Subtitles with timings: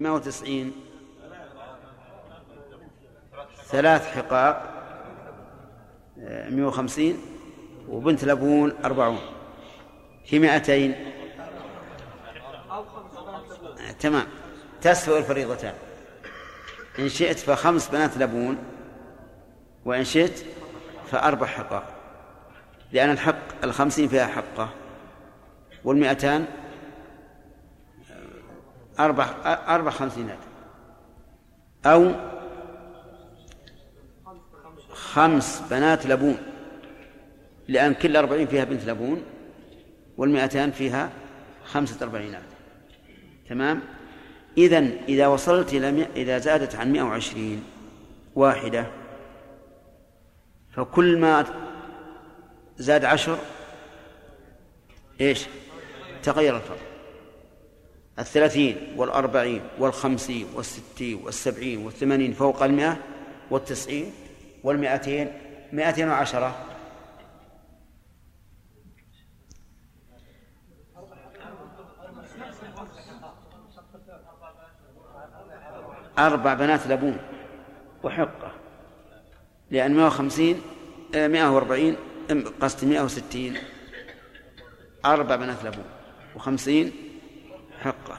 [0.00, 0.72] 190
[3.66, 4.72] ثلاث حقاق
[6.16, 7.18] 150
[7.88, 9.18] وبنت لبون 40
[10.24, 10.94] في 200
[14.00, 14.26] تمام.
[14.82, 15.74] تسوى الفريضتان.
[16.98, 18.58] إن شئت فخمس بنات لبون
[19.84, 20.44] وإن شئت
[21.10, 21.94] فأربع حقاق.
[22.92, 24.68] لأن الحق الخمسين فيها حقة
[25.84, 26.46] والمئتان
[28.98, 29.24] أربع
[29.68, 30.38] أربع خمسينات.
[31.86, 32.12] أو
[34.92, 36.38] خمس بنات لبون.
[37.68, 39.22] لأن كل أربعين فيها بنت لبون
[40.16, 41.10] والمئتان فيها
[41.64, 42.42] خمسة أربعينات.
[43.48, 43.82] تمام؟
[44.58, 47.64] إذن إذا وصلت إلى إذا زادت عن مئة وعشرين
[48.34, 48.86] واحدة
[50.72, 51.44] فكل ما
[52.76, 53.38] زاد عشر
[55.20, 55.46] إيش؟
[56.22, 56.85] تغير الفرق.
[58.18, 62.96] الثلاثين والأربعين والخمسين والستين والسبعين والثمانين فوق المئة
[63.50, 64.12] والتسعين
[64.64, 65.32] والمئتين
[65.72, 66.56] مئتين وعشرة.
[76.18, 77.18] أربع بنات لبون
[78.02, 78.52] وحقة
[79.70, 80.62] لأن 150
[81.14, 81.96] 140
[82.60, 83.54] قصد 160
[85.04, 85.84] أربع بنات لبون
[86.36, 87.05] و50
[87.80, 88.18] حقه.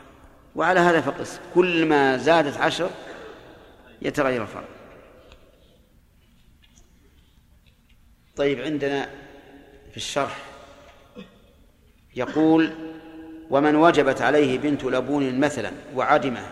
[0.55, 1.39] وعلى هذا فقس.
[1.55, 2.89] كل ما زادت عشر
[4.01, 4.67] يتغير الفرق.
[8.35, 9.09] طيب عندنا
[9.91, 10.37] في الشرح
[12.15, 12.71] يقول
[13.49, 16.47] ومن وجبت عليه بنت لبون مثلا وعدمه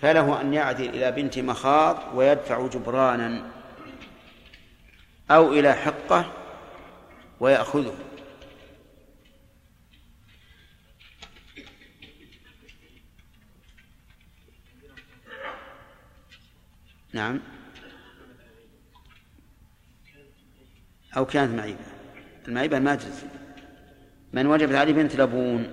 [0.00, 3.46] فله أن يعدل إلى بنت مخاض ويدفع جبرانا
[5.30, 6.32] أو إلى حقة
[7.40, 7.94] ويأخذه.
[17.14, 17.40] نعم.
[21.16, 21.84] أو كانت معيبة.
[22.48, 23.26] المعيبة ما تجزي
[24.32, 25.70] من وجبت عليه بنت لبون.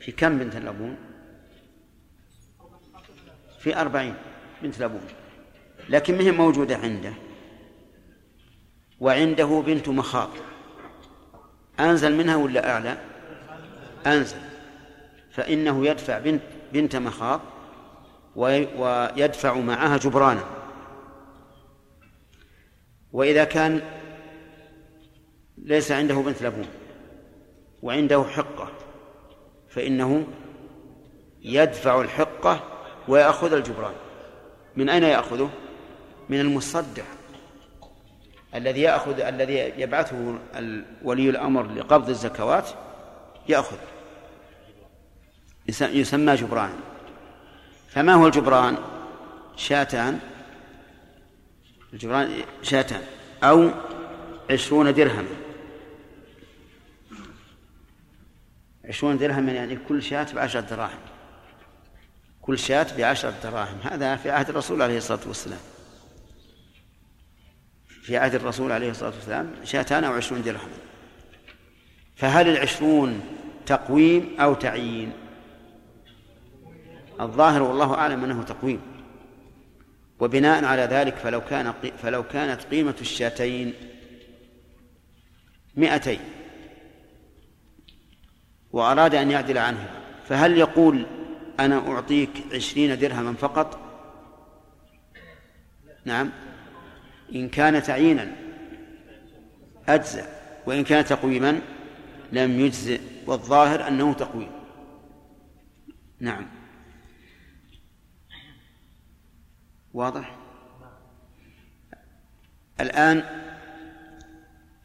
[0.00, 0.96] في كم بنت لبون؟
[3.58, 4.14] في أربعين
[4.62, 5.00] بنت لبون.
[5.88, 7.12] لكن مهم موجودة عنده؟
[9.00, 10.30] وعنده بنت مخاض
[11.80, 12.98] أنزل منها ولا أعلى؟
[14.06, 14.40] أنزل.
[15.30, 16.42] فإنه يدفع بنت
[16.72, 17.40] بنت مخاض
[18.36, 20.61] ويدفع معها جبرانا.
[23.12, 23.80] وإذا كان
[25.58, 26.66] ليس عنده بنت لبون
[27.82, 28.68] وعنده حقة
[29.68, 30.26] فإنه
[31.42, 32.60] يدفع الحقة
[33.08, 33.94] ويأخذ الجبران.
[34.76, 35.50] من أين يأخذه؟
[36.28, 37.02] من المصدع
[38.54, 40.38] الذي يأخذ الذي يبعثه
[41.02, 42.68] ولي الأمر لقبض الزكوات
[43.48, 43.76] يأخذ.
[45.80, 46.72] يسمى جبران.
[47.88, 48.76] فما هو الجبران؟
[49.56, 50.20] شاتان.
[51.92, 53.02] الجبران شاتان
[53.42, 53.70] أو
[54.50, 55.28] عشرون درهما
[58.84, 60.98] عشرون درهما يعني كل شاة بعشرة دراهم.
[62.42, 63.78] كل شاة بعشرة دراهم.
[63.82, 65.58] هذا في عهد الرسول عليه الصلاة والسلام.
[67.86, 70.68] في عهد الرسول عليه الصلاة والسلام شاتان أو عشرون درهم.
[72.16, 73.20] فهل العشرون
[73.66, 75.12] تقويم أو تعيين؟
[77.20, 78.80] الظاهر والله أعلم أنه تقويم.
[80.20, 83.74] وبناء على ذلك فلو كان فلو كانت قيمة الشاتين
[85.76, 86.20] مئتين.
[88.72, 89.90] وأراد أن يعدل عنها
[90.28, 91.06] فهل يقول
[91.60, 93.78] أنا أعطيك عشرين درهما فقط؟
[96.04, 96.30] نعم.
[97.34, 98.32] إن كان تعيينا
[99.88, 100.26] أجزأ
[100.66, 101.60] وإن كان تقويما
[102.32, 104.50] لم يجزئ والظاهر أنه تقويم.
[106.20, 106.61] نعم.
[109.94, 110.36] واضح؟
[112.80, 113.24] الآن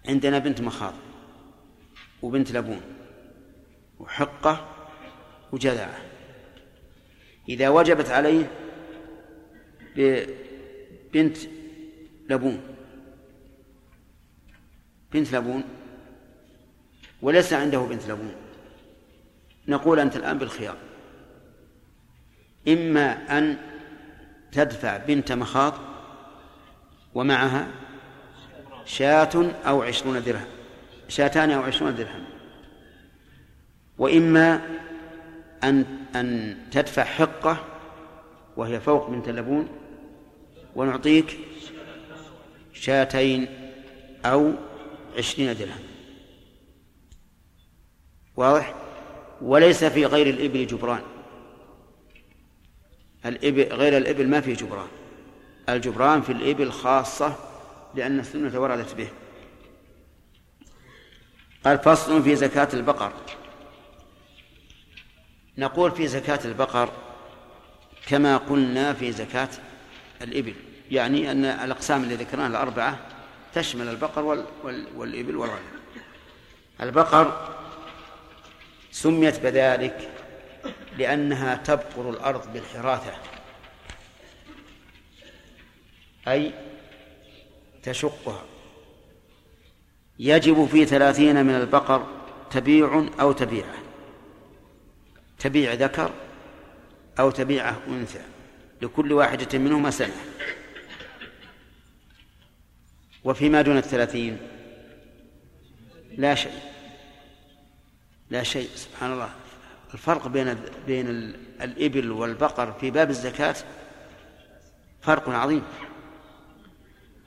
[0.07, 0.93] عندنا بنت مخاض
[2.21, 2.81] وبنت لبون
[3.99, 4.75] وحقة
[5.51, 5.97] وجذعة
[7.49, 8.51] إذا وجبت عليه
[11.13, 11.37] بنت
[12.29, 12.61] لبون
[15.13, 15.63] بنت لبون
[17.21, 18.35] وليس عنده بنت لبون
[19.67, 20.77] نقول أنت الآن بالخيار.
[22.67, 23.57] إما أن
[24.51, 25.73] تدفع بنت مخاض
[27.13, 27.67] ومعها
[28.85, 30.47] شاة أو عشرون درهم
[31.07, 32.23] شاتان أو عشرون درهم.
[33.97, 34.61] وإما
[35.63, 35.85] أن
[36.15, 37.65] أن تدفع حقة
[38.57, 39.69] وهي فوق بنت اللبون
[40.75, 41.37] ونعطيك
[42.73, 43.47] شاتين
[44.25, 44.53] أو
[45.17, 45.83] عشرين درهم.
[48.35, 48.75] واضح؟
[49.41, 51.01] وليس في غير الإبل جبران.
[53.27, 54.87] الإبل غير الإبل ما فيه جبران.
[55.69, 57.35] الجبران في الإبل خاصة
[57.95, 59.07] لأن السنة وردت به.
[61.65, 63.11] قال فصل في زكاة البقر.
[65.57, 66.89] نقول في زكاة البقر
[68.07, 69.49] كما قلنا في زكاة
[70.21, 70.53] الإبل.
[70.91, 72.99] يعني أن الأقسام اللي ذكرناها الأربعة
[73.53, 75.59] تشمل البقر وال وال والإبل والغنم
[76.81, 77.55] البقر
[78.91, 80.09] سميت بذلك
[80.97, 83.13] لأنها تبقر الأرض بالحراثة.
[86.27, 86.53] أي
[87.83, 88.45] تشقها.
[90.19, 92.07] يجب في ثلاثين من البقر
[92.51, 93.77] تبيع أو تبيعة.
[95.39, 96.13] تبيع ذكر
[97.19, 98.21] أو تبيعة أنثى.
[98.81, 100.15] لكل واحدة منهما سنة.
[103.23, 104.37] وفيما دون الثلاثين
[106.17, 106.59] لا شيء.
[108.29, 109.46] لا شيء سبحان الله.
[109.93, 110.55] الفرق بين
[110.87, 111.07] بين
[111.61, 113.55] الإبل والبقر في باب الزكاة
[115.01, 115.63] فرق عظيم.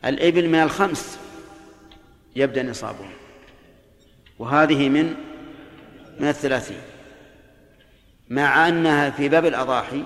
[0.05, 1.19] الإبل من الخمس
[2.37, 3.13] يبدأ نصابهم
[4.39, 5.15] وهذه من
[6.21, 6.81] من الثلاثين.
[8.29, 10.05] مع أنها في باب الأضاحي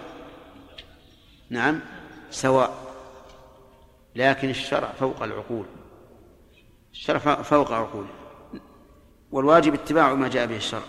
[1.50, 1.81] نعم
[2.31, 2.95] سواء
[4.17, 5.67] لكن الشرع فوق العقول.
[6.93, 8.07] الشرع فوق العقول.
[9.31, 10.83] والواجب اتباع ما جاء به الشرع.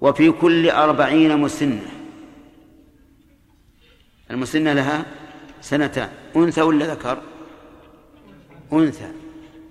[0.00, 1.90] وفي كل أربعين مسنة.
[4.30, 5.06] المسنة لها
[5.60, 7.22] سنتان أنثى ولا ذكر؟
[8.72, 9.12] أنثى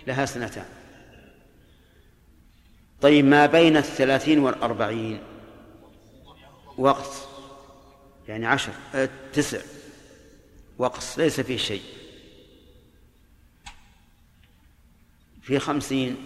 [0.08, 0.66] لها سنتان.
[3.02, 5.20] طيب ما بين الثلاثين والأربعين؟
[6.78, 7.28] وقت
[8.28, 9.62] يعني عشر أه تسع.
[10.78, 11.84] وقص ليس فيه شيء.
[15.42, 16.18] في خمسين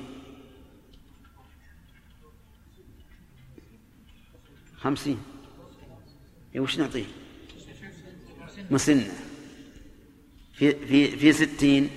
[4.83, 5.19] خمسين.
[6.55, 7.05] وش نعطيه؟
[8.71, 9.13] مسنة
[10.53, 11.89] في في في ستين.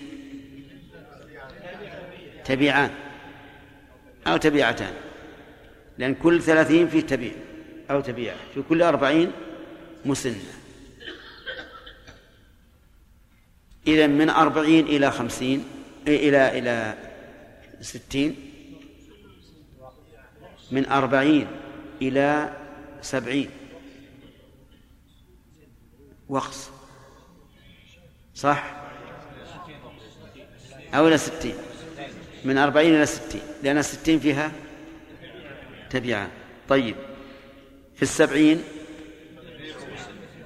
[2.45, 2.91] تبيعان
[4.27, 4.95] أو تبيعتان
[5.99, 7.33] لأن كل ثلاثين فيه تبيع
[7.91, 9.33] أو تبيع في كل أربعين
[10.05, 10.35] مسنة
[13.87, 15.65] إذا من أربعين إلى خمسين
[16.09, 16.95] إلى إلى
[17.81, 18.37] ستين.
[20.71, 21.47] من أربعين
[22.03, 22.57] إلى
[23.05, 23.51] سبعين.
[26.29, 26.71] وقص
[28.35, 28.85] صح؟
[30.95, 31.55] أو إلى ستين.
[32.45, 33.41] من أربعين إلى ستين.
[33.63, 34.53] لأن الستين فيها
[35.91, 36.31] تبيعان
[36.69, 36.97] طيب.
[37.97, 38.65] في السبعين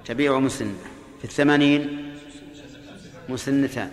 [0.05, 0.79] تبيع مسنة
[1.19, 2.15] في الثمانين
[3.29, 3.91] مسنتان.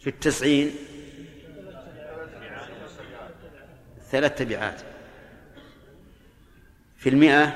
[0.00, 0.74] في التسعين
[4.10, 4.91] ثلاث تبعات.
[7.02, 7.54] في المئة؟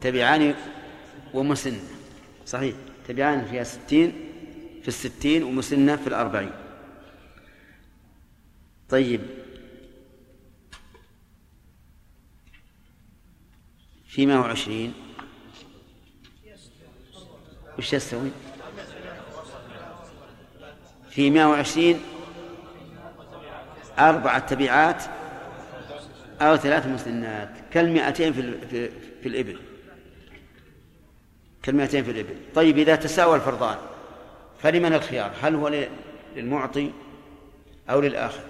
[0.00, 0.54] تبعان
[1.34, 1.80] ومسنة
[2.46, 2.74] صحيح.
[3.08, 4.12] تبعان فيها ستين
[4.82, 6.52] في الستين ومسنة في الأربعين.
[8.88, 9.20] طيب.
[14.06, 14.92] في مئة وعشرين.
[17.78, 18.30] وش يستوي؟
[21.10, 22.00] في مئة وعشرين
[24.08, 25.02] أربعة تبعات
[26.40, 28.90] أو ثلاث مسنات كالمئتين في, في,
[29.22, 29.58] في الإبل.
[31.62, 32.36] كالمئتين في الإبل.
[32.54, 33.76] طيب إذا تساوى الفرضان
[34.58, 35.88] فلمن الخيار؟ هل هو
[36.36, 36.90] للمعطي
[37.90, 38.40] أو للآخر؟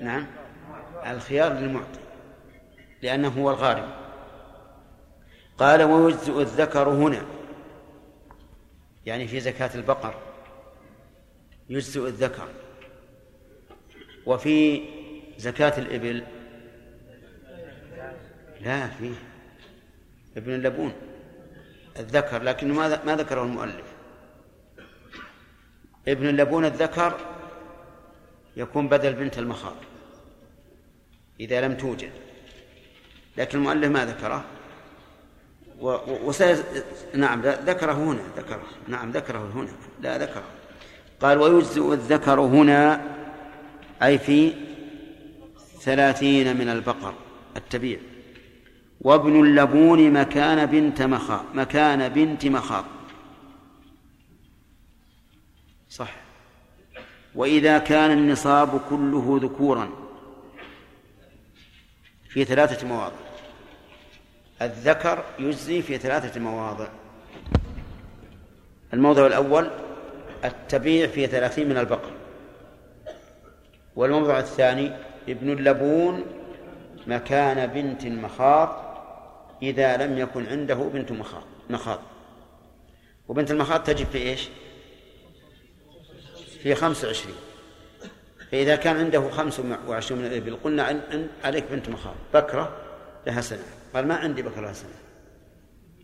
[0.00, 0.26] نعم.
[1.06, 2.00] الخيار للمعطي
[3.02, 3.88] لأنه هو الغالب
[5.58, 7.22] قال ويجزئ الذكر هنا
[9.06, 10.14] يعني في زكاة البقر
[11.68, 12.48] يجزئ الذكر.
[14.30, 14.82] وفي
[15.38, 16.22] زكاة الإبل؟
[18.60, 19.14] لا فيه
[20.36, 20.92] ابن اللبون
[21.98, 23.86] الذكر لكنه ما ما ذكره المؤلف.
[26.08, 27.16] ابن اللبون الذكر
[28.56, 29.76] يكون بدل بنت المخاض
[31.40, 32.10] إذا لم توجد.
[33.36, 34.44] لكن المؤلف ما ذكره.
[35.80, 35.96] و...
[36.28, 36.64] وسيز...
[37.14, 40.44] نعم ذكره هنا ذكره نعم ذكره هنا لا ذكره.
[41.20, 43.19] قال ويجزئ الذكر هنا
[44.02, 44.52] أي في
[45.80, 47.14] ثلاثين من البقر
[47.56, 47.98] التبيع.
[49.00, 52.84] وابن اللبون مكان بنت مخاض مكان بنت مخاض.
[55.88, 56.16] صح.
[57.34, 59.90] وإذا كان النصاب كله ذكورا.
[62.28, 63.16] في ثلاثة مواضع.
[64.62, 66.88] الذكر يجزي في ثلاثة مواضع.
[68.94, 69.70] الموضع الأول
[70.44, 72.19] التبيع في ثلاثين من البقر.
[73.96, 74.92] والموضع الثاني
[75.28, 76.24] ابن اللبون
[77.06, 78.90] مكان بنت المخاض
[79.62, 82.00] إذا لم يكن عنده بنت مخاض مخاض.
[83.28, 84.48] وبنت المخاض تجب في إيش؟
[86.62, 87.34] في خمس وعشرين.
[88.50, 91.02] فإذا كان عنده خمس وعشرون من الإبل قلنا
[91.44, 92.14] عليك بنت مخاض.
[92.34, 92.76] بكرة؟
[93.26, 93.64] لها سنة.
[93.94, 94.90] قال ما عندي بكرة لها سنة.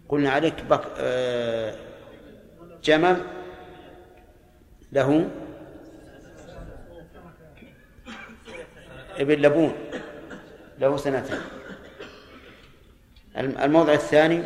[0.08, 1.74] قلنا عليك بك آه
[2.84, 3.22] جمل
[4.92, 5.30] له
[9.18, 9.74] ابن لبون
[10.78, 11.38] له سنتين.
[13.36, 14.42] الموضع الثاني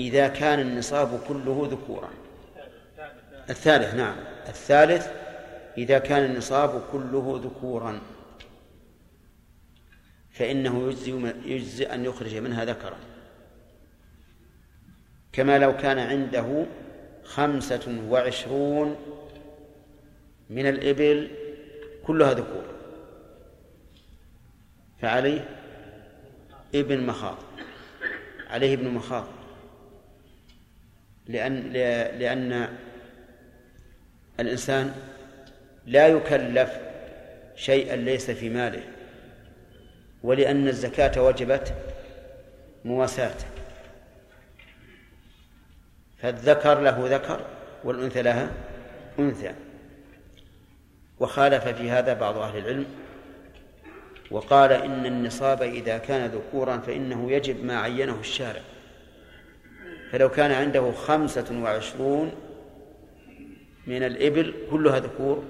[0.00, 2.10] إذا كان النصاب كله ذكورا.
[3.50, 4.16] الثالث نعم.
[4.48, 5.08] الثالث
[5.78, 8.00] إذا كان النصاب كله ذكورا.
[10.30, 12.96] فإنه يجزي, يجزي أن يخرج منها ذكرا.
[15.32, 16.66] كما لو كان عنده
[17.24, 18.96] خمسة وعشرون
[20.50, 21.30] من الإبل
[22.06, 22.69] كلها ذكور.
[25.02, 25.48] فعليه
[26.74, 27.36] ابن مخاض.
[28.50, 29.26] عليه ابن مخاض.
[31.26, 31.72] لأن
[32.18, 32.68] لأن
[34.40, 34.94] الإنسان
[35.86, 36.78] لا يكلف
[37.56, 38.82] شيئا ليس في ماله
[40.22, 41.74] ولأن الزكاة وجبت
[42.84, 43.36] مواساة.
[46.18, 47.46] فالذكر له ذكر
[47.84, 48.50] والأنثى لها
[49.18, 49.54] أنثى.
[51.20, 52.86] وخالف في هذا بعض أهل العلم
[54.30, 58.62] وقال إن النصاب إذا كان ذكورا فإنه يجب ما عينه الشارع.
[60.12, 62.32] فلو كان عنده خمسة وعشرون
[63.86, 65.44] من الإبل كلها ذكور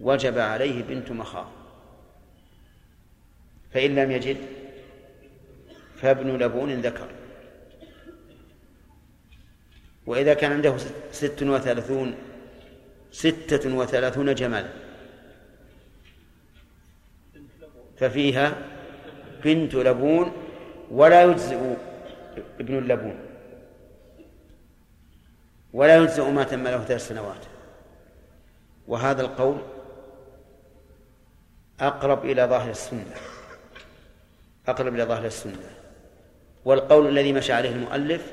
[0.00, 1.50] وجب عليه بنت مخاض.
[3.74, 4.36] فإن لم يجد
[5.96, 7.08] فابن لبون ذكر.
[10.06, 10.76] وإذا كان عنده
[11.12, 12.14] ست وثلاثون
[13.12, 14.68] ستة وثلاثون جملا
[17.96, 18.56] ففيها
[19.44, 20.32] بنت لبون
[20.90, 21.76] ولا يجزئ
[22.60, 23.16] ابن اللبون
[25.72, 27.44] ولا يجزئ ما تم له ثلاث سنوات.
[28.88, 29.62] وهذا القول
[31.80, 33.14] أقرب إلى ظاهر السنة.
[34.68, 35.70] أقرب إلى ظاهر السنة.
[36.64, 38.32] والقول الذي مشى عليه المؤلف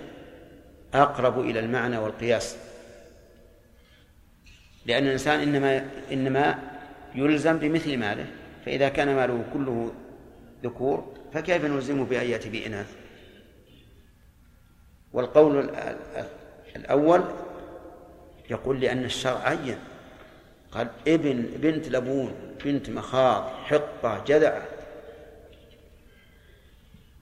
[0.94, 2.58] أقرب إلى المعنى والقياس.
[4.86, 6.60] لأن الإنسان إنما إنما
[7.16, 8.26] يلزم بمثل ماله.
[8.66, 9.92] فإذا كان ماله كله
[10.64, 12.96] ذكور فكيف نلزمه بأن يأتي بإناث؟
[15.14, 15.70] والقول
[16.76, 17.24] الأول
[18.50, 19.78] يقول لأن الشرع عين.
[20.72, 22.34] قال ابن بنت لبون
[22.66, 24.68] بنت مخاض حقة جذعة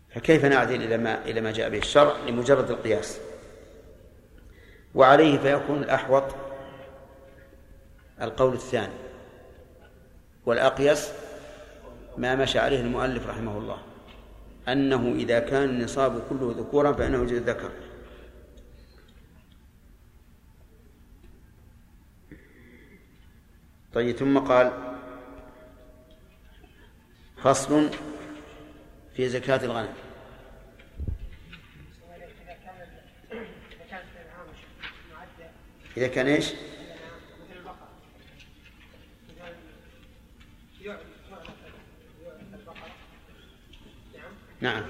[0.10, 3.20] فكيف نعدل إلى ما إلى ما جاء به الشرع؟ لمجرد القياس.
[4.96, 6.24] وعليه فيكون الأحوط
[8.22, 8.94] القول الثاني.
[10.46, 11.12] والأقيس
[12.18, 13.78] ما مشى عليه المؤلف رحمه الله
[14.68, 17.72] أنه إذا كان النصاب كله ذكورا فإنه يجد ذكر
[23.94, 24.72] طيب ثم قال
[27.44, 27.90] فصل
[29.16, 29.94] في زكاة الغنم
[35.98, 36.54] إذا كان إيش؟
[44.62, 44.84] نعم.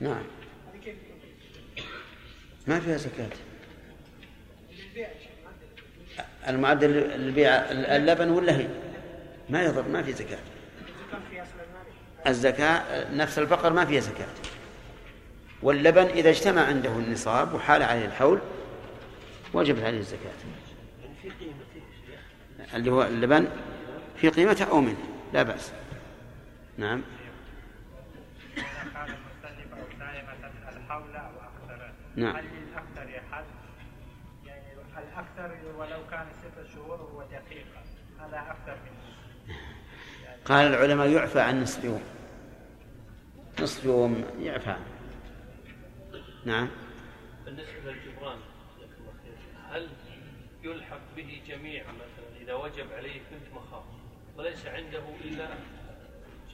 [0.00, 0.22] نعم.
[2.66, 3.28] ما فيها زكاة.
[6.48, 8.68] المعدل للبيع اللبن ولا هي؟
[9.50, 10.38] ما يضر ما في زكاة.
[12.26, 14.28] الزكاة نفس البقر ما فيها زكاة.
[15.62, 18.38] واللبن إذا اجتمع عنده النصاب وحال عليه الحول
[19.54, 20.32] وجبت عليه الزكاة.
[22.74, 23.48] اللي هو اللبن
[24.16, 25.13] في قيمته أو منه.
[25.34, 25.72] لا بأس.
[26.78, 27.02] نعم.
[32.16, 32.36] نعم.
[32.36, 33.44] هل للأكثر يحل؟
[34.46, 37.82] يعني الأكثر ولو كان ستة شهور هو دقيقة
[38.20, 39.54] هذا أكثر من
[40.44, 42.02] قال العلماء يعفى عن نصف يوم.
[43.60, 44.70] نصف يوم يعفى.
[44.70, 44.86] عنه
[46.44, 46.68] نعم.
[47.44, 48.38] بالنسبة للجبران
[49.70, 49.88] هل
[50.62, 53.93] يلحق به جميع مثلا إذا وجب عليه بنت مخاض
[54.38, 55.48] وليس عنده إلا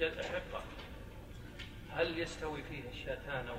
[0.01, 0.63] حقة.
[1.91, 3.57] هل يستوي فيه الشاتان أو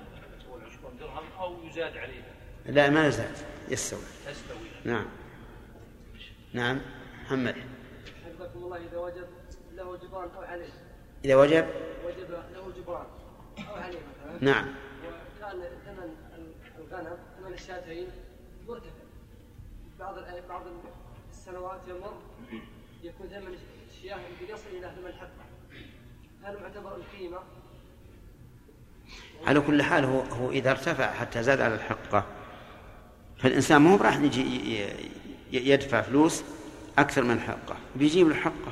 [0.58, 2.24] العشرون درهم أو يزاد عليه؟
[2.66, 3.38] لا ما يزاد
[3.70, 4.00] يستوي.
[4.30, 5.06] يستوي نعم.
[6.54, 6.82] نعم.
[7.24, 7.56] محمد.
[8.26, 9.28] حفظكم الله إذا وجب
[9.74, 10.74] له جبران أو عليه
[11.26, 11.68] إذا وجب؟
[12.06, 13.06] وجب له جبران
[13.70, 14.44] أو عليه مثلا.
[14.54, 14.76] نعم.
[15.04, 16.16] وكان ثمن
[16.80, 18.08] الغنم ثمن الشاتين
[18.68, 18.90] مرتفع.
[20.00, 20.16] بعض
[20.50, 20.64] بعض
[21.32, 22.14] السنوات يمر
[23.04, 23.58] يكون ثمن
[24.02, 24.18] الشياه
[24.50, 25.46] يصل حقه.
[26.44, 27.38] هل معتبر القيمة.
[29.46, 32.26] على كل حال هو هو إذا ارتفع حتى زاد على الحقة
[33.38, 34.86] فالإنسان ما هو راح يجي
[35.52, 36.44] يدفع فلوس
[36.98, 38.72] أكثر من حقه بيجيب له حقه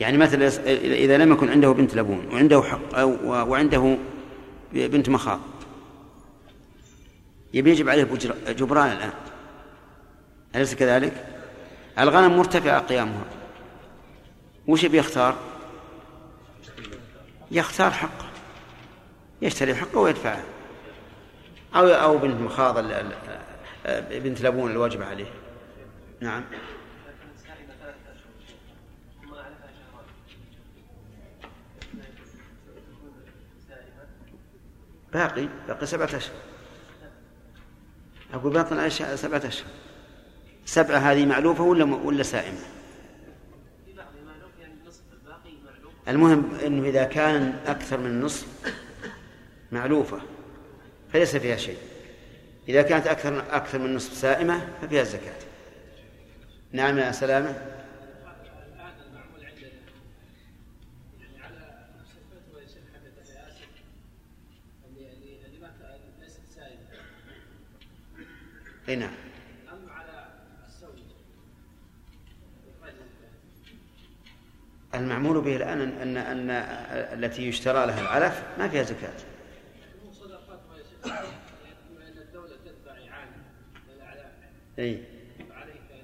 [0.00, 3.96] يعني مثلا اذا لم يكن عنده بنت لبون وعنده حق أو- وعنده
[4.72, 5.40] بنت مخاض
[7.54, 8.04] يبي يجب عليه
[8.48, 9.12] جبران الآن.
[10.56, 11.39] أليس كذلك؟
[11.98, 13.24] الغنم مرتفعة قيامها.
[14.66, 15.36] وش بيختار؟
[17.50, 18.30] يختار؟ حقه
[19.42, 20.42] يشتري حقه ويدفعه.
[21.74, 22.78] أو أو بنت مخاض
[24.10, 25.32] بنت لبون الواجب عليه.
[26.20, 26.44] نعم.
[35.12, 36.36] باقي باقي سبعة أشهر.
[38.34, 39.79] أقول باقي سبعة أشهر.
[40.70, 42.58] سبعة هذه معلوفة ولا ولا سائمة؟
[44.86, 45.00] نصف
[46.08, 48.46] المهم إنه إذا كان أكثر من النصف
[49.72, 50.20] معلوفة
[51.12, 51.78] فليس فيها شيء.
[52.68, 55.34] إذا كانت أكثر أكثر من النصف سائمة ففيها الزكاة.
[56.72, 57.48] نعم يا سلامة.
[57.50, 59.70] الآن المعمول عندنا
[61.20, 63.68] يعني على صفته ويصير حدث يا آسف
[64.88, 66.80] اللي اللي اللي ما ك- ليست سائمة
[68.88, 69.12] اي نعم
[69.72, 70.28] أما على
[70.68, 70.98] الزوج
[72.78, 73.30] إخراج الزكاة.
[74.94, 76.50] المعمول به الآن ان ان
[77.18, 78.84] التي يشترى لها العلف ما فيها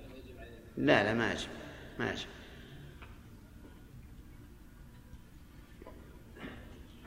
[0.07, 1.49] أن يجب عليه لا لا ما يجب
[1.99, 2.27] ما يجب.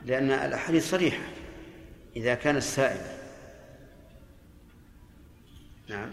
[0.04, 1.22] لأن الأحاديث صريحة.
[2.16, 3.18] إذا كانت سائمة
[5.88, 6.10] نعم.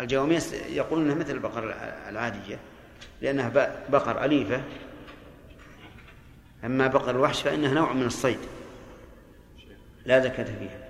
[0.00, 1.74] الجواميس يقولون إنها مثل البقر
[2.08, 2.58] العادية
[3.22, 3.48] لأنها
[3.88, 4.62] بقر أليفة.
[6.64, 8.38] أما بقر الوحش فإنها نوع من الصيد.
[10.04, 10.88] لا زكاة فيها.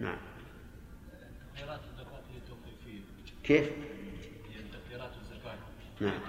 [0.00, 0.16] نعم.
[3.44, 3.70] كيف؟
[6.00, 6.20] نعم.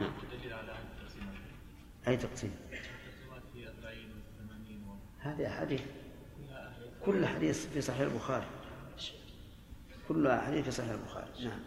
[0.00, 0.12] نعم.
[2.08, 5.80] أي تقسيم؟ التقسيمات هي 40 و 80 و هذه حديث
[7.04, 8.46] كل حديث في صحيح البخاري.
[10.08, 11.26] كلها حديث في صحيح البخاري.
[11.44, 11.60] نعم.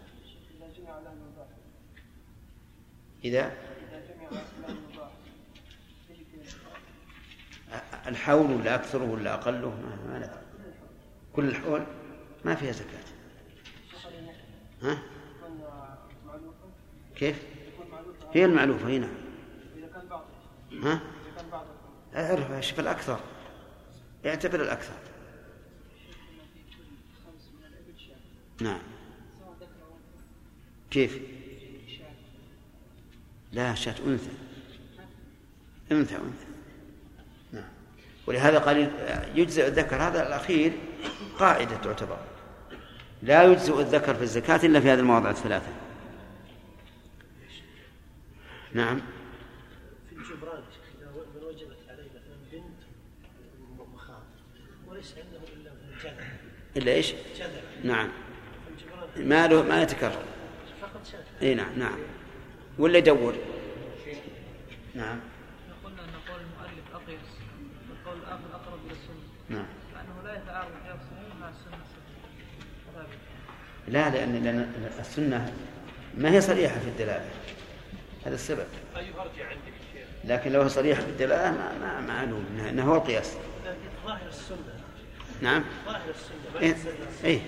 [3.24, 3.52] إذا؟
[8.06, 10.30] الحول ولا أكثره ولا أقله؟ ما, ما ندري.
[11.32, 11.86] كل الحول
[12.44, 13.04] ما فيها زكاة.
[14.82, 15.02] ها؟
[17.16, 17.42] كيف؟
[18.34, 19.08] هي المعلوفة هنا
[20.10, 20.24] بعض
[20.72, 21.00] ها؟ اذا
[21.36, 21.66] كان بعض
[22.14, 23.20] اعرف شوف الأكثر.
[24.26, 24.94] اعتبر الأكثر
[27.24, 28.16] خمس من الابل شاة
[28.60, 28.80] نعم.
[30.90, 31.20] كيف؟
[33.52, 34.30] لا شاة أنثى.
[35.92, 36.46] أنثى أنثى.
[37.52, 37.68] نعم.
[38.26, 38.90] ولهذا قال
[39.34, 40.72] يجزئ الذكر هذا الأخير
[41.38, 42.18] قاعدة تعتبر.
[43.22, 45.72] لا يجزئ الذكر في الزكاة إلا في هذه المواضع الثلاثة.
[48.72, 49.00] نعم.
[50.08, 50.62] في الجبران
[50.98, 52.80] إذا من وجبت عليه مثلا بنت
[53.94, 54.22] مخاض
[54.88, 55.70] وليس عنده إلا
[56.04, 56.26] جذع
[56.76, 58.08] إلا إيش؟ جذع نعم.
[59.18, 60.22] ما له ما يتكرر.
[61.42, 61.98] إي نعم نعم.
[62.78, 63.34] ولا يدور؟
[64.94, 65.20] نعم.
[65.84, 67.28] قلنا ان قول المؤلف اقيس
[67.90, 69.16] والقول الآخر اقرب إلى السنة
[69.48, 70.70] نعم لأنه لا يتعارض
[71.40, 71.78] مع السنة.
[73.88, 75.52] لا لأن لأن السنة
[76.14, 77.30] ما هي صريحة في الدلالة.
[78.26, 78.66] هذا السبب.
[78.94, 83.36] عندك الشيخ لكن لو هي صريحة في الدلالة ما ما معلوم انه هو القياس.
[83.66, 84.58] لكن ظاهر السنة.
[85.42, 85.64] نعم.
[85.86, 86.74] ظاهر السنة ما اي
[87.24, 87.40] إيه.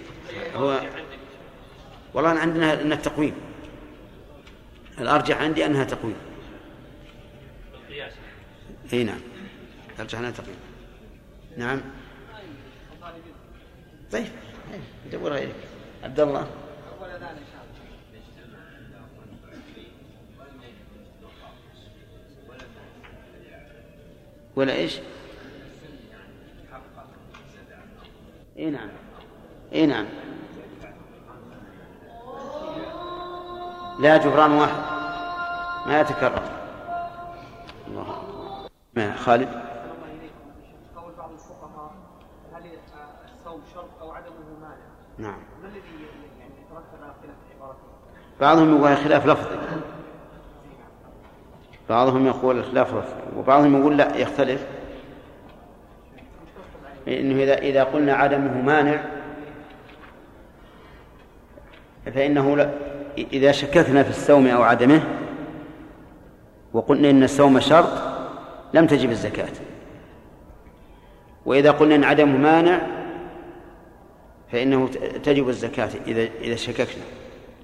[0.54, 0.80] هو
[2.14, 3.34] والله أنا عندنا أنها تقويم.
[4.98, 6.16] الأرجح عندي أنها تقويم.
[7.74, 8.12] القياس.
[8.92, 9.20] إي نعم.
[9.94, 10.56] الأرجح أنها تقويم.
[11.56, 11.80] نعم.
[14.12, 14.26] طيب.
[15.12, 15.54] دور غيرك
[16.02, 16.46] عبد الله.
[24.56, 24.98] ولا إيش؟
[28.58, 28.88] إي نعم.
[29.72, 30.06] إي نعم.
[34.00, 34.82] لا جبران واحد
[35.86, 36.42] ما يتكرر
[37.88, 38.06] الله.
[38.94, 39.48] ما خالد
[40.96, 41.92] قول بعض الفقهاء
[42.54, 42.62] هل
[43.24, 44.76] الصوم شرط أو عدمه مانع؟
[45.18, 45.80] نعم ما الذي
[46.40, 47.76] يعني يترتب على خلاف؟
[48.40, 49.56] بعضهم يقول خلاف لفظي
[51.88, 54.66] بعضهم يقول خلاف لفظي وبعضهم يقول لا يختلف
[57.08, 59.04] إنه إذا إذا قلنا عدمه مانع
[62.06, 62.70] فإنه لا
[63.18, 65.02] إذا شككنا في الصوم أو عدمه
[66.72, 67.92] وقلنا إن الصوم شرط
[68.74, 69.52] لم تجب الزكاة.
[71.46, 72.80] وإذا قلنا إن عدمه مانع
[74.52, 74.88] فإنه
[75.24, 77.04] تجب الزكاة إذا إذا شككنا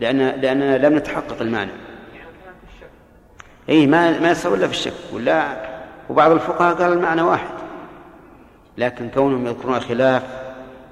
[0.00, 1.72] لأن لأننا لم نتحقق المانع.
[3.68, 5.56] أي ما ما يصير إلا في الشك ولا
[6.10, 7.56] وبعض الفقهاء قال المعنى واحد.
[8.78, 10.22] لكن كونهم يذكرون خلاف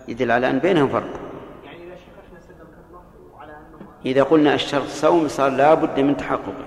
[0.09, 1.21] يدل على أن بينهم فرق
[1.65, 3.03] يعني اذا شككنا سلمك الله
[3.35, 6.65] وعلى انه إذا قلنا الشرط صوم صار لا بد من تحققه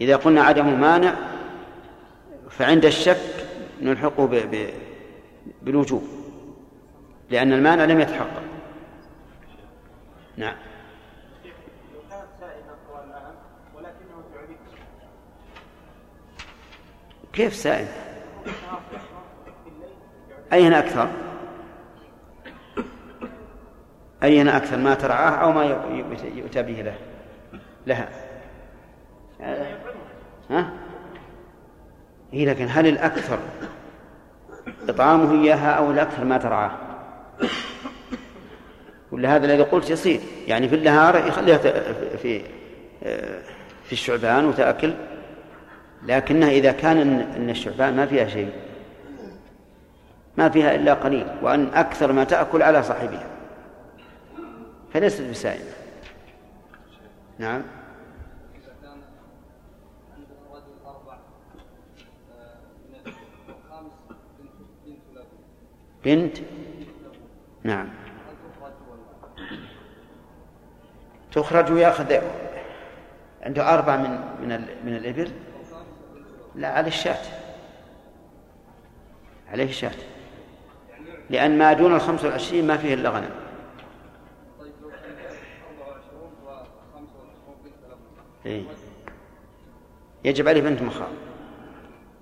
[0.00, 1.14] إذا قلنا عدم مانع
[2.50, 3.46] فعند الشك
[3.82, 4.34] نلحقه ب...
[4.34, 4.68] ب...
[5.62, 6.02] بالوجوب
[7.30, 8.42] لأن المانع لم يتحقق.
[10.36, 10.56] نعم.
[17.32, 17.86] كيف سائل؟
[20.52, 21.08] أين أكثر؟
[24.22, 25.64] أين أكثر ما ترعاه أو ما
[26.34, 26.94] يؤتى به له؟
[27.86, 28.08] لها.
[30.50, 30.70] ها؟
[32.32, 33.38] هي لكن هل الأكثر
[34.88, 36.70] إطعامه إياها أو الأكثر ما ترعاه؟
[39.12, 40.20] ولا هذا الذي قلت يصير.
[40.46, 41.58] يعني في النهار يخليها
[42.16, 42.42] في
[43.84, 44.94] في الشعبان وتأكل
[46.06, 48.50] لكنها إذا كان إن الشعبان ما فيها شيء
[50.36, 53.31] ما فيها إلا قليل وأن أكثر ما تأكل على صاحبها.
[54.92, 55.64] فليست بسائمة
[57.38, 57.62] نعم.
[66.04, 66.38] بنت.
[67.62, 67.88] نعم.
[71.32, 72.18] تخرج ويأخذ
[73.42, 75.30] عنده أربع من من من الإبل؟
[76.54, 77.24] لا على الشاة.
[79.48, 79.92] عليه الشاة.
[81.30, 83.30] لأن ما دون الخمس والعشرين ما فيه إلا غنم
[84.60, 84.98] طيب لو كان
[85.80, 87.96] 24 و25 بنت له
[88.46, 88.64] إيه.
[90.24, 91.08] يجب عليه بنت مخاض.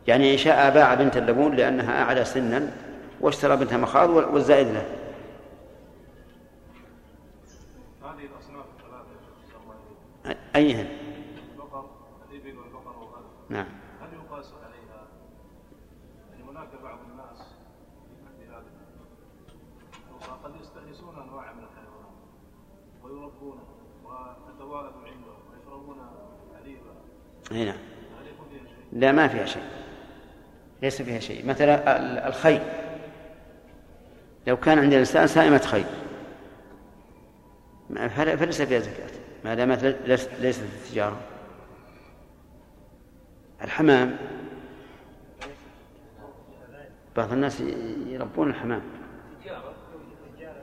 [0.09, 2.73] يعني إن شاء باع بنت اللبون لأنها أعلى سنا
[3.21, 4.87] واشترى بنت مخاض وال- والزائد له.
[8.03, 8.29] هذه.
[10.57, 10.87] أيهن؟
[11.53, 11.85] البقر
[12.31, 13.25] الإبل والبقر والغنم.
[13.49, 13.67] نعم
[14.01, 15.07] هل يقاس عليها؟
[16.31, 17.39] يعني هناك بعض الناس
[18.39, 18.65] في هذه
[20.09, 22.11] الأوصاف قد يستأنسون انواع من الحيوانات
[23.05, 23.65] ويربونها
[24.05, 25.97] وتتوالد عندهم ويشربون
[26.59, 26.95] حليبا
[27.51, 27.61] نعم.
[27.65, 29.63] يكون فيها شيء؟ لا ما فيها شيء.
[30.83, 31.47] ليس فيها شيء.
[31.47, 32.61] مثلا ال- الخيل.
[34.47, 35.85] لو كان عند الإنسان سائمة خيل.
[38.39, 39.11] فليس فيها زكاة.
[39.45, 39.85] ما دامت
[40.41, 41.17] ليست تجارة.
[43.65, 44.17] الحمام.
[47.17, 47.61] بعض الناس
[48.07, 48.83] يربون الحمام.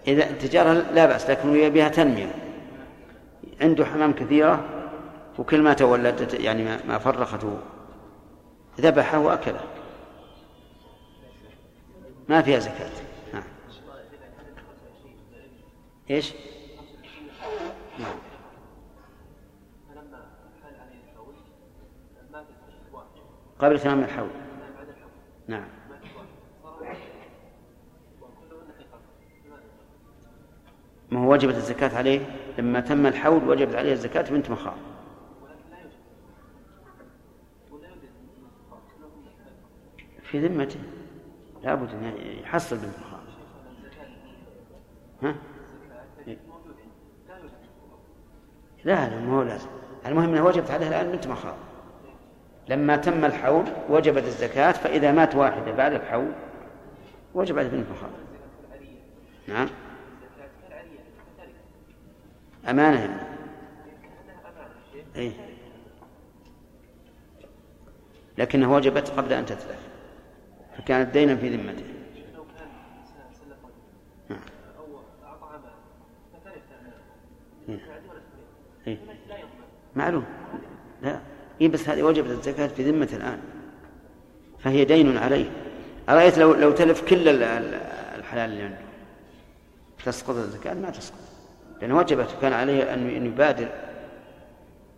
[0.07, 2.31] إذا تجارة لا بأس لكن بها تنمية.
[3.61, 4.76] عنده حمام كثيرة.
[5.39, 7.57] وكل ما تولدت يعني ما- فرخته
[8.79, 9.59] ذبحه وأكله.
[12.29, 12.91] ما فيها زكاة.
[13.33, 13.43] نعم.
[16.09, 16.33] إيش؟
[17.99, 18.15] نعم.
[23.59, 24.29] قبل تمام الحول.
[25.47, 25.67] نعم؟
[31.11, 32.19] ما هو وجبت الزكاة عليه؟
[32.57, 34.77] لما تم الحول وجبت عليه الزكاة بنت مخاض
[35.41, 35.93] ولكن لا يوجد
[37.71, 38.09] ولا يوجد
[38.97, 40.79] كلهن حقق في ذمته.
[41.63, 42.13] لابد أن
[42.43, 43.19] يحصل مخاض
[45.23, 45.35] ها؟
[48.85, 49.67] لا لا ما هو لازم.
[50.05, 51.55] المهم انها وجبت عليه الآن بنت مخاض.
[52.69, 56.31] لما تم الحول وجبت الزكاة فإذا مات واحدة بعد الحول
[57.33, 58.09] وجبت بنت مخاض.
[59.47, 59.67] نعم.
[62.69, 62.99] أمانة.
[62.99, 63.21] يعني.
[65.15, 65.31] إيه.
[68.37, 69.96] لكنها وجبت قبل أن تتلف.
[70.77, 71.83] فكانت دينا في ذمته.
[74.29, 74.39] نعم.
[79.95, 80.25] معلوم.
[81.01, 81.19] لا.
[81.61, 83.39] إيه بس هذه وجبت الزكاة في ذمة الآن.
[84.59, 85.49] فهي دين عليه.
[86.09, 87.73] أرأيت لو لو تلف كل ال- ال-
[88.19, 88.77] الحلال اللي عنده.
[90.05, 91.17] تسقط الزكاة؟ ما تسقط.
[91.81, 93.67] لأن وجبت كان عليه أن يبادر.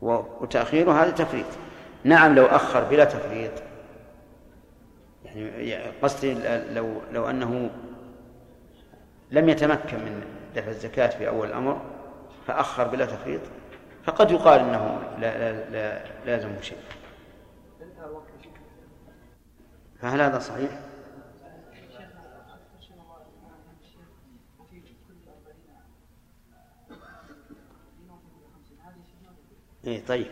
[0.01, 1.45] وتأخيره هذا تفريط.
[2.03, 3.51] نعم لو أخر بلا تفريط.
[5.35, 6.33] يعني قصدي
[6.73, 7.69] لو لو أنه
[9.31, 10.23] لم يتمكن من
[10.55, 11.81] دفع الزكاة في أول الأمر
[12.47, 13.41] فأخر بلا تخفيض
[14.03, 16.77] فقد يقال أنه لا لا لا لازم شيء
[20.01, 20.71] فهل هذا صحيح؟
[29.87, 30.27] اي طيب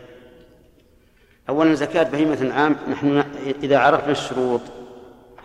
[1.48, 3.24] أولا زكاة بهيمة عام نحن
[3.62, 4.60] إذا عرفنا الشروط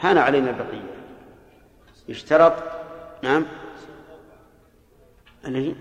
[0.04, 0.94] هان علينا البقية.
[2.08, 2.54] يشترط
[3.22, 3.46] نعم.
[5.46, 5.76] اللي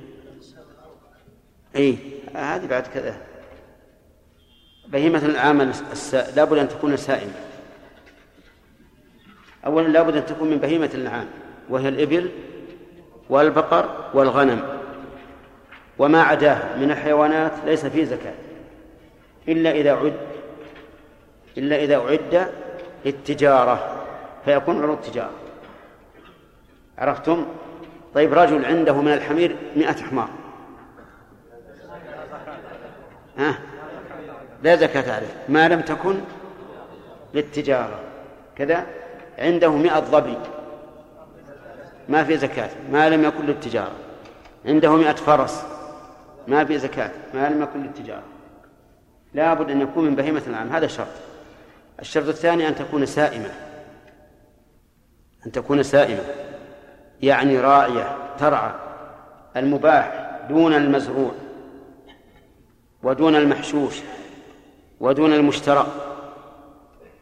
[1.77, 1.97] اي
[2.35, 3.17] هذه بعد كذا.
[4.89, 6.15] بهيمة العام الس...
[6.15, 7.33] لابد أن تكون سائمة.
[9.67, 11.29] أولا لابد أن تكون من بهيمة الأنعام
[11.69, 12.31] وهي الإبل
[13.31, 14.79] والبقر والغنم
[15.99, 18.35] وما عداه من الحيوانات ليس فيه زكاة.
[19.49, 20.17] إلا إذا عد
[21.59, 22.53] إلا إذا أعد
[23.05, 24.02] للتجارة.
[24.45, 25.33] فيكون عروض تجارة.
[26.99, 27.47] عرفتم؟
[28.15, 30.29] طيب رجل عنده من الحمير مئة حمار.
[33.39, 33.59] ها؟
[34.63, 35.35] لا زكاة عليه.
[35.49, 36.21] ما لم تكن
[37.35, 38.01] للتجارة.
[38.57, 38.87] كذا؟
[39.39, 40.39] عنده مئة ظبي
[42.09, 42.71] ما في زكاة.
[42.91, 43.93] ما لم يكن للتجارة.
[44.67, 45.65] عنده مئة فرس.
[46.49, 47.11] ما في زكاة.
[47.35, 48.23] ما لم يكن للتجارة.
[49.35, 51.07] لابد أن يكون من بهيمة العام هذا شرط.
[52.01, 53.51] الشرط الثاني أن تكون سائمة.
[55.47, 56.23] أن تكون سائمة
[57.23, 58.73] يعني راعية ترعى
[59.57, 61.33] المباح دون المزروع
[63.03, 64.01] ودون المحشوش
[65.01, 65.87] ودون المشترى.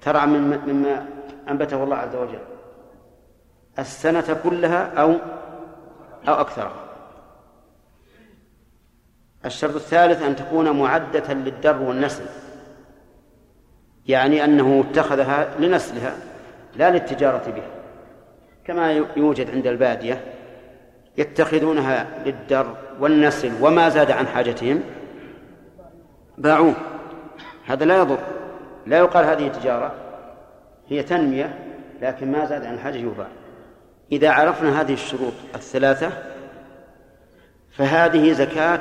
[0.02, 1.06] ترعى مما
[1.48, 2.38] أنبته الله عز وجل.
[3.78, 5.16] السنة كلها أو
[6.28, 6.84] أو أكثرها.
[9.44, 12.24] الشرط الثالث أن تكون معدة للدر والنسل.
[14.06, 16.16] يعني أنه اتخذها لنسلها
[16.76, 17.79] لا للتجارة بها.
[18.64, 20.24] كما يوجد عند البادية
[21.16, 24.82] يتخذونها للدر والنسل وما زاد عن حاجتهم
[26.38, 26.74] باعوه.
[27.66, 28.18] هذا لا يضر.
[28.86, 29.94] لا يقال هذه تجارة
[30.88, 31.58] هي تنمية
[32.02, 33.28] لكن ما زاد عن حاجة يباع.
[34.12, 36.12] إذا عرفنا هذه الشروط الثلاثة
[37.70, 38.80] فهذه زكاة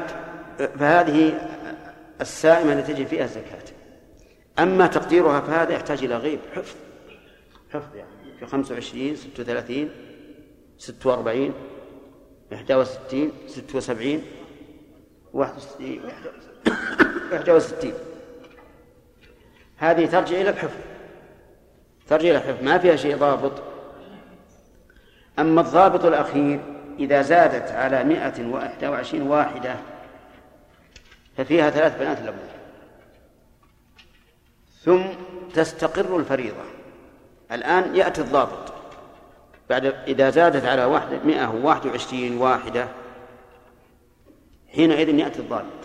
[0.79, 1.33] فهذه
[2.21, 3.63] السائمة التي تجي فيها الزكاة.
[4.59, 6.75] أما تقديرها فهذا يحتاج إلى غيب حفظ.
[7.73, 8.18] حفظ يعني.
[8.39, 9.89] في خمسة وعشرين ستة وثلاثين
[10.77, 11.53] ستة وأربعين
[12.53, 14.23] إحدى وستين ستة وسبعين
[15.33, 16.01] واحد وستين
[17.31, 17.93] واحد وستين.
[19.77, 20.79] هذه ترجع إلى الحفظ
[22.07, 23.51] ترجع إلى الحفظ ما فيها شيء ضابط.
[25.39, 26.59] أما الضابط الأخير
[26.99, 29.75] إذا زادت على مائة وإحدى وعشرين واحدة
[31.37, 32.49] ففيها ثلاث بنات لبون
[34.83, 35.03] ثم
[35.53, 36.78] تستقر الفريضة.
[37.51, 38.73] الآن يأتي الضابط.
[39.69, 42.87] بعد إذا زادت على واحدة مئة وواحد وعشرين واحدة
[44.73, 45.79] حينئذ يأتي الضابط.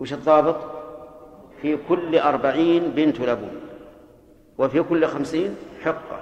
[0.00, 0.56] وش الضابط؟
[1.62, 3.60] في كل أربعين بنت لبون.
[4.58, 6.20] وفي كل خمسين حقة.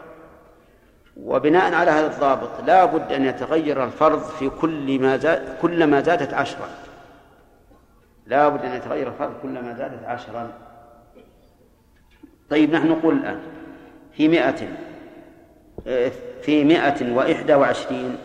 [1.16, 6.34] وبناء على هذا الضابط لا بد أن يتغير الفرض في كل ما زاد كلما زادت
[6.34, 6.68] عشرا.
[8.26, 10.52] لا بد أن يتغير الفرض كلما زادت عشرا.
[12.50, 13.40] طيب نحن نقول الآن
[14.12, 14.68] في مئة
[16.42, 18.18] في مئة وإحدى وعشرين.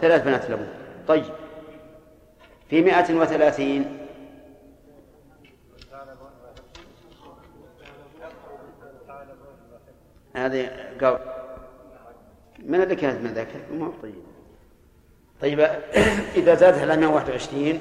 [0.00, 0.68] ثلاث بنات لبون
[1.08, 1.24] طيب.
[2.70, 3.98] في مئة وثلاثين.
[10.34, 11.18] هذه قول
[12.58, 13.48] من اللي كانت من ذاك؟
[14.02, 14.14] طيب.
[15.40, 15.60] طيب
[16.34, 17.80] إذا زادت على 121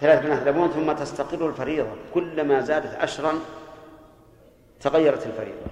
[0.00, 1.90] ثلاث بنات لبون ثم تستقر الفريضة.
[2.14, 3.32] كلما زادت عشرا
[4.80, 5.66] تغيرت الفريضة.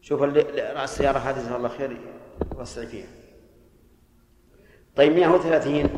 [0.00, 1.96] شوف رأس السيارة هذه جزاه الله خير
[2.56, 3.06] وسع فيها.
[4.96, 5.90] طيب 130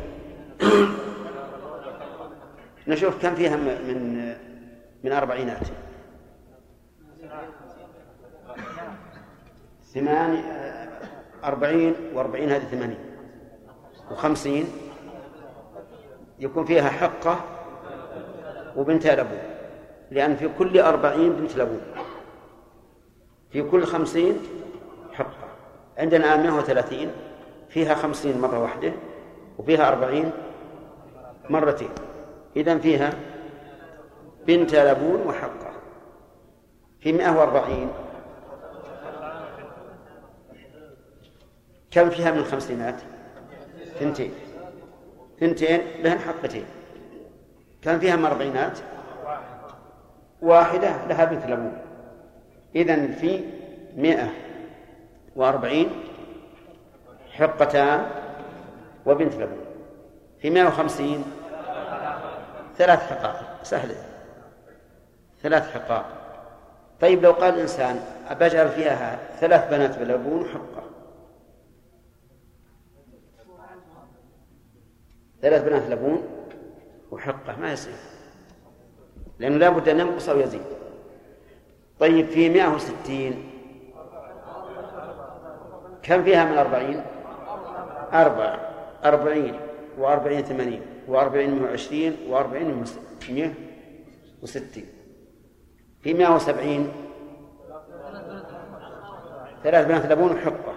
[2.89, 4.35] نشوف كم فيها من
[5.05, 5.67] من أربعينات.
[9.95, 10.43] ثمان
[11.45, 12.99] أربعين وأربعين هذه ثمانين.
[14.11, 14.67] وخمسين.
[16.39, 17.58] يكون فيها حقة
[18.79, 19.43] وبنت لبون
[20.11, 21.81] لأن في كل أربعين بنت لبون
[23.51, 24.39] في كل خمسين
[25.13, 25.49] حقة.
[25.99, 27.11] عندنا الآن 130
[27.69, 28.93] فيها خمسين مرة واحدة
[29.59, 30.31] وفيها أربعين
[31.51, 31.91] مرتين.
[32.57, 33.13] إذا فيها
[34.47, 35.71] بنت لبون وحقة.
[37.01, 37.91] في 140
[41.91, 43.01] كم فيها من الخمسينات؟
[44.01, 44.33] ثنتين.
[45.41, 46.65] ثنتين لهن حقتين.
[47.83, 48.79] كم فيها من أربعينات؟
[50.43, 51.79] واحدة لها بنت لبون
[52.75, 53.45] إذا في
[53.97, 54.29] مئة
[55.37, 55.91] وأربعين
[57.33, 58.07] حقتان
[59.07, 59.65] وبنت لبون
[60.41, 61.25] في مئة وخمسين
[62.77, 63.63] ثلاث حقائق.
[63.63, 63.95] سهلة
[65.43, 66.07] ثلاث حقائق.
[67.01, 70.83] طيب لو قال الإنسان أبجعل فيها ثلاث بنات بلبون حقة.
[75.43, 76.38] ثلاث بنات لبون
[77.11, 77.95] وحقة ما يصير.
[79.39, 80.63] لأنه لا بد أن ينقص أو يزيد.
[82.01, 83.45] طيب في 160
[86.03, 87.03] كم فيها من أربعين؟
[88.13, 88.61] أربعة.
[89.05, 89.61] أربعين
[89.99, 92.85] وأربعين ثمانين وأربعين وعشرين وأربعين
[93.31, 93.53] مئة
[94.43, 94.87] وستين.
[96.03, 96.93] في مئة وسبعين
[99.65, 100.75] ثلاث بنات لبون وحقة.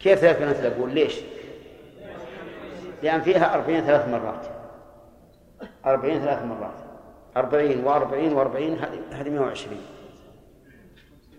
[0.00, 1.20] كيف ثلاث بنات لبون؟ ليش؟
[3.02, 4.59] لأن فيها أربعين ثلاث مرات.
[5.86, 6.84] أربعين ثلاث مرات.
[7.36, 8.78] أربعين وأربعين وأربعين
[9.12, 9.82] هذه مئة وعشرين.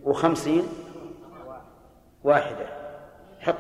[0.03, 0.63] وخمسين
[2.23, 2.65] واحدة.
[3.41, 3.55] ها.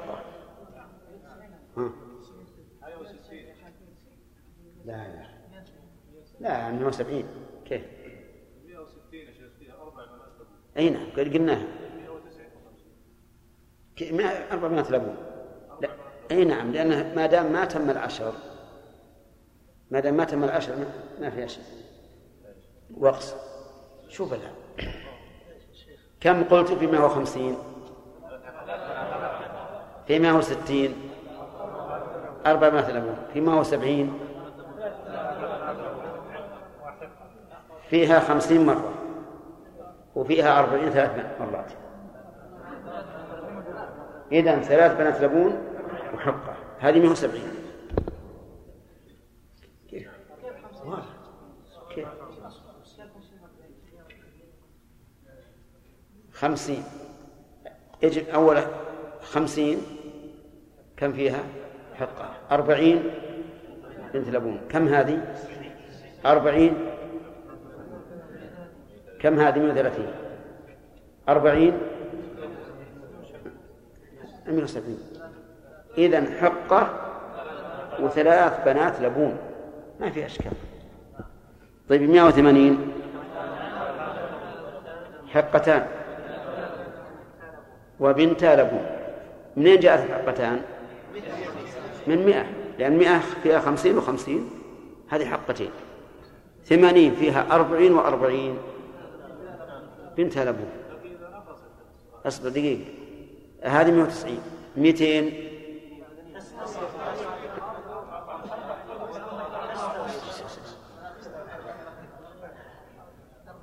[4.85, 5.31] لا لا.
[6.39, 7.23] لا 170
[7.65, 7.81] كيف؟
[8.65, 10.07] 160 يا فيها بنات
[10.77, 11.67] اي نعم قلناها
[14.51, 15.15] أربع بنات لبون.
[15.81, 15.89] لا
[16.31, 18.33] أي نعم لأنه ما دام ما تم العشر
[19.91, 20.73] ما دام ما تم العشر
[21.21, 21.63] ما فيها شيء
[22.97, 23.35] وقص
[24.09, 24.53] شوف الآن.
[26.19, 27.57] كم قلت في 150
[30.07, 30.93] في 160
[32.45, 34.19] أربع بنات لبون في 170
[37.89, 38.93] فيها خمسين مرة.
[40.15, 41.71] وفيها أربعين ثلاث مرات.
[44.31, 45.63] إذا ثلاث بنات لبون
[46.13, 46.55] وحقة.
[46.79, 47.41] هذه 170
[49.89, 50.09] كيف؟
[56.33, 56.83] خمسين.
[58.03, 58.65] يجب أولا
[59.21, 59.77] خمسين.
[60.97, 61.43] كم فيها؟
[61.95, 62.29] حقة.
[62.51, 63.03] أربعين.
[64.13, 65.35] بنت لبون كم هذه؟
[66.25, 66.73] أربعين.
[69.19, 70.11] كم هذه من ثلاثين؟
[71.29, 71.77] أربعين.
[74.47, 74.99] من وسبعين
[75.97, 77.11] إذا حقة
[77.99, 79.37] وثلاث بنات لبون.
[79.99, 80.70] ما في أشكال.
[81.91, 82.91] طيب مئة وثمانين.
[85.29, 85.87] حقتان.
[87.99, 88.85] وبنتا لبون
[89.57, 90.61] منين جاءت الحقتان؟
[92.07, 92.45] من مئة.
[92.79, 94.49] لأن مئة فيها خمسين وخمسين.
[95.09, 95.69] هذه حقتين.
[96.65, 98.57] ثمانين فيها أربعين وأربعين.
[100.17, 100.69] بنت لبون
[102.25, 102.85] أصبر دقيقة.
[103.63, 104.39] هذه 190
[104.77, 105.50] 200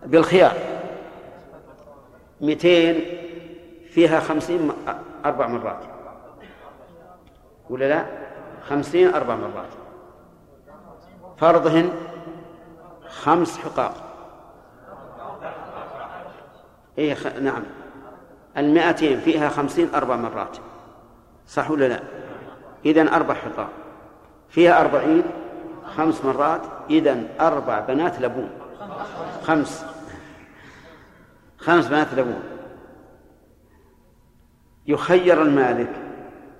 [0.09, 0.53] بالخيار.
[2.41, 3.01] 200
[3.91, 4.73] فيها خمسين
[5.25, 5.81] أربع مرات.
[7.71, 8.07] ولا لا؟
[8.69, 9.69] خمسين أربع مرات.
[11.37, 11.91] فرضهن
[13.09, 13.95] خمس حقاق.
[16.99, 17.27] إيه خ...
[17.27, 17.63] نعم.
[18.57, 20.57] المائتين فيها خمسين أربع مرات.
[21.47, 22.01] صح ولا لا؟
[22.87, 23.69] إذن أربع حقاق.
[24.49, 25.23] فيها أربعين
[25.97, 26.63] خمس مرات.
[26.91, 28.51] إذن أربع بنات لبون.
[29.43, 29.85] خمس.
[31.59, 32.43] خمس بنات لبون
[34.87, 35.91] يخير المالك.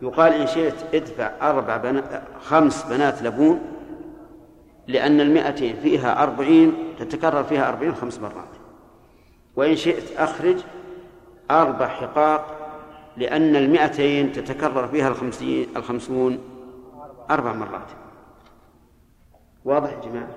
[0.03, 3.61] يقال إن شئت ادفع أربع بنات خمس بنات لبون
[4.87, 8.49] لأن المائتين فيها أربعين تتكرر فيها أربعين خمس مرات.
[9.57, 10.57] وإن شئت أخرج
[11.51, 12.55] أربع حقاق
[13.17, 16.39] لأن المائتين تتكرر فيها الخمسين الخمسون
[17.31, 17.89] أربع مرات.
[19.65, 20.29] واضح يا جماعة؟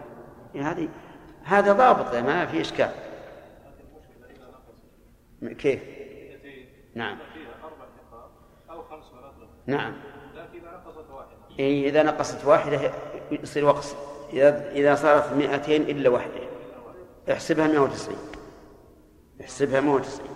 [0.56, 0.88] إيه هذه
[1.44, 2.90] هذا ضابط ما في إشكال.
[5.44, 5.80] كيف؟
[6.96, 7.18] نعم.
[9.66, 9.94] نعم.
[10.36, 11.60] لكن إذا نقصت واحدة.
[11.60, 12.92] إيه إذا نقصت واحدة
[13.32, 13.96] يصير وقص
[14.34, 16.52] إذا إذا صارت 200 إلا واحدة.
[17.32, 18.18] احسبها 190
[19.42, 20.30] احسبها 190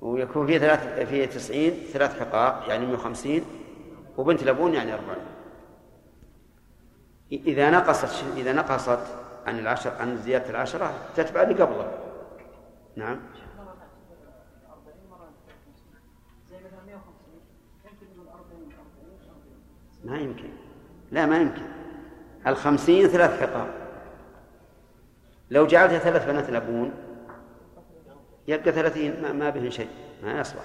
[0.00, 3.40] ويكون في ثلاث في 90 ثلاث حقاق يعني 150
[4.16, 5.16] وبنت لبون يعني 40
[7.32, 8.98] إذا نقصت إذا نقصت
[9.46, 12.05] عن العشر عن زيادة العشرة تتبع اللي قبله.
[12.96, 13.20] نعم.
[20.04, 20.48] ما يمكن.
[21.12, 21.62] لا ما يمكن.
[22.46, 23.68] الخمسين ثلاث حقاق
[25.50, 26.92] لو جعلتها ثلاث بنات لبون
[28.48, 29.88] يبقى ثلاثين ما, ما بهن شيء
[30.22, 30.64] ما يصلح.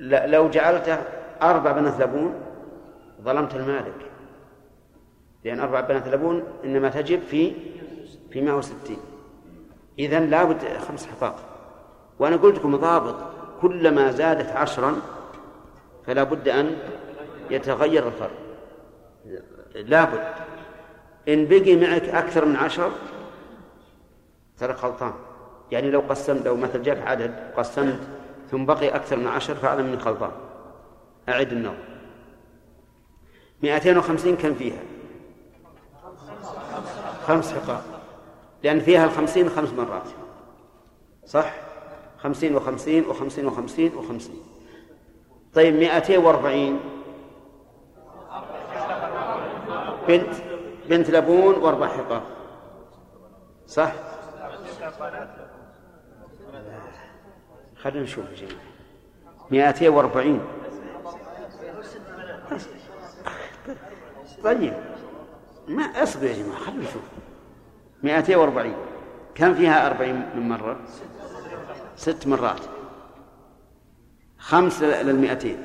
[0.00, 0.94] لو جعلته
[1.42, 2.34] أربع بنات لبون
[3.22, 4.10] ظلمت المالك.
[5.44, 7.52] لأن أربع بنات لبون إنما تجب في
[8.30, 8.96] في 160
[9.98, 11.36] إذا لابد خمس حقاق
[12.18, 13.16] وأنا قلت لكم ضابط
[13.60, 14.96] كلما زادت عشرا
[16.06, 16.76] فلا بد أن
[17.50, 18.30] يتغير الفرق.
[19.74, 20.24] لابد.
[21.28, 22.90] إن بقي معك أكثر من عشر
[24.58, 25.12] ترى غلطان
[25.72, 28.00] يعني لو قسمت لو مثل جاك عدد قسمت
[28.50, 30.30] ثم بقي أكثر من عشر فأعلم أنك غلطان
[31.28, 31.76] أعد النظر
[33.62, 34.82] 250 كم فيها.
[37.26, 37.97] خمس حقاق
[38.62, 40.08] لأن فيها الخمسين خمس مرات.
[41.26, 41.54] صح؟
[42.18, 44.42] خمسين وخمسين وخمسين وخمسين وخمسين.
[45.54, 46.80] طيب مائتين وأربعين.
[50.08, 50.34] بنت
[50.88, 52.22] بنت لبون وأربع حقاق.
[53.66, 53.92] صح؟
[57.76, 58.48] خلينا نشوف يا
[59.50, 59.88] جماعة.
[59.88, 60.40] وأربعين.
[64.44, 64.74] طيب
[65.68, 67.02] ما أصبر يا جماعة خلينا نشوف.
[68.02, 68.76] مائتين وأربعين.
[69.34, 70.80] كم فيها أربعين من مرة؟
[71.96, 72.60] ست مرات.
[74.38, 75.58] خمس للمئتين.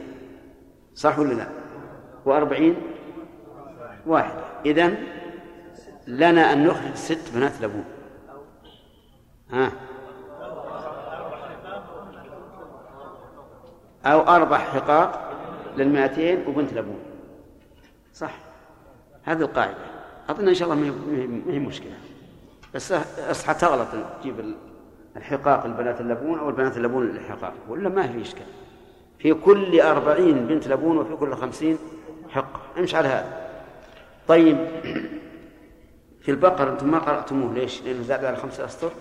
[0.96, 1.48] صح ولا لا؟
[2.26, 2.76] وأربعين؟
[4.06, 4.36] واحد.
[4.66, 4.98] إذن
[6.08, 7.86] لنا أن نخرج ست بنات لبون
[9.52, 9.72] ها؟
[14.06, 15.32] أو أربع حقاق
[15.78, 17.00] للمئتين وبنت لبون
[18.14, 18.36] صح.
[19.24, 19.78] هذه القاعدة.
[20.30, 21.96] أظن إن شاء الله ما هي مشكلة.
[22.74, 23.88] بس أصحى تغلط
[24.20, 24.56] تجيب
[25.18, 28.46] الحقاق البنات اللبون أو البنات اللبون الحقاق ولا ما في إشكال.
[29.20, 31.78] في كل أربعين بنت لبون وفي كل خمسين
[32.30, 32.78] حق.
[32.78, 33.50] امشي على هذا.
[34.28, 34.58] طيب
[36.22, 38.92] في البقر أنتم ما قرأتموه ليش؟ لأنه زاد على خمسة أسطر.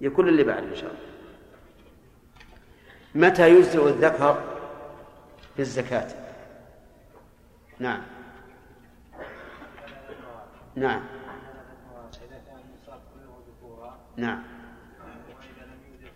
[0.00, 1.08] يكون اللي بعد إن شاء الله.
[3.28, 4.42] متى يجزئ الذكر
[5.56, 6.08] في الزكاة؟
[7.78, 8.02] نعم.
[10.76, 11.17] نعم.
[14.18, 14.42] نعم.
[15.30, 16.12] وإذا لم يوجد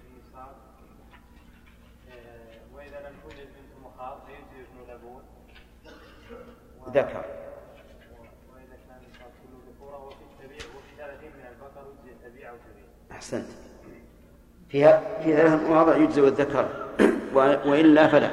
[2.74, 3.14] وإذا لم
[3.84, 4.92] مخاض ابن
[6.88, 7.24] ذكر.
[8.52, 9.58] وإذا كان النصاب كله
[10.06, 12.46] وفي وفي ثلاثين من البقر يجزي
[13.12, 13.46] أحسنت.
[14.68, 16.68] فيها في ثلاث مواضع يجزئ الذكر
[17.70, 18.30] وإلا فلا.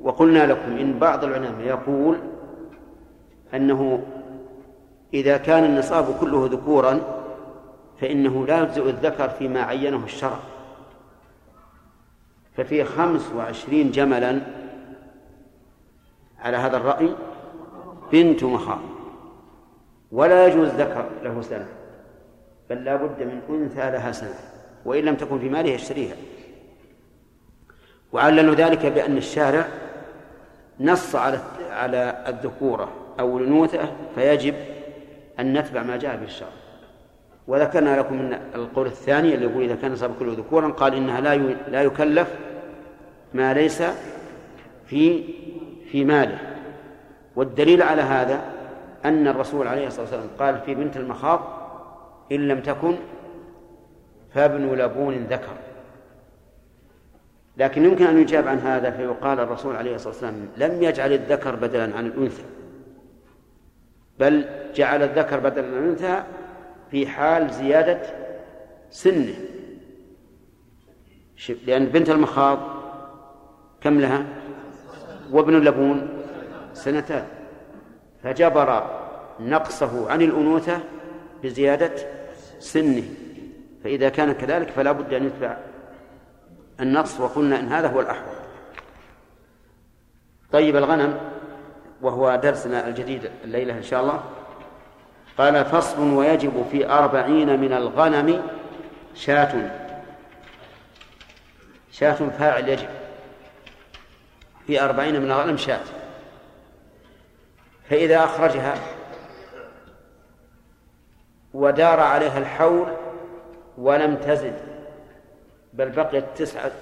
[0.00, 2.18] وقلنا لكم إن بعض العلماء يقول
[3.54, 4.02] أنه
[5.14, 7.21] إذا كان النصاب كله ذكورا
[8.02, 10.38] فإنه لا يجزئ الذكر فيما عينه الشرع.
[12.56, 14.40] ففي خمس وعشرين جملا
[16.38, 17.14] على هذا الرأي
[18.12, 18.78] بنت مخاض.
[20.12, 21.66] ولا يجوز ذكر له سنة
[22.70, 24.38] بل لا بد من أنثى لها سنة
[24.84, 26.16] وإن لم تكن في ماله يشتريها.
[28.12, 29.68] وعللوا ذلك بأن الشارع
[30.80, 31.40] نص على
[31.70, 34.54] على الذكورة أو الأنوثة فيجب
[35.40, 36.61] أن نتبع ما جاء به الشرع.
[37.46, 41.36] وذكرنا لكم من القول الثاني اللي يقول إذا كان نصاب كله ذكورا قال إنها لا
[41.68, 42.28] لا يكلف
[43.34, 43.82] ما ليس
[44.86, 45.24] في
[45.90, 46.38] في ماله.
[47.36, 48.42] والدليل على هذا
[49.04, 51.40] أن الرسول عليه الصلاة والسلام قال في بنت المخاض
[52.32, 52.94] إن لم تكن
[54.34, 55.56] فابن لبون ذكر.
[57.56, 61.96] لكن يمكن أن يجاب عن هذا فيقال الرسول عليه الصلاة والسلام لم يجعل الذكر بدلا
[61.96, 62.42] عن الأنثى
[64.20, 66.22] بل جعل الذكر بدلا عن الأنثى
[66.92, 68.00] في حال زيادة
[68.90, 69.34] سنه.
[71.66, 72.58] لأن بنت المخاض
[73.80, 74.24] كم لها؟
[75.30, 76.08] وابن اللبون
[76.72, 77.26] سنتان.
[78.22, 78.90] فجبر
[79.40, 80.80] نقصه عن الأنوثة
[81.42, 81.92] بزيادة
[82.58, 83.04] سنه.
[83.84, 85.56] فإذا كان كذلك فلا بد أن يتبع
[86.80, 88.36] النص وقلنا إن هذا هو الأحوط.
[90.52, 91.18] طيب الغنم
[92.02, 94.22] وهو درسنا الجديد الليلة إن شاء الله
[95.38, 98.42] قال فصل ويجب في أربعين من الغنم
[99.14, 99.70] شاة.
[101.92, 102.88] شاة فاعل يجب.
[104.66, 105.80] في أربعين من الغنم شاة.
[107.90, 108.74] فإذا أخرجها
[111.54, 112.86] ودار عليها الحول
[113.78, 114.58] ولم تزد
[115.72, 116.72] بل بقيت تسعة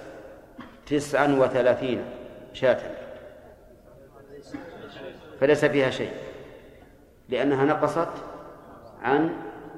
[0.85, 2.05] تسعا وثلاثين
[2.53, 2.79] شاة.
[5.39, 6.11] فليس فيها شيء
[7.29, 8.30] لأنها نقصت
[9.01, 9.33] عن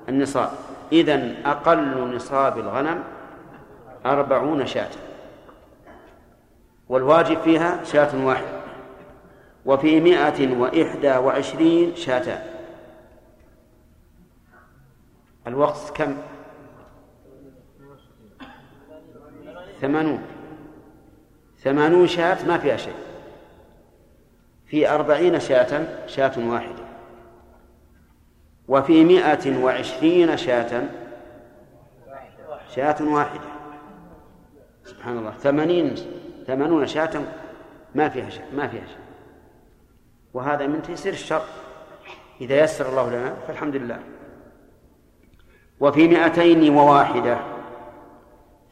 [0.09, 0.49] النصاب.
[0.91, 3.03] إذن أقل نصاب الغنم
[4.05, 4.89] أربعون شاة.
[6.89, 8.63] والواجب فيها شاة واحدة.
[9.65, 12.41] وفي مائة وإحدى وعشرين شاتان
[15.47, 16.17] الوقت كم؟
[19.81, 20.21] ثمانون.
[21.59, 22.95] ثمانون شاة ما فيها شيء.
[24.65, 26.82] في أربعين شاة شاة واحدة.
[28.67, 30.83] وفي مائة وعشرين شاة.
[32.75, 33.49] شاة واحدة.
[34.85, 35.31] سبحان الله.
[35.31, 35.95] ثمانين
[36.47, 37.21] ثمانون شاة
[37.95, 39.03] ما فيها شيء ما فيها شيء
[40.33, 41.41] وهذا من تيسير الشر.
[42.41, 43.99] إذا يسر الله لنا فالحمد لله.
[45.79, 47.39] وفي مائتين وواحدة.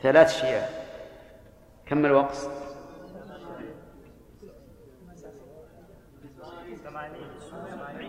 [0.04, 0.70] ثلاث شياه
[1.86, 2.50] كم الوقت؟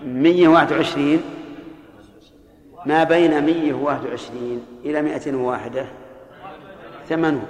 [0.04, 1.41] مية وعشرين.
[2.86, 5.86] ما بين مية واحد وعشرين إلى مائتين وواحدة.
[7.08, 7.46] ثمنه.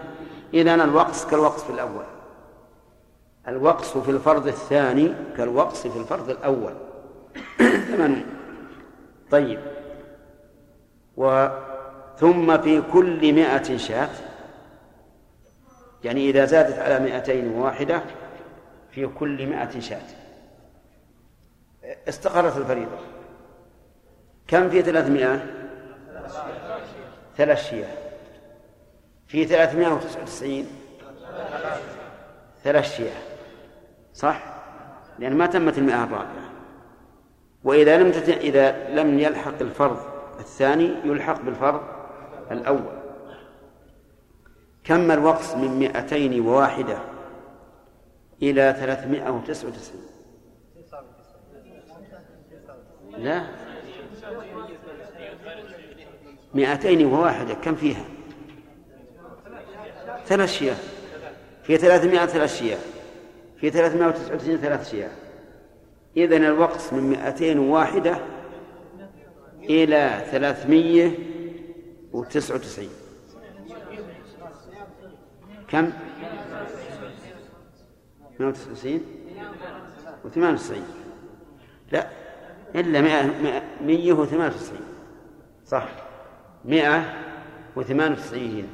[0.54, 2.04] إذن الوقص كالوقص في الأول.
[3.48, 6.72] الوقص في الفرض الثاني كالوقص في الفرض الأول.
[7.90, 8.24] ثمنه.
[9.30, 9.60] طيب.
[11.16, 11.48] و
[12.18, 14.08] ثم في كل مائة شاة.
[16.04, 18.02] يعني إذا زادت على مائتين وواحدة
[18.90, 20.02] في كل مائة شاة.
[22.08, 23.11] استقرت الفريضة.
[24.52, 25.46] كم في ثلاثمائة؟
[27.36, 27.96] ثلاث شياه
[29.26, 30.66] في ثلاثمائة وتسعة وتسعين.
[32.64, 33.16] ثلاث شياه
[34.14, 34.42] صح؟
[35.18, 36.52] لأن ما تمت المئة الرابعة.
[37.64, 38.28] وإذا لم تت...
[38.28, 39.98] إذا لم يلحق الفرض
[40.38, 41.80] الثاني يلحق بالفرض
[42.50, 43.02] الأول.
[44.84, 46.98] كم الوقص من مئتين وواحدة
[48.42, 50.02] إلى ثلاثمائة وتسعة وتسعين؟
[53.18, 53.71] لا.
[56.54, 58.04] مئتين وواحدة كم فيها؟
[60.26, 60.76] ثلاث شياه
[61.62, 62.78] في ثلاثمائة ثلاث شياه
[63.60, 65.10] في ثلاثمائة وتسعة وتسعين ثلاث شياه
[66.16, 68.18] إذن الوقص من مئتين وواحدة
[69.62, 71.18] إلى ثلاثمية
[72.12, 72.90] وتسعة وتسعين.
[75.68, 75.92] كم؟
[78.40, 79.00] 199
[80.24, 80.72] و98
[81.92, 82.21] لا.
[82.74, 84.80] إلا 100 198
[85.66, 85.88] صح.
[86.64, 88.68] 198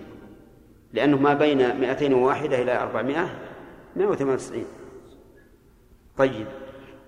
[0.93, 3.27] لأنه ما بين 201 إلى 400
[3.97, 4.65] 198
[6.17, 6.47] طيب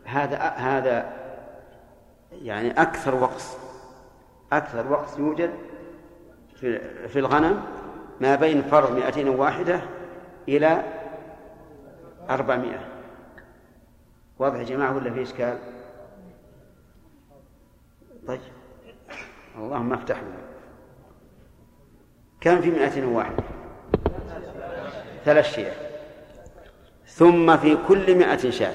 [0.04, 1.12] هذا هذا
[2.32, 3.56] يعني أكثر وقص.
[4.52, 5.50] أكثر وقص يوجد
[6.54, 7.62] في في الغنم
[8.20, 9.80] ما بين فرض 201
[10.48, 10.82] إلى
[12.30, 12.88] أربعمائة
[14.38, 15.58] واضح يا جماعة ولا في إشكال؟
[18.30, 18.40] طيب.
[19.58, 20.40] اللهم افتح لنا
[22.40, 23.32] كم في مائة واحد
[25.24, 25.72] ثلاث شيء
[27.06, 28.74] ثم في كل مائة شاة.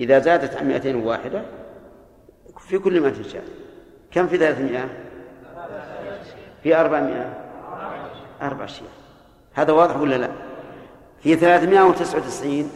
[0.00, 1.42] إذا زادت عن مائتين واحدة
[2.58, 3.42] في كل مائة شاة.
[4.10, 4.88] كم في ثلاثمائة
[6.62, 7.34] في أربعمائة
[8.42, 8.88] أربع شيء
[9.54, 10.30] هذا واضح ولا لا؟
[11.22, 12.70] في ثلاثمائة وتسعة وتسعين.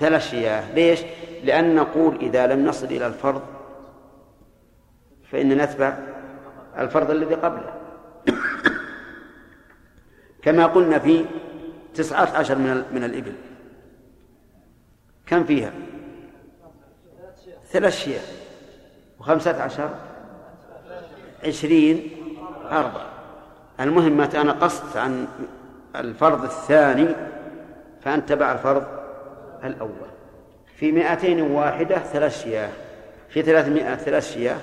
[0.00, 1.00] ثلاث شياه ليش؟
[1.44, 3.59] لأن نقول إذا لم نصل إلى الفرض
[5.32, 5.98] فإن نتبع
[6.78, 7.72] الفرض الذي قبله.
[10.42, 11.24] كما قلنا في
[11.94, 13.32] تسعة عشر من من الإبل.
[15.26, 15.72] كم فيها؟
[17.70, 18.22] ثلاث شياه.
[19.20, 19.90] وخمسة عشر؟
[21.46, 22.10] عشرين؟
[22.70, 23.06] أربعة.
[23.80, 25.26] المهم متى أنا قصت عن
[25.96, 27.08] الفرض الثاني
[28.00, 28.86] فأنت تبع الفرض
[29.64, 30.10] الأول.
[30.76, 32.70] في مائتين واحدة ثلاث شياه.
[33.28, 34.58] في ثلاثمائة ثلاث شياه.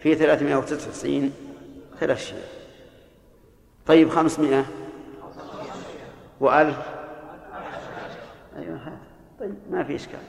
[0.00, 1.32] في ثلاثمائة وتسعين
[2.00, 2.60] ثلاث شياه
[3.86, 4.64] طيب خمسمائة.
[6.40, 6.76] وألف.
[8.56, 8.98] أيوة هذا
[9.40, 10.20] طيب ما في إشكال.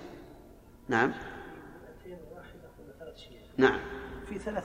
[0.89, 1.13] نعم.
[3.57, 3.79] نعم.
[4.29, 4.63] في 300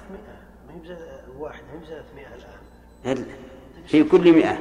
[0.69, 0.97] ما هي
[1.39, 2.27] واحد ما هي 300
[3.05, 3.27] هل الآن.
[3.87, 4.59] في كل مئة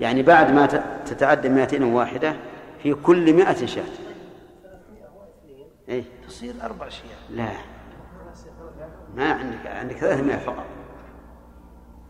[0.00, 0.66] يعني بعد ما
[1.06, 2.36] تتعدى مائتين واحدة
[2.82, 3.84] في كل مئة شاة
[5.88, 7.73] إيه؟ تصير أربع شياه لا.
[9.16, 10.64] ما عندك عندك 300 فقط.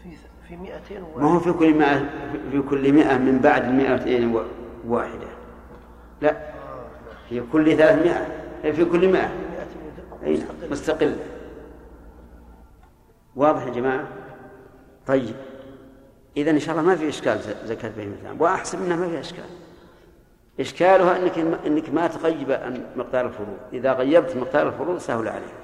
[0.02, 0.08] في
[0.48, 0.74] في 200
[1.16, 2.10] ما هو في كل مئة
[2.50, 4.40] في كل مئة من بعد المئتين
[4.86, 5.26] واحدة.
[6.20, 6.36] لا
[7.28, 9.30] في كل 300 في كل مئة.
[10.24, 11.16] أي نعم، مستقلة.
[13.36, 14.08] واضح يا جماعة؟
[15.06, 15.34] طيب.
[16.36, 19.44] إذا إن شاء الله ما في إشكال زكاة بهيمة الأنعام وأحسب أنها ما في إشكال.
[20.60, 23.58] إشكالها أنك أنك ما تغيب عن مقدار الفروض.
[23.72, 25.63] إذا غيبت مقدار الفروض سهل عليك.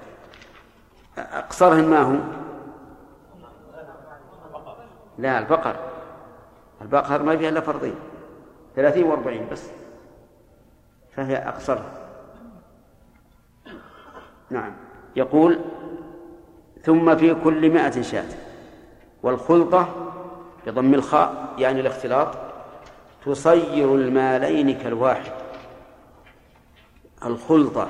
[1.21, 2.17] أقصرهن ما هو؟
[5.19, 5.77] لا البقر.
[6.83, 7.95] البقر ما فيها إلا فرضين.
[8.77, 9.71] ثلاثين وأربعين بس.
[11.17, 11.93] فهي أقصرها.
[14.51, 14.73] نعم.
[15.17, 15.59] يقول
[16.83, 18.29] ثم في كل مائة شاة.
[19.23, 19.89] والخلطة
[20.67, 22.29] بضم الخاء يعني الاختلاط
[23.27, 25.33] تصير المالين كالواحد.
[27.25, 27.89] الخلطة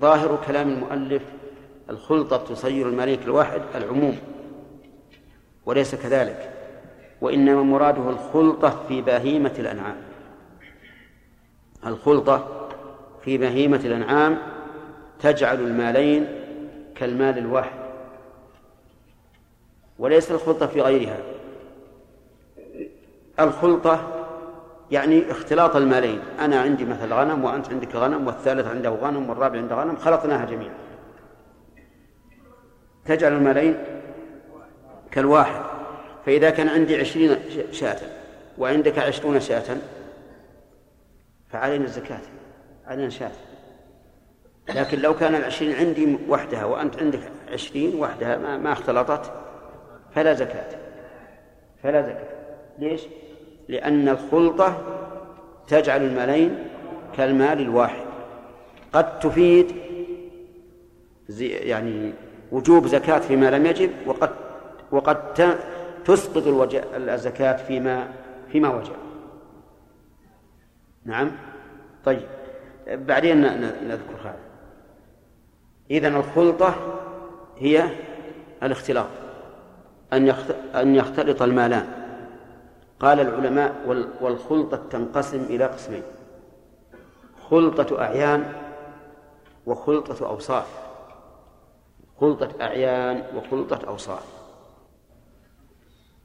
[0.00, 1.22] ظاهر كلام المؤلف
[1.90, 4.18] الخلطة تصير المالين كالواحد العموم
[5.66, 6.52] وليس كذلك.
[7.20, 9.96] وإنما مراده الخلطة في بهيمة الأنعام.
[11.86, 12.68] الخلطة
[13.24, 14.38] في بهيمة الأنعام
[15.20, 16.26] تجعل المالين
[16.94, 17.78] كالمال الواحد.
[19.98, 21.18] وليس الخلطة في غيرها.
[23.40, 24.12] الخلطة
[24.90, 26.20] يعني اختلاط المالين.
[26.40, 30.85] أنا عندي مثل غنم وأنت عندك غنم والثالث عنده غنم والرابع عنده غنم خلطناها جميعا.
[33.08, 33.76] تجعل المالين
[35.10, 35.62] كالواحد.
[36.26, 37.36] فإذا كان عندي عشرين
[37.72, 37.98] شاة
[38.58, 39.76] وعندك عشرون شاة
[41.48, 42.20] فعلينا الزكاة
[42.86, 43.30] علينا شاة.
[44.74, 47.20] لكن لو كان العشرين عندي وحدها وأنت عندك
[47.52, 49.32] عشرين وحدها ما, ما اختلطت
[50.14, 50.78] فلا زكاة.
[51.82, 52.28] فلا زكاة.
[52.78, 53.02] ليش؟
[53.68, 54.82] لأن الخلطة
[55.68, 56.68] تجعل المالين
[57.16, 58.06] كالمال الواحد.
[58.92, 59.76] قد تفيد
[61.40, 62.12] يعني
[62.56, 64.30] وجوب زكاة فيما لم يجب وقد
[64.90, 65.34] وقد
[66.04, 66.42] تسقط
[66.94, 68.08] الزكاة فيما
[68.52, 68.96] فيما وجب.
[71.04, 71.30] نعم؟
[72.04, 72.26] طيب.
[72.88, 74.38] بعدين نذكر هذا.
[75.90, 76.74] إذن الخلطة
[77.58, 77.90] هي
[78.62, 79.06] الاختلاط.
[80.12, 80.28] أن
[80.74, 81.86] أن يختلط المالان.
[83.00, 83.74] قال العلماء
[84.20, 86.02] والخلطة تنقسم إلى قسمين
[87.50, 88.52] خلطة أعيان
[89.66, 90.85] وخلطة أوصاف.
[92.20, 94.36] خلطة أعيان وخلطة أوصاف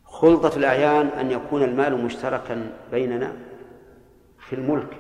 [0.06, 3.34] خلطة الأعيان أن يكون المال مشتركا بيننا
[4.39, 4.98] في الملك.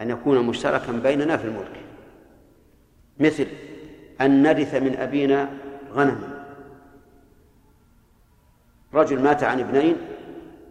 [0.00, 1.80] أن يكون مشتركا بيننا في الملك.
[3.20, 3.46] مثل
[4.20, 5.50] أن نرث من أبينا
[5.92, 6.44] غنما.
[8.94, 9.96] رجل مات عن ابنين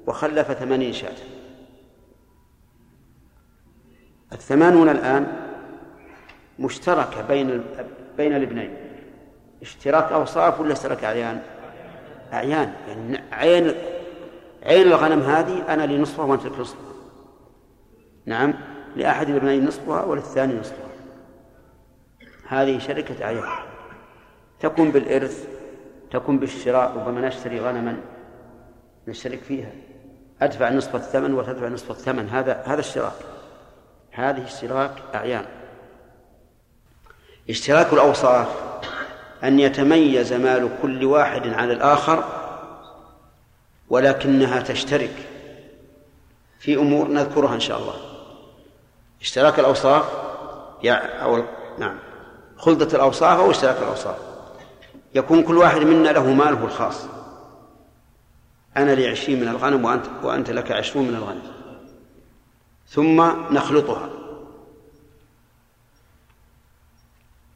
[0.08, 1.16] وخلف ثمانين شاة.
[4.32, 5.50] الثمانون الآن
[6.60, 7.50] مشتركة بين
[8.18, 8.78] بين الابنين
[9.62, 11.42] اشتراك أوصاف ولا اشتراك أعيان؟
[12.34, 13.76] أعيان يعني عين
[14.64, 16.94] عين الغنم هذه أنا لي نصفها وأنت لك نصفها.
[18.26, 18.54] نعم
[18.96, 20.86] لأحد الابنين نصفها وللثاني نصفها.
[22.48, 23.44] هذه شركة أعيان.
[24.60, 25.48] تكون بالإرث
[26.12, 27.98] تكون بالشراء ربما نشتري غنما
[29.08, 29.72] نشترك فيها.
[30.42, 32.30] أدفع نصف الثمن وتدفع نصف الثمن.
[32.30, 33.14] هذا هذا اشتراك
[34.12, 35.46] هذه اشتراك أعيان.
[37.50, 38.48] اشتراك الأوصاف
[39.44, 42.24] أن يتميز مال كل واحد عن الآخر
[43.90, 45.30] ولكنها تشترك.
[46.60, 47.96] في أمور نذكرها إن شاء الله.
[49.22, 50.06] اشتراك الأوصاف
[50.84, 51.44] يا أو
[51.80, 52.00] نعم.
[52.58, 54.18] خلطة الأوصاف أو اشتراك الأوصاف.
[55.16, 57.06] يكون كل واحد منا له ماله الخاص.
[58.78, 61.42] أنا لي عشرين من الغنم وأنت وأنت لك عشرون من الغنم.
[62.90, 63.22] ثم
[63.54, 64.10] نخلطها.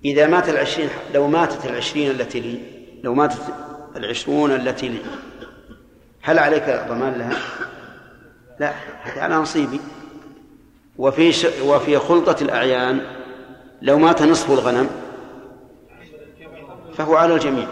[0.05, 2.59] إذا مات العشرين لو ماتت العشرين التي لي
[3.03, 3.53] لو ماتت
[3.95, 4.99] العشرون التي لي
[6.21, 7.37] هل عليك ضمان لها؟
[8.59, 8.73] لا
[9.03, 9.79] هذا على نصيبي.
[10.97, 11.45] وفي ش...
[11.63, 13.01] وفي خلطة الأعيان
[13.81, 14.89] لو مات نصف الغنم
[16.93, 17.67] فهو على الجميع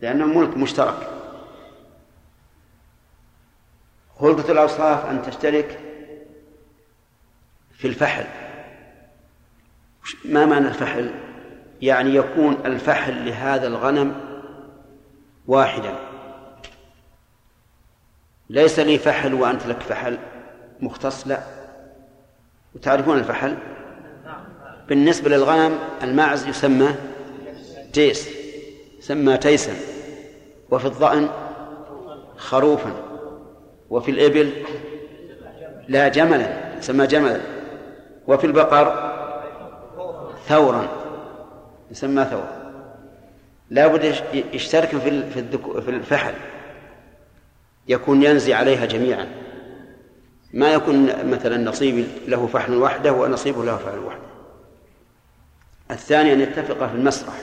[0.00, 1.08] لأنه ملك مشترك.
[4.18, 5.80] خلطة الأوصاف أن تشترك
[7.72, 8.26] في الفحل.
[10.24, 11.10] ما معنى الفحل؟
[11.82, 14.14] يعني يكون الفحل لهذا الغنم
[15.46, 15.94] واحدا.
[18.50, 20.18] ليس لي فحل وأنت لك فحل.
[20.80, 21.42] مختص؟ لا.
[22.74, 23.56] وتعرفون الفحل؟
[24.88, 26.94] بالنسبة للغنم الماعز يسمى
[27.94, 28.28] جيس
[28.98, 29.72] يسمى تيسا
[30.70, 31.28] وفي الظأن
[32.36, 32.92] خروفا.
[33.90, 34.52] وفي الإبل
[35.88, 37.40] لا جملا يسمى جملا.
[38.26, 39.11] وفي البقر
[40.48, 40.88] ثورا
[41.90, 42.62] يسمى ثورا
[43.70, 44.14] لا بد
[44.52, 45.30] يشترك في
[45.80, 46.34] في الفحل.
[47.88, 49.28] يكون ينزي عليها جميعا.
[50.52, 54.22] ما يكون مثلا نصيب له فحل وحده ونصيبه له فحل وحده.
[55.90, 57.34] الثاني أن يتفق في المسرح.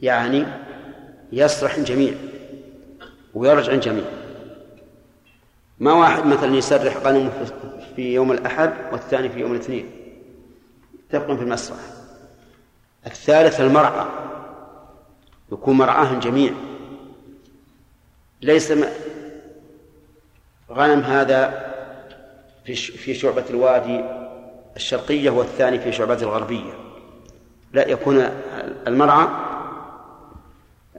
[0.00, 0.46] يعني
[1.32, 2.14] يسرح الجميع
[3.34, 4.04] ويرجع الجميع
[5.78, 7.32] ما واحد مثلا يسرح غنمه
[7.96, 9.90] في يوم الأحد والثاني في يوم الاثنين.
[11.08, 11.78] يتفقون في المسرح.
[13.06, 14.06] الثالث المرعى
[15.52, 16.52] يكون مرعاه الجميع
[18.42, 18.72] ليس
[20.70, 21.66] غنم هذا
[22.64, 24.04] في في شعبة الوادي
[24.76, 26.72] الشرقية والثاني في شعبة الغربية.
[27.72, 28.28] لا يكون
[28.86, 29.28] المرعى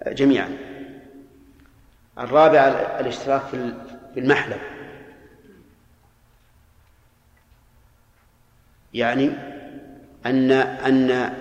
[0.08, 0.58] جميعا.
[2.20, 2.60] الرابع
[3.00, 3.41] الاشتراك
[4.14, 4.77] في المحلب.
[8.94, 9.32] يعني
[10.26, 11.34] أن أن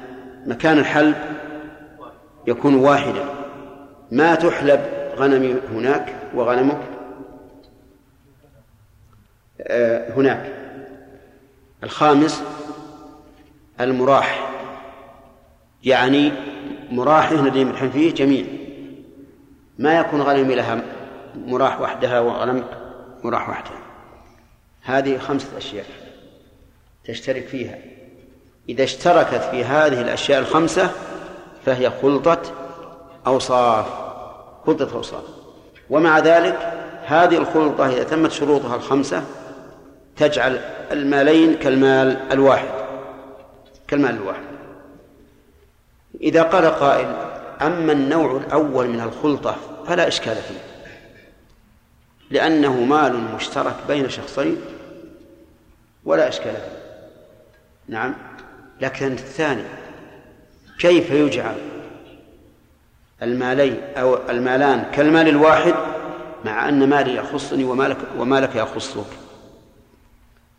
[0.47, 1.17] مكان الحلب
[2.47, 3.25] يكون واحدا.
[4.11, 4.81] ما تحلب
[5.17, 6.81] غنمي هناك وغنمك؟
[9.61, 10.53] آه، هناك.
[11.85, 12.43] الخامس
[13.81, 14.51] المراح.
[15.85, 16.33] يعني
[16.91, 18.45] مراح الذي يمرحن فيه جميع.
[19.79, 20.83] ما يكون غنمي لها
[21.37, 22.79] مراح وحدها وغنمك
[23.25, 23.79] مراح وحدها.
[24.83, 26.06] هذه خمسة أشياء.
[27.07, 27.79] تشترك فيها.
[28.69, 30.91] إذا اشتركت في هذه الأشياء الخمسة
[31.67, 32.43] فهي خلطة
[33.27, 33.87] أوصاف
[34.67, 35.25] خلطة أوصاف.
[35.91, 36.73] ومع ذلك
[37.05, 39.25] هذه الخلطة إذا تمت شروطها الخمسة
[40.17, 40.61] تجعل
[40.93, 42.69] المالين كالمال الواحد.
[43.89, 44.47] كالمال الواحد.
[46.21, 47.15] إذا قال قائل
[47.63, 50.61] أما النوع الأول من الخلطة فلا إشكال فيه.
[52.31, 54.57] لأنه مال مشترك بين شخصين
[56.05, 56.76] ولا إشكال فيه.
[57.89, 58.15] نعم.
[58.81, 59.63] لكن الثاني.
[60.79, 61.55] كيف يجعل
[63.23, 65.75] المالين أو المالان كالمال الواحد
[66.45, 69.07] مع أن مالي يخصني ومالك ومالك يخصك؟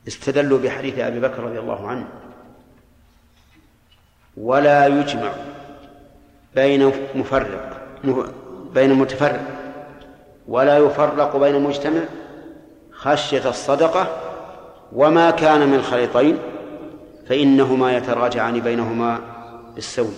[0.08, 2.08] استدلوا بحديث أبي بكر رضي الله عنه.
[4.38, 5.32] ولا يجمع
[6.56, 7.82] بين مفرق
[8.74, 9.46] بين متفرق.
[10.48, 12.02] ولا يفرق بين مجتمع
[12.92, 14.08] خشية الصدقة
[14.94, 16.38] وما كان من خليطين.
[17.30, 19.20] فإنهما يتراجعان بينهما
[19.76, 20.14] بالسوي.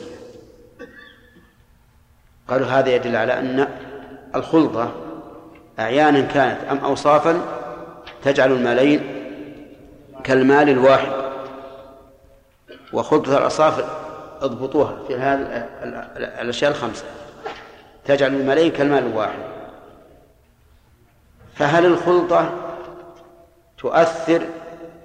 [2.48, 3.68] قالوا هذا يدل على أن
[4.36, 4.92] الخلطة
[5.80, 7.42] أعيانا كانت أم أوصافا
[8.24, 9.02] تجعل المالين
[10.24, 11.12] كالمال الواحد
[12.94, 13.90] وخلطة الأصافر
[14.42, 15.68] اضبطوها في هذه
[16.42, 17.04] الأشياء الخمسة.
[18.06, 19.40] تجعل المالين كالمال الواحد.
[21.56, 22.52] فهل الخلطة
[23.78, 24.42] تؤثر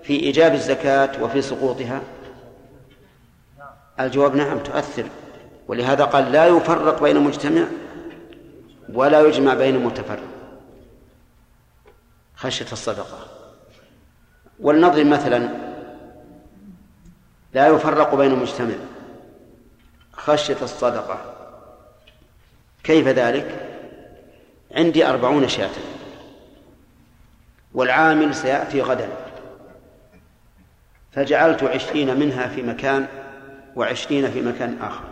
[0.05, 2.03] في إيجاب الزكاة وفي سقوطها؟
[4.01, 5.07] الجواب نعم تؤثر.
[5.69, 7.65] ولهذا قال لا يفرق بين مجتمع
[8.93, 10.23] ولا يجمع بين متفرق.
[12.37, 13.19] خشية الصدقة.
[14.61, 15.49] ولنضرب مثلا.
[17.55, 18.75] لا يفرق بين مجتمع.
[20.13, 21.35] خشية الصدقة.
[22.85, 23.71] كيف ذلك؟
[24.73, 25.71] عندي أربعون شاة.
[27.75, 29.24] والعامل سيأتي غدا.
[31.15, 33.07] فجعلت عشرين منها في مكان
[33.77, 35.05] وعشرين في مكان آخر.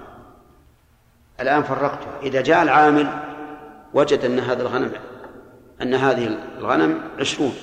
[1.41, 3.07] الآن فرقته إذا جاء العامل
[3.95, 4.93] وجد أن هذا الغنم
[5.83, 7.55] أن هذه الغنم عشرون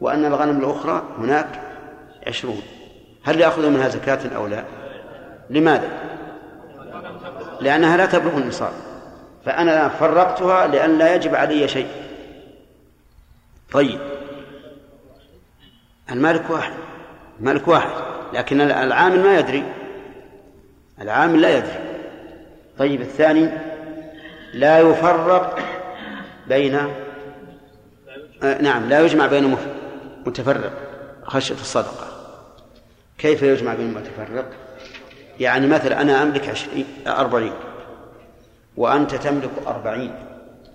[0.00, 1.60] وأن الغنم الأخرى هناك
[2.26, 2.62] عشرون.
[3.24, 4.64] هل يأخذ منها زكاة أو لا؟
[5.50, 5.90] لماذا؟
[7.60, 8.72] لأنها لا تبلغ النصاب.
[9.44, 11.88] فأنا فرقتها لأن لا يجب علي شيء.
[13.72, 14.00] طيب.
[16.10, 16.72] المالك واحد.
[17.40, 17.90] المالك واحد
[18.32, 19.64] لكن العامل ما يدري.
[21.00, 21.78] العامل لا يدري.
[22.78, 23.50] طيب الثاني
[24.54, 25.58] لا يفرق
[26.48, 26.74] بين
[28.42, 29.56] آه نعم لا يجمع بين
[30.26, 30.72] متفرق
[31.24, 32.06] خشية الصدقة.
[33.18, 34.44] كيف يجمع بين المتفرق
[35.40, 37.52] يعني مثلا أنا أملك عشرين أربعين
[38.76, 40.14] وأنت تملك أربعين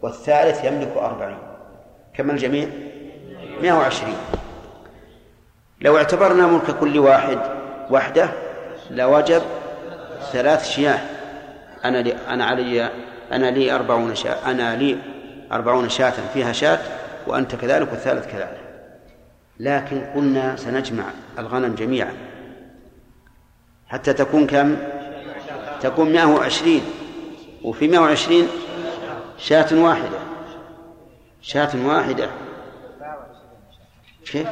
[0.02, 1.38] والثالث يملك أربعين.
[2.14, 2.68] كم الجميع؟
[3.62, 4.18] مئة وعشرين.
[5.82, 7.40] لو اعتبرنا ملك كل واحد
[7.90, 8.30] وحده
[8.92, 9.42] لوجب
[10.32, 11.00] ثلاث شياه.
[11.86, 12.90] أنا لي أنا علي
[13.32, 14.98] أنا لي أربعون شاة أنا لي
[15.52, 16.80] أربعون شاة فيها شاة
[17.28, 18.62] وأنت كذلك والثالث كذلك.
[19.60, 21.04] لكن قلنا سنجمع
[21.40, 22.14] الغنم جميعا.
[23.88, 24.78] حتى تكون كم؟
[25.82, 26.82] تكون مائة وعشرين.
[27.64, 28.48] وفي مائة وعشرين
[29.38, 30.20] شاة واحدة.
[31.42, 32.30] شاة واحدة.
[34.26, 34.48] كيف؟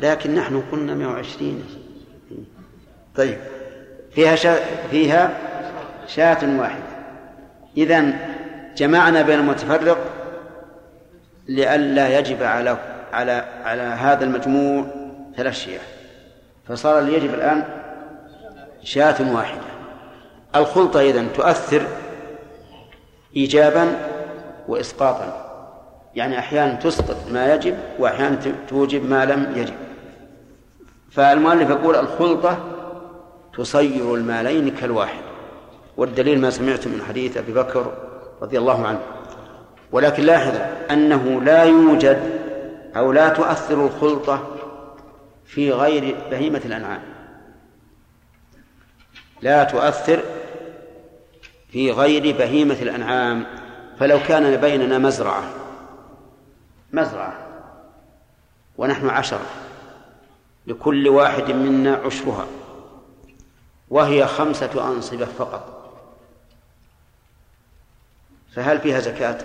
[0.00, 1.64] لكن نحن قلنا 120
[3.16, 3.38] طيب.
[4.14, 4.56] فيها شا...
[4.90, 5.38] فيها
[6.06, 6.82] شاة واحدة.
[7.76, 8.12] إذا
[8.76, 9.98] جمعنا بين المتفرق
[11.48, 12.76] لئلا يجب على
[13.12, 13.32] على
[13.64, 14.84] على هذا المجموع
[15.36, 15.80] ثلاث شياه
[16.68, 17.64] فصار اللي يجب الآن
[18.82, 19.72] شاة واحدة.
[20.56, 21.86] الخلطة إذن تؤثر
[23.36, 23.96] إيجابا
[24.68, 25.51] وإسقاطا.
[26.14, 28.38] يعني أحيانا تسقط ما يجب وأحيانا
[28.68, 29.74] توجب ما لم يجب.
[31.10, 32.58] فالمؤلف يقول الخلطة
[33.54, 35.22] تصير المالين كالواحد.
[35.96, 37.92] والدليل ما سمعت من حديث أبي بكر
[38.42, 39.00] رضي الله عنه.
[39.92, 40.54] ولكن لاحظ
[40.90, 42.40] أنه لا يوجد
[42.96, 44.48] أو لا تؤثر الخلطة
[45.44, 47.02] في غير بهيمة الأنعام.
[49.42, 50.20] لا تؤثر
[51.68, 53.44] في غير بهيمة الأنعام.
[53.98, 55.61] فلو كان بيننا مزرعة
[56.92, 57.48] مزرعة.
[58.78, 59.46] ونحن عشرة.
[60.66, 62.46] لكل واحد منا عشرها.
[63.90, 65.92] وهي خمسة أنصبة فقط.
[68.54, 69.44] فهل فيها زكاة؟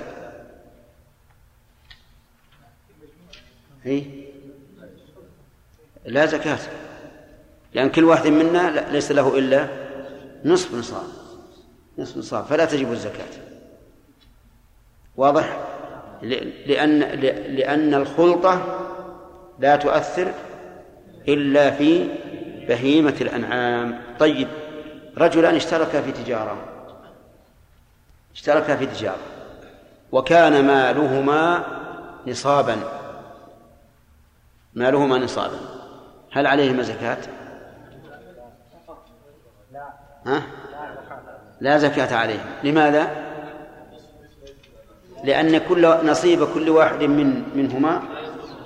[3.84, 4.04] هي
[6.06, 6.60] لا زكاة.
[7.74, 9.68] لأن كل واحد منا ليس له إلا
[10.46, 11.08] نصف نصاب.
[11.98, 12.46] نصف نصاب.
[12.46, 13.30] فلا تجب الزكاة.
[15.16, 15.67] واضح؟
[16.22, 17.00] لأن
[17.56, 18.62] لأن الخلطة
[19.60, 20.32] لا تؤثر
[21.28, 22.10] إلا في
[22.68, 24.48] بهيمة الأنعام طيب
[25.18, 26.58] رجلان اشتركا في تجارة
[28.34, 29.18] اشتركا في تجارة
[30.12, 31.66] وكان مالهما
[32.28, 32.78] نصابا
[34.74, 35.60] مالهما نصابا
[36.32, 37.18] هل عليهما زكاة؟
[40.26, 40.42] ها؟
[41.62, 43.27] لا زكاة عليهم لماذا؟
[45.28, 48.02] لأن كل نصيب كل واحد من منهما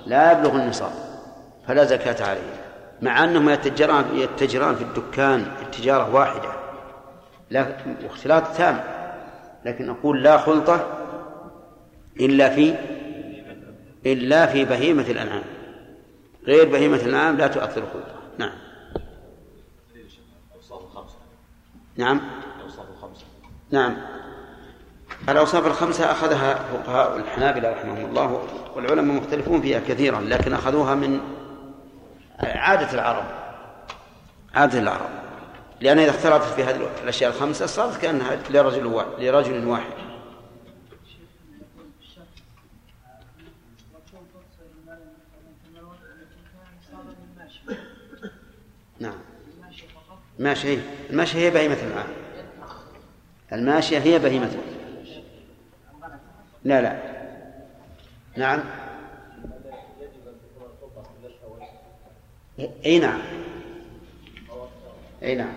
[0.06, 0.92] لا يبلغ النصاب
[1.68, 2.62] فلا زكاة عليه
[3.02, 6.48] مع أنهما يتجران يتجران في الدكان التجارة واحدة
[7.50, 8.80] لا اختلاط تام
[9.64, 10.86] لكن أقول لا خلطة
[12.20, 12.74] إلا في
[14.06, 15.44] إلا في بهيمة الأنعام
[16.44, 18.52] غير بهيمة الأنعام لا تؤثر خلطة نعم.
[21.96, 22.20] نعم.
[23.70, 23.96] نعم.
[25.28, 28.42] الأوصاف الخمسة أخذها فقهاء الحنابلة رحمهم الله
[28.74, 31.20] والعلماء مختلفون فيها كثيرا لكن أخذوها من
[32.40, 33.24] عادة العرب.
[34.54, 35.08] عادة العرب.
[35.80, 39.92] لأن إذا اختلطت في هذه الأشياء الخمسة صارت كأنها لرجل واحد لرجل واحد.
[49.00, 49.14] نعم.
[50.38, 50.78] الماشية هي
[51.10, 52.06] الماشية هي بهيمة الأنعام
[53.52, 54.50] الماشية هي بهيمة
[56.64, 57.02] لا لا.
[58.36, 58.60] نعم.
[62.84, 63.20] إي نعم.
[65.22, 65.54] إي نعم.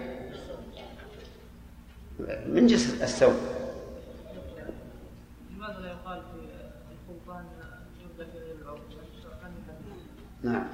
[2.45, 3.34] من جنس الثوب؟
[5.56, 6.39] لماذا لا يقال في
[6.93, 7.45] السلطان
[8.01, 8.28] جبة
[8.62, 8.80] العرب
[10.43, 10.68] نعم.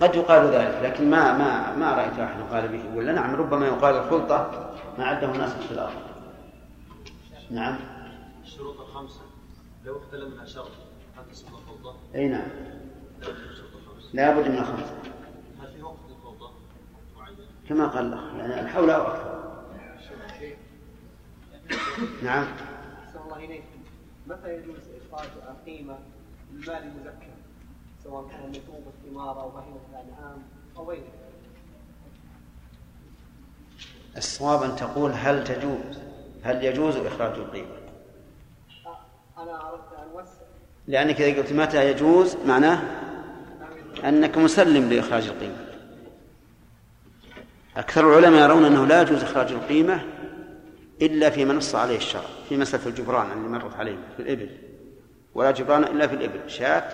[0.00, 2.96] قد يقال ذلك لكن ما ما ما رأيت أحد قال به.
[2.96, 6.13] ولا نعم ربما يقال الخلطة ما عده الناس اختلاف
[7.54, 7.78] نعم.
[8.42, 9.20] الشروط الخمسة.
[9.84, 10.70] لو اختل منها شرط
[11.16, 12.48] هل تصبح الخلطة؟ أي نعم.
[14.12, 14.42] لا الخمسة.
[14.42, 14.96] بد من الخمسة.
[15.60, 16.52] هل في وقت الخلطة
[17.16, 17.36] معين؟
[17.68, 19.34] كما قال الله يعني الحول أو أكثر.
[22.22, 22.46] نعم.
[23.06, 23.82] أحسن الله إليكم
[24.26, 24.78] متى يجوز
[25.12, 25.98] إخراج القيمة
[26.52, 27.30] من المال المزكى؟
[28.04, 30.42] سواء كان نتوب الثمار أو بهيمة الأنعام
[30.76, 31.12] أو غيره.
[34.16, 36.13] الصواب أن تقول هل تجوز.
[36.44, 37.76] هل يجوز إخراج القيمة؟
[39.38, 40.30] أنا أردت أن أوسع
[40.86, 42.82] لانك اذا قلت متى يجوز؟ معناه
[44.04, 45.66] أنك مسلم لإخراج القيمة.
[47.76, 50.04] أكثر العلماء يرون أنه لا يجوز إخراج القيمة
[51.02, 54.50] إلا فيما نص عليه الشرع في مسألة الجبران اللي مرت علينا في الإبل.
[55.34, 56.50] ولا جبران إلا في الإبل.
[56.50, 56.84] شاة؟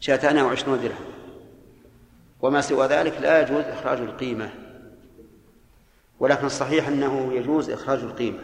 [0.00, 1.12] شاتان أو عشرون درهم.
[2.40, 4.50] وما سوى ذلك لا يجوز إخراج القيمة.
[6.20, 8.38] ولكن الصحيح أنه يجوز إخراج القيمة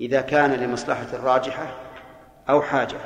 [0.00, 1.72] إذا كان لمصلحة راجحة
[2.48, 2.96] أو حاجة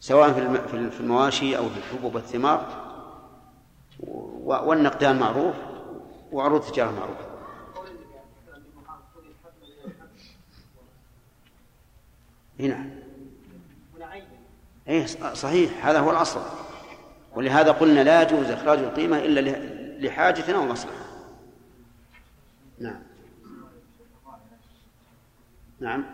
[0.00, 2.88] سواء في الم- في ال- في المواشي أو في الحبوب والثمار
[4.44, 5.54] والنقدان معروف
[6.32, 7.28] وعروض التجارة معروفة.
[12.60, 12.90] هنا.
[15.06, 16.40] ص- صحيح هذا هو الأصل.
[17.36, 19.78] ولهذا قلنا لا يجوز إخراج القيمة إلا له-
[20.08, 21.07] لحاجة أو مصلحة.
[22.80, 23.02] نعم.
[25.80, 26.04] نعم.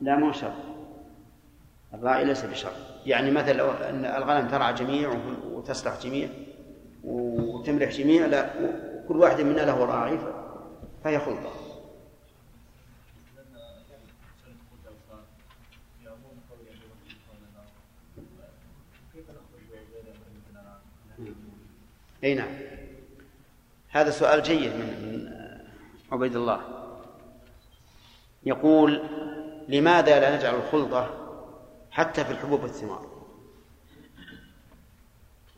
[0.00, 0.52] لا مو شرط.
[1.94, 2.72] الراعي ليس بشرط.
[3.06, 5.12] يعني مثلا لو أن الغنم ترعى جميع
[5.44, 6.28] وتسرح جميع
[7.04, 8.50] وتملح جميع لا
[9.08, 10.18] كل واحد منا له راعي
[11.04, 11.50] فهي خلطة.
[22.24, 22.48] إي نعم.
[23.88, 25.37] هذا سؤال جيد من
[26.12, 26.60] عبيد الله.
[28.42, 29.02] يقول
[29.68, 31.10] لماذا لا نجعل الخلطة
[31.90, 33.06] حتى في الحبوب والثمار؟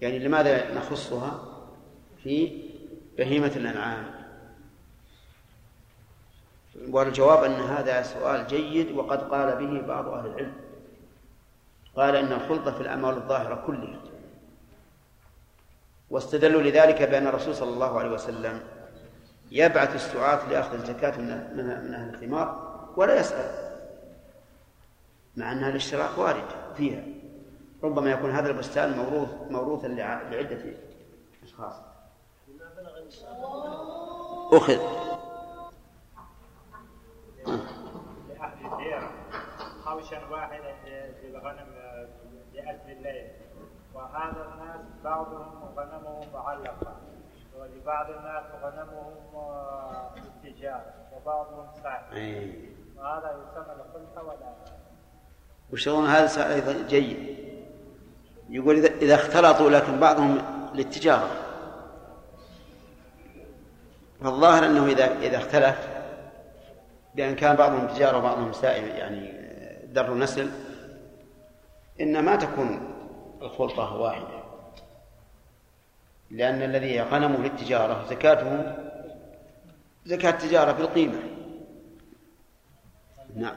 [0.01, 1.45] يعني لماذا نخصها
[2.23, 2.63] في
[3.19, 4.21] بهيمة الأنعام؟
[6.89, 10.53] والجواب أن هذا سؤال جيد وقد قال به بعض أهل العلم.
[11.97, 14.01] قال إن الخلطة في الأعمال الظاهرة كلها
[16.11, 18.63] واستدلوا لذلك بأن الرسول صلى الله عليه وسلم
[19.51, 23.71] يبعث السعاة لأخذ الزكاة من من أهل الثمار ولا يسأل
[25.37, 26.45] مع أنها الاشتراك وارد
[26.77, 27.03] فيها.
[27.83, 30.59] ربما يكون هذا البستان موروث موروثا لع- لعدة
[31.43, 31.75] أشخاص.
[34.53, 34.79] أخذ.
[39.85, 40.75] خوشا واحدا
[41.23, 41.67] للغنم
[42.55, 43.29] لأجل الليل
[43.95, 46.97] وهذا الناس بعضهم غنمهم معلقة
[47.61, 52.53] ولبعض الناس غنمهم آه، للتجارة وبعضهم سعي.
[52.97, 54.55] وهذا يسمى الخلطة ولا؟
[55.73, 57.37] وشغل هذا أيضا جيد؟
[58.49, 60.39] يقول إذا إذا اختلطوا لكن بعضهم
[60.75, 61.31] للتجارة.
[64.21, 65.89] فالظاهر أنه إذا إذا اختلف
[67.15, 69.33] بأن كان بعضهم تجارة وبعضهم سائل يعني
[69.93, 70.51] در نسل
[72.01, 72.95] إن ما تكون
[73.43, 74.40] الخلطة واحدة.
[76.31, 78.77] لأن الذي غنمه للتجارة زكاته
[80.07, 81.19] زكاة التجارة بالقيمة
[83.37, 83.57] نعم.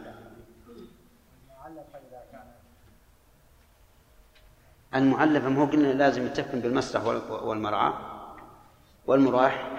[4.96, 7.94] المعلفة ما هو قلنا لازم يتفق بالمسرح والمرعى
[9.08, 9.72] والمراح.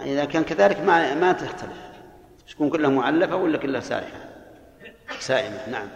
[0.00, 1.88] إذا كان كذلك ما ما تختلف.
[2.48, 4.28] تكون كلها معلفة ولا كلها سارحة
[5.18, 5.88] سائمة نعم.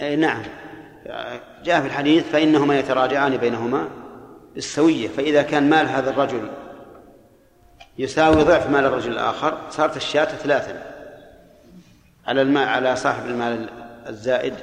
[0.00, 0.42] نعم.
[1.64, 3.88] جاء في الحديث فإنهما يتراجعان بينهما
[4.54, 6.50] بالسوية فإذا كان مال هذا الرجل
[7.98, 10.82] يساوي ضعف مال الرجل الآخر صارت الشاة ثلاثا.
[12.26, 13.68] على الماء على صاحب المال
[14.06, 14.54] الزائد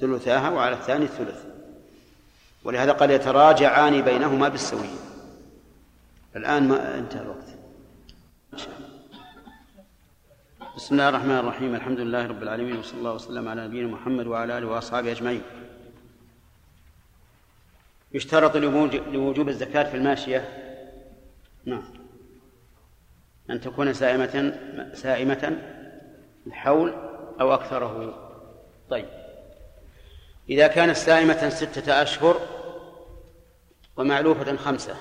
[0.00, 1.44] ثلثاها وعلى الثاني الثلث.
[2.64, 4.98] ولهذا قال يتراجعان بينهما بالسوية.
[6.36, 7.48] الآن ما انتهى الوقت.
[10.76, 11.74] بسم الله الرحمن الرحيم.
[11.74, 15.42] الحمد لله رب العالمين وصلى الله وسلم على نبينا محمد وعلى آله وأصحابه أجمعين.
[18.12, 20.48] يشترط لوجوب الزكاة في الماشية.
[21.64, 21.82] نعم.
[23.50, 24.58] أن تكون سائمة
[24.94, 25.58] سائمة
[26.46, 26.94] الحول
[27.40, 28.18] أو أكثره.
[28.90, 29.08] طيب.
[30.48, 32.40] إذا كانت سائمة ستة أشهر
[33.96, 34.96] ومعلوفة خمسة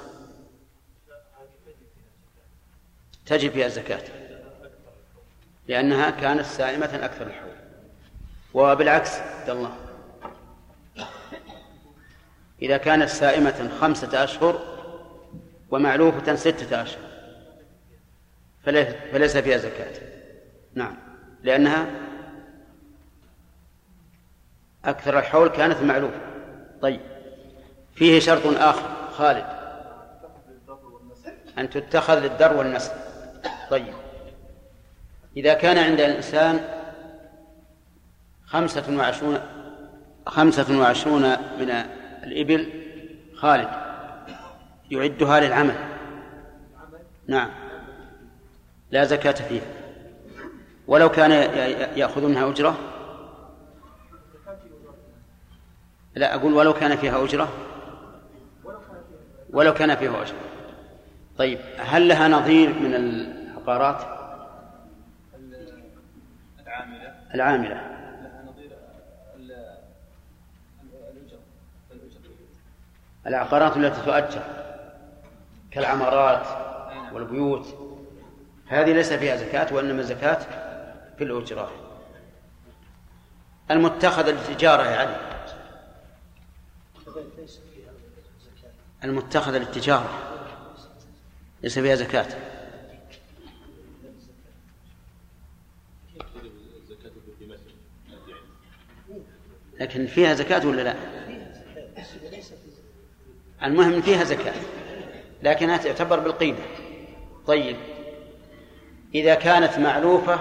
[3.26, 4.23] تجب فيها الزكاة.
[5.68, 7.54] لأنها كانت سائمة أكثر الحول.
[8.54, 9.76] وبالعكس عبد الله.
[12.62, 14.60] إذا كانت سائمة خمسة أشهر
[15.72, 17.04] ومعلوفة ستة أشهر
[19.12, 19.94] فليس فيها زكاة.
[20.74, 20.96] نعم.
[21.44, 21.86] لأنها
[24.86, 26.20] أكثر الحول كانت معلوفة
[26.82, 27.02] طيب.
[27.96, 29.12] فيه شرط آخر.
[29.12, 29.46] خالد.
[31.58, 32.92] أن تتخذ للدر والنسل
[33.70, 33.94] طيب.
[35.38, 36.60] إذا كان عند الإنسان
[38.46, 39.40] خمسة وعشرون
[40.28, 41.70] خمسة وعشرون من
[42.24, 42.70] الإبل
[43.36, 43.70] خالد
[44.92, 45.76] يعدها للعمل.
[47.28, 47.50] نعم.
[48.92, 49.64] لا زكاة فيها.
[50.88, 51.32] ولو كان
[51.98, 52.78] يأخذ منها أجرة؟
[56.16, 57.50] لا أقول ولو كان فيها أجرة.
[59.50, 60.38] ولو كان فيها أجرة.
[61.38, 64.13] طيب هل لها نظير من العقارات؟
[67.34, 67.94] العاملة.
[73.28, 74.44] العقارات التي تؤجر
[75.72, 76.48] كالعمارات
[77.14, 77.94] والبيوت
[78.68, 80.40] هذه ليس فيها زكاة وإنما الزكاة
[81.18, 81.72] في الأجرة.
[83.72, 85.18] المتخذ للتجارة يا علي.
[89.04, 90.10] المتخذ للتجارة
[91.64, 92.53] ليس فيها زكاة.
[99.84, 100.96] لكن فيها زكاة ولا لا؟
[103.64, 104.54] المهم فيها زكاة
[105.44, 106.60] لكنها تعتبر بالقيمة.
[107.48, 107.78] طيب
[109.16, 110.40] إذا كانت معلوفة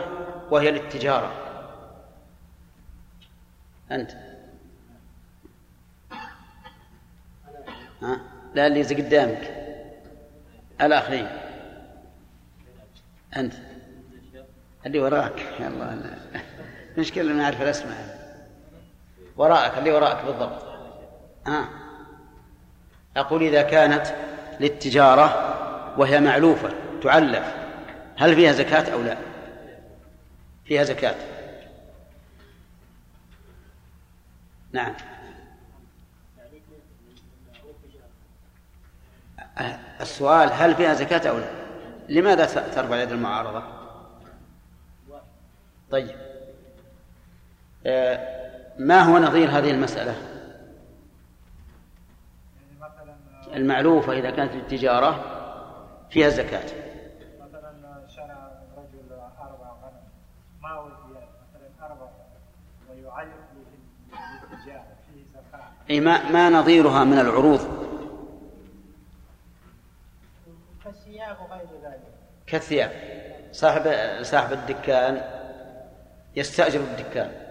[0.50, 1.32] وهي للتجارة
[3.90, 4.10] أنت؟
[8.02, 8.20] ها؟
[8.54, 9.54] لا اللي قدامك.
[10.80, 11.28] الآخرين.
[13.36, 13.54] أنت؟
[14.86, 15.38] اللي وراك.
[15.60, 16.16] يا الله
[16.98, 18.21] مشكلة ما أعرف الأسماء.
[19.36, 20.62] وراءك اللي وراءك بالضبط.
[21.46, 21.68] آه.
[23.16, 24.06] أقول إذا كانت
[24.60, 25.52] للتجارة
[25.98, 26.70] وهي معلوفة
[27.02, 27.54] تعلف
[28.18, 29.16] هل فيها زكاة أو لا؟
[30.64, 31.14] فيها زكاة.
[34.72, 34.94] نعم.
[40.00, 41.50] السؤال هل فيها زكاة أو لا؟
[42.08, 43.62] لماذا ترفع يد المعارضة؟
[45.90, 46.16] طيب.
[47.86, 48.41] آه
[48.78, 50.14] ما هو نظير هذه المسألة؟
[53.54, 55.24] المعلوفة إذا كانت للتجارة
[56.10, 56.64] فيها الزكاة
[57.40, 57.72] مثلا
[58.76, 60.02] رجل أربع غنم
[60.62, 62.08] ما ودي مثلا أربع
[62.90, 65.64] ويعلق للتجارة فيه زكاة.
[65.90, 67.60] أي ما ما نظيرها من العروض؟
[70.84, 72.02] كالثياب وغير ذلك.
[72.46, 72.90] كالثياب.
[73.52, 73.82] صاحب
[74.22, 75.22] صاحب الدكان
[76.36, 77.41] يستأجر الدكان.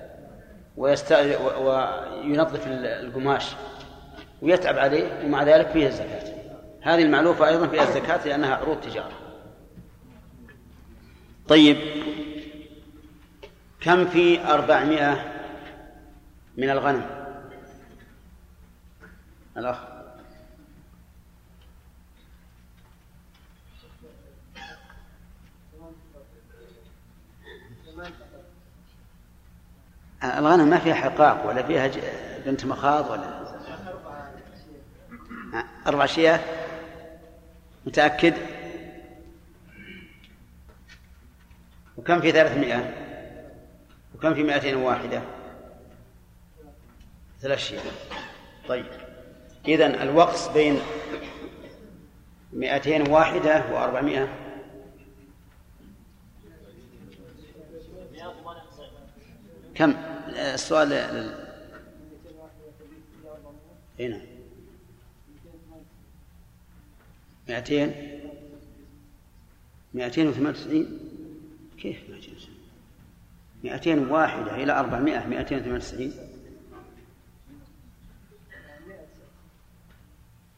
[0.77, 3.55] ويستأجر وينظف القماش
[4.41, 6.33] ويتعب عليه ومع ذلك فيها الزكاة.
[6.81, 9.11] هذه المعلوفة أيضا فيها الزكاة لأنها عروض تجارة.
[11.47, 11.77] طيب
[13.81, 15.33] كم في أربعمائة
[16.57, 17.05] من الغنم؟
[19.57, 19.90] الأخ.
[30.23, 31.91] الغنم ما فيها حقاق ولا فيها
[32.45, 33.41] بنت مخاض ولا
[35.87, 36.39] أربع شياه.
[37.85, 38.33] متأكد؟
[41.97, 42.93] وكم في ثلاثمائة؟
[44.15, 45.21] وكم في مائتين وواحدة
[47.41, 47.81] ثلاث شياه.
[48.67, 48.85] طيب.
[49.67, 50.79] إذن الوقص بين
[52.53, 54.27] مائتين واحدة وأربعمائة
[59.75, 59.93] كم؟
[60.27, 61.51] السؤال لل...
[63.99, 64.21] هنا
[67.49, 68.19] مائتين
[69.93, 70.99] مائتين وثمان وتسعين.
[71.77, 72.57] كيف مائتين وثمان
[73.63, 75.27] مائتين واحدة إلى أربعمائة.
[75.27, 76.13] مائتين وثمان وتسعين.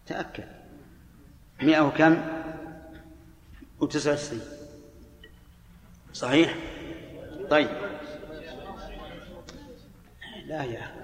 [0.06, 0.48] تأكد.
[1.62, 2.26] مئة وكم؟
[3.80, 4.42] وتسعة وتسعين.
[6.14, 6.56] صحيح؟
[7.50, 7.70] طيب.
[10.48, 11.04] لا يا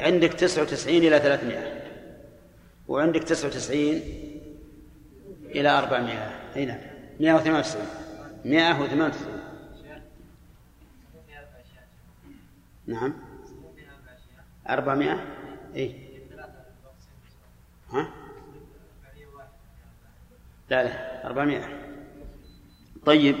[0.00, 1.82] عندك تسعة وتسعين إلى ثلاثمائة.
[2.88, 4.02] وعندك تسعة وتسعين
[5.44, 6.54] إلى أربعمائة.
[6.56, 6.78] أي نعم.
[7.20, 7.86] مئة وثمان وتسعين.
[8.44, 9.38] مئة وثمان وتسعين.
[12.86, 13.14] نعم.
[14.68, 15.24] أربعمائة؟
[15.74, 15.92] إيه.
[17.90, 18.10] ها؟
[20.70, 21.26] لا لا.
[21.26, 21.68] أربعمائة.
[23.06, 23.36] طيب.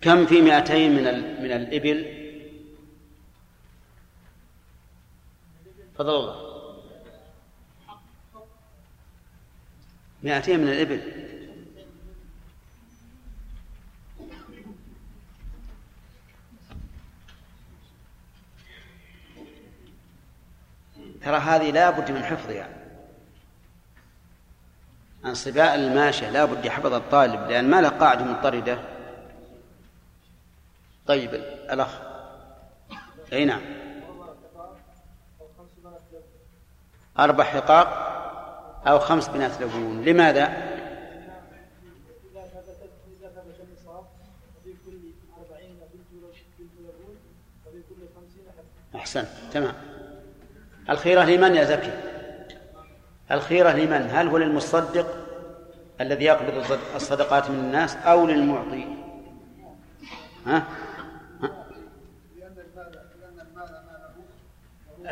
[0.00, 1.04] كم في مئتين من.
[1.42, 2.19] من الإبل؟
[6.00, 6.36] فضل الله.
[10.22, 11.00] مئتين من الإبل.
[21.22, 22.68] ترى هذه لا بد من حفظها.
[25.24, 28.78] انصباء الماشية لا بد يحفظ الطالب لأن ما له قاعدة مضطردة.
[31.06, 31.34] طيب
[31.70, 32.00] الأخ.
[33.32, 33.79] أي نعم.
[37.20, 38.06] أربع حقاق
[38.86, 40.70] أو خمس بنات لبون لماذا؟
[48.94, 49.72] أحسنت تمام.
[50.90, 51.92] الخيرة لمن يا زكي؟
[53.30, 55.06] الخيرة لمن؟ هل هو للمصدق
[56.00, 58.84] الذي يقبض الصد- الصدقات من الناس أو للمعطي؟
[60.46, 60.62] ها؟
[61.42, 61.64] ها؟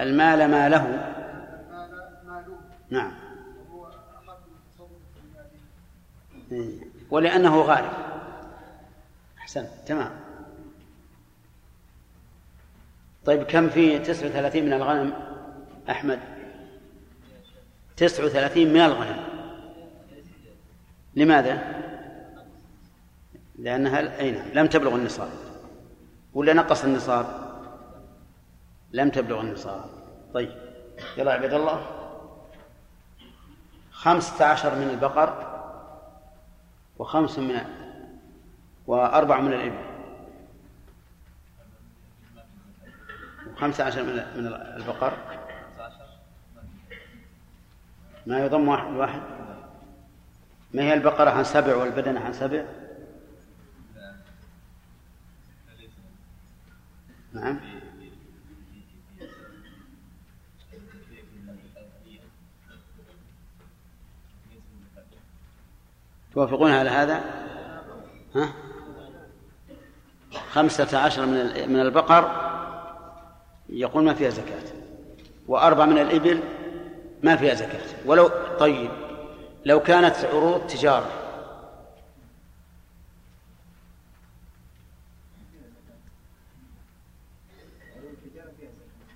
[0.02, 1.14] المال ما له
[2.90, 3.12] نعم.
[6.52, 6.80] إيه.
[7.10, 7.92] ولأنه غالب
[9.38, 10.10] أحسنت تمام.
[13.24, 15.12] طيب كم في تسعة وثلاثين من الغنم؟
[15.90, 16.20] أحمد.
[17.96, 19.24] تسعة وثلاثين من الغنم.
[21.16, 21.82] لماذا؟
[23.58, 24.48] لأنها أي نعم.
[24.54, 25.30] لم تبلغ النصاب.
[26.34, 27.48] ولا نقص النصاب؟
[28.92, 29.84] لم تبلغ النصاب.
[30.34, 30.52] طيب.
[31.16, 31.97] يلا عباد الله.
[33.98, 35.58] خمسة عشر من البقر
[36.98, 37.60] وخمس من
[38.86, 39.84] وأربع من الإبل.
[43.52, 44.46] وخمسة عشر من
[44.76, 45.12] البقر.
[48.26, 49.20] ما يضم واحد واحد؟
[50.74, 52.64] ما هي البقرة عن سبع والبدنة عن سبع؟
[57.32, 57.60] نعم.
[66.38, 67.24] توافقون على هذا؟
[68.34, 68.52] ها؟
[70.52, 72.30] خمسة عشر من من البقر
[73.68, 74.62] يقول ما فيها زكاة
[75.48, 76.40] وأربع من الإبل
[77.22, 77.80] ما فيها زكاة.
[78.06, 78.90] ولو طيب
[79.64, 81.10] لو كانت عروض تجارة.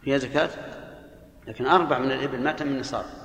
[0.02, 0.50] فيها زكاة؟
[1.46, 3.21] لكن أربع من الإبل ما تم النصاب.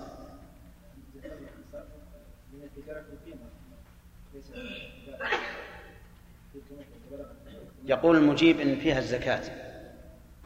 [7.87, 9.41] يقول المجيب إن فيها الزكاة.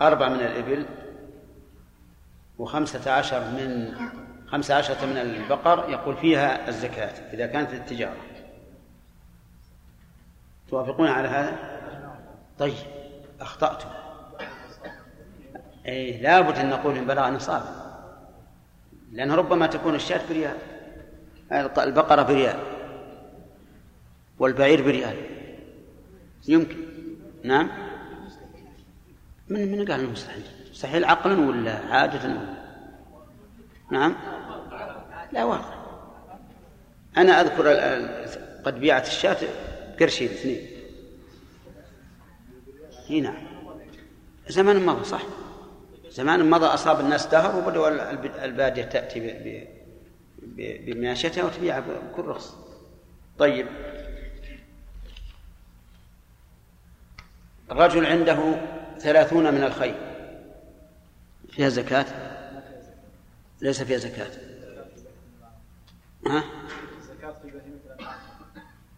[0.01, 0.85] أربع من الإبل
[2.59, 3.95] وخمسة عشر من
[4.47, 8.17] خمسة عشرة من البقر يقول فيها الزكاة إذا كانت للتجارة.
[10.69, 11.57] توافقون على هذا؟
[12.59, 12.73] طيب
[13.41, 13.89] أخطأتم.
[15.87, 17.63] أي لابد أن نقول إن بلغ نصاب.
[19.11, 20.57] لأن ربما تكون الشاة بريال
[21.77, 22.59] البقرة بريال
[24.39, 25.15] والبعير بريال.
[26.47, 26.90] يمكن.
[27.43, 27.69] نعم.
[29.49, 32.53] من من قال إنه مستحيل؟ مستحيل عقلا ولا عادة ولا
[33.91, 34.15] نعم.
[35.33, 35.81] لا واقع.
[37.17, 37.67] أنا أذكر
[38.65, 39.37] قد بيعت الشاة
[39.99, 40.67] قرشين اثنين
[43.09, 43.43] إي نعم.
[44.47, 45.21] زمان مضى صح؟
[46.09, 49.67] زمان مضى أصاب الناس دهر وبدأوا ال- الب- البادية تأتي
[50.85, 52.55] بماشيتها وتبيع بكل رخص.
[53.39, 53.67] طيب.
[57.71, 58.61] الرجل عنده
[58.99, 59.95] ثلاثون من الخيل
[61.49, 62.05] فيها زكاة؟
[63.61, 64.31] ليس فيها زكاة.
[66.27, 66.43] ها؟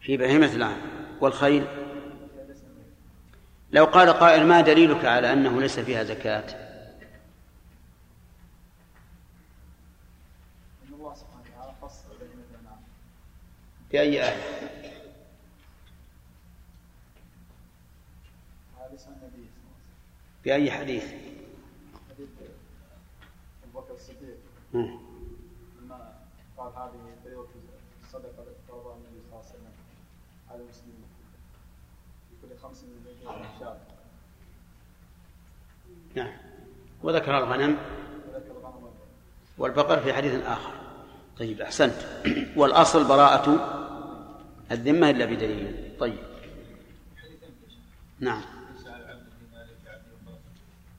[0.02, 0.82] في بهيمة الأنعام
[1.22, 1.68] والخيل؟
[3.72, 6.64] لو قال قائل ما دليلك على أنه ليس فيها زكاة؟
[13.92, 14.44] بأي آية
[18.80, 21.04] على لسان النبي صلى الله عليه وسلم بأي حديث
[22.10, 22.30] حديث؟
[23.64, 24.38] أبو بكر الصديق.
[24.74, 26.14] لما
[26.58, 27.50] قال هذه بيوت
[28.04, 29.74] الصدقة التي فرضها النبي صلى الله عليه وسلم
[30.50, 31.04] على المسلمين.
[32.30, 33.18] في كل خمس من البيت
[33.60, 33.78] شاة
[36.16, 36.34] نعم.
[37.04, 37.78] وذكر الغنم
[38.28, 39.08] وذكر الغنم والبقر.
[39.58, 40.74] والبقر في حديث آخر.
[41.38, 41.96] طيب أحسنت.
[42.56, 43.46] والأصل براءة
[44.72, 45.98] الذمة إلا بدليل.
[46.00, 46.24] طيب.
[48.20, 48.53] نعم.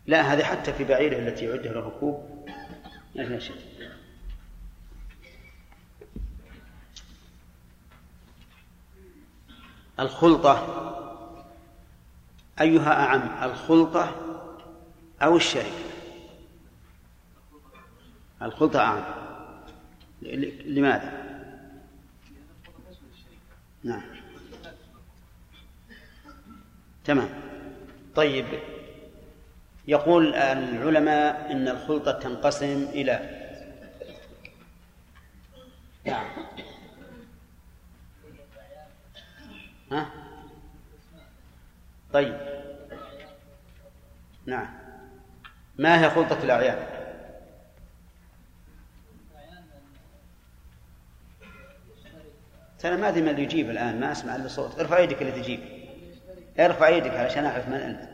[0.06, 2.46] لا هذه حتى في بعيره التي عده للركوب
[3.14, 3.96] ما فيها
[10.00, 10.80] الخلطة
[12.60, 14.14] أيها أعم الخلطة
[15.22, 15.84] أو الشركة؟
[18.42, 19.04] الخلطة أعم.
[20.66, 21.24] لماذا؟
[23.84, 24.02] نعم.
[27.04, 27.28] تمام.
[28.14, 28.46] طيب
[29.86, 33.44] يقول العلماء إن الخلطة تنقسم إلى
[36.04, 36.26] نعم.
[39.92, 40.10] ها؟
[42.12, 42.36] طيب.
[44.46, 44.68] نعم.
[45.78, 46.86] ما هي خلطة الأعيان؟
[52.78, 54.78] ترى ما أدري من اللي يجيب الآن ما أسمع إلا صوت.
[54.78, 55.60] ارفع يدك اللي تجيب.
[56.58, 58.08] ارفع يدك علشان أعرف من أنت.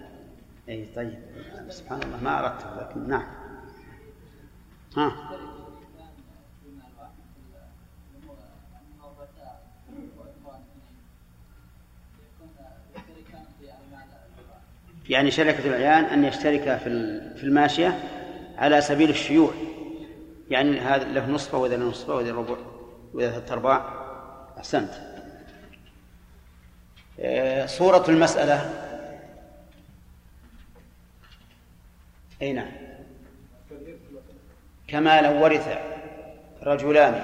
[0.68, 1.18] إي طيب.
[1.70, 3.26] سبحان الله ما أردت لكن نعم.
[4.96, 5.12] ها.
[15.08, 17.98] يعني شركة العيان أن يشترك في في الماشية
[18.58, 19.52] على سبيل الشيوع.
[20.50, 22.56] يعني هذا له نصفه وإذا له نصفه وإذا ربع
[23.14, 23.94] وإذا ثلاثة أرباع.
[24.58, 24.90] أحسنت.
[27.20, 28.90] آه، صورة المسألة
[32.42, 32.72] أي نعم
[34.90, 35.78] كما لو ورث
[36.62, 37.22] رجلان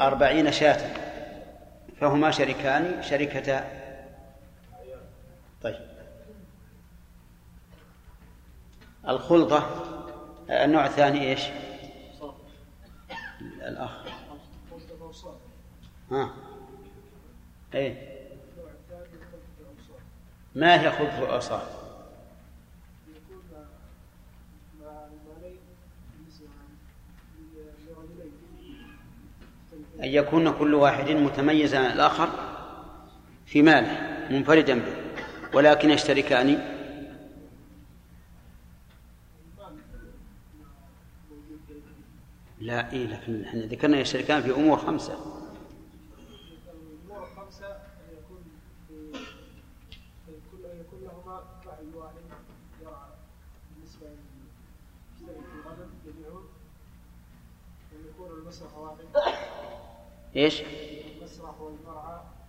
[0.00, 0.94] أربعين شاة
[2.00, 3.64] فهما شريكان شركة
[5.62, 5.96] طيب
[9.08, 9.82] الخلطة
[10.50, 11.42] النوع الثاني إيش؟
[13.62, 13.90] الأخ
[16.10, 16.34] ها
[17.74, 18.16] إيه
[20.54, 21.60] ما هي خلطة الأوصال؟
[23.08, 23.42] يكون
[24.80, 25.58] مع المالين
[26.12, 26.48] بالنسبة
[27.86, 28.32] لرجلين
[30.02, 32.28] أن يكون كل واحد متميزا عن الآخر
[33.46, 34.96] في ماله منفردا به
[35.54, 36.76] ولكن يشتركان.
[42.60, 45.36] لا إيه لكن إحنا ذكرنا يشتركان في أمور خمسة.
[58.46, 59.35] المسرح واحد.
[60.36, 60.62] إيش؟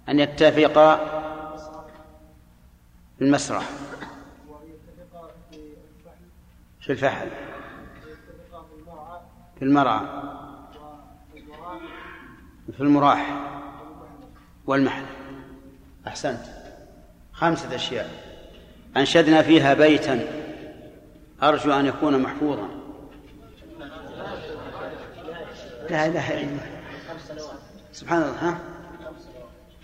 [0.09, 0.95] أن يتفقا
[3.17, 3.69] في المسرح.
[6.81, 7.29] في الفحل؟
[9.59, 9.99] في المرعى
[12.77, 13.43] في المراح.
[14.65, 15.05] والمحل.
[16.07, 16.39] أحسنت.
[17.33, 18.09] خمسة أشياء.
[18.97, 20.27] أنشدنا فيها بيتا.
[21.43, 22.69] أرجو أن يكون محفوظا.
[25.89, 26.76] لا إله إلا الله.
[27.97, 28.59] سبحان الله ها؟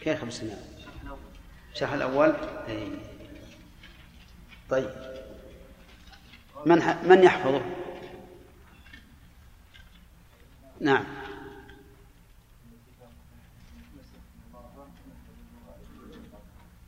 [0.01, 0.57] كيف خمس سنوات
[1.73, 2.33] الشرح الأول؟
[2.67, 2.91] أي.
[4.69, 4.89] طيب.
[6.65, 7.03] من ح...
[7.03, 7.61] من يحفظه؟
[10.79, 11.03] نعم.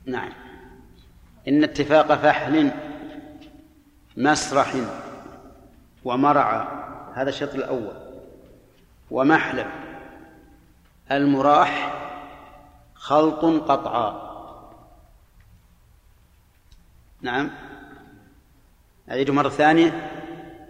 [0.05, 0.31] نعم.
[1.47, 2.71] إن اتفاق فحل
[4.17, 4.75] مسرح
[6.03, 6.67] ومرعى
[7.15, 7.95] هذا الشطر الأول.
[9.11, 9.84] ومحلب.
[11.11, 11.93] المراح
[12.95, 14.25] خلط قطعا.
[17.21, 17.51] نعم.
[19.11, 20.11] أعيد مرة ثانية.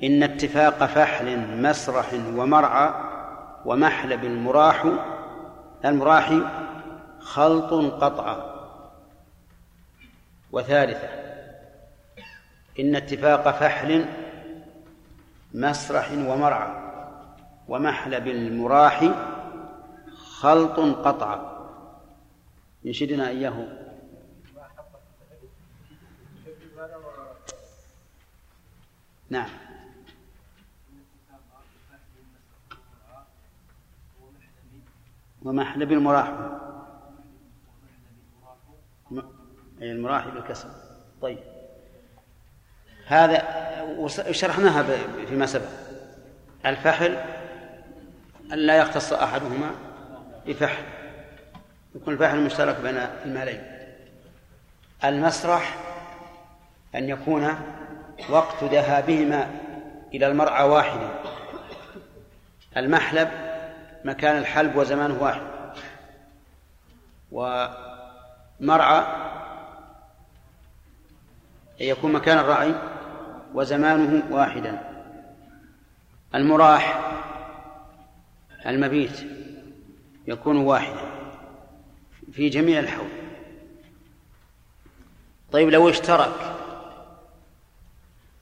[0.03, 2.93] إن اتفاق فحل مسرح ومرعى
[3.65, 4.85] ومحلب المراح
[5.85, 6.33] المراح
[7.19, 8.55] خلط قطعا.
[10.51, 11.09] وثالثة.
[12.79, 14.05] إن اتفاق فحل
[15.53, 16.69] مسرح ومرعى
[17.67, 19.03] ومحلب المراح
[20.39, 21.55] خلط قطعا
[22.83, 23.67] ينشدنا إياه.
[29.29, 29.49] نعم.
[35.43, 36.33] ومحلب المراح
[39.81, 40.69] أي المراح بالكسر.
[41.21, 41.39] طيب.
[43.07, 43.43] هذا
[43.97, 44.83] وشرحناها
[45.25, 45.69] فيما سبق.
[46.65, 47.15] الفحل
[48.51, 49.84] أن لا يختص أحدهما
[50.47, 50.83] بفحل
[51.95, 53.63] يكون الفحل مشترك بين المالين.
[55.03, 55.77] المسرح
[56.95, 57.55] أن يكون
[58.29, 59.49] وقت ذهابهما
[60.13, 61.09] إلى المرعى واحدا.
[62.77, 63.29] المحلب
[64.05, 65.41] مكان الحلب وزمانه واحد.
[67.31, 69.05] ومرعى
[71.79, 72.75] يكون مكان الرعي
[73.53, 74.79] وزمانه واحدا.
[76.35, 77.11] المراح
[78.65, 79.44] المبيت.
[80.27, 81.11] يكون واحدا
[82.31, 83.09] في جميع الحول
[85.51, 86.55] طيب لو اشترك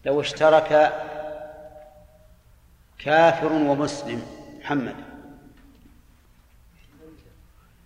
[0.06, 0.94] لو اشترك
[3.00, 4.26] كافر ومسلم
[4.60, 4.96] محمد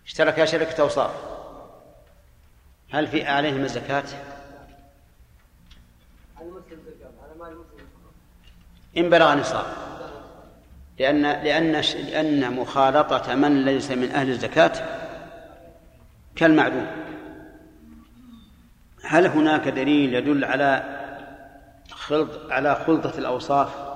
[0.05, 1.11] اشتركا شركة أوصاف
[2.91, 4.03] هل في عليهم الزكاة؟
[8.97, 9.96] إن بلغ نصاب
[10.99, 14.71] لأن لأن لأن مخالطة من ليس من أهل الزكاة
[16.35, 16.87] كالمعدوم.
[19.03, 20.97] هل هناك دليل يدل على
[21.91, 23.87] خلط على خلطة الأوصاف؟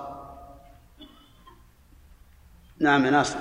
[2.80, 3.40] نعم يا ناصر.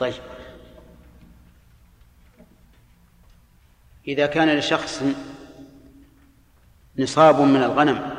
[0.00, 0.14] طيب.
[4.08, 5.02] إذا كان لشخص
[6.98, 8.14] نصاب من الغنم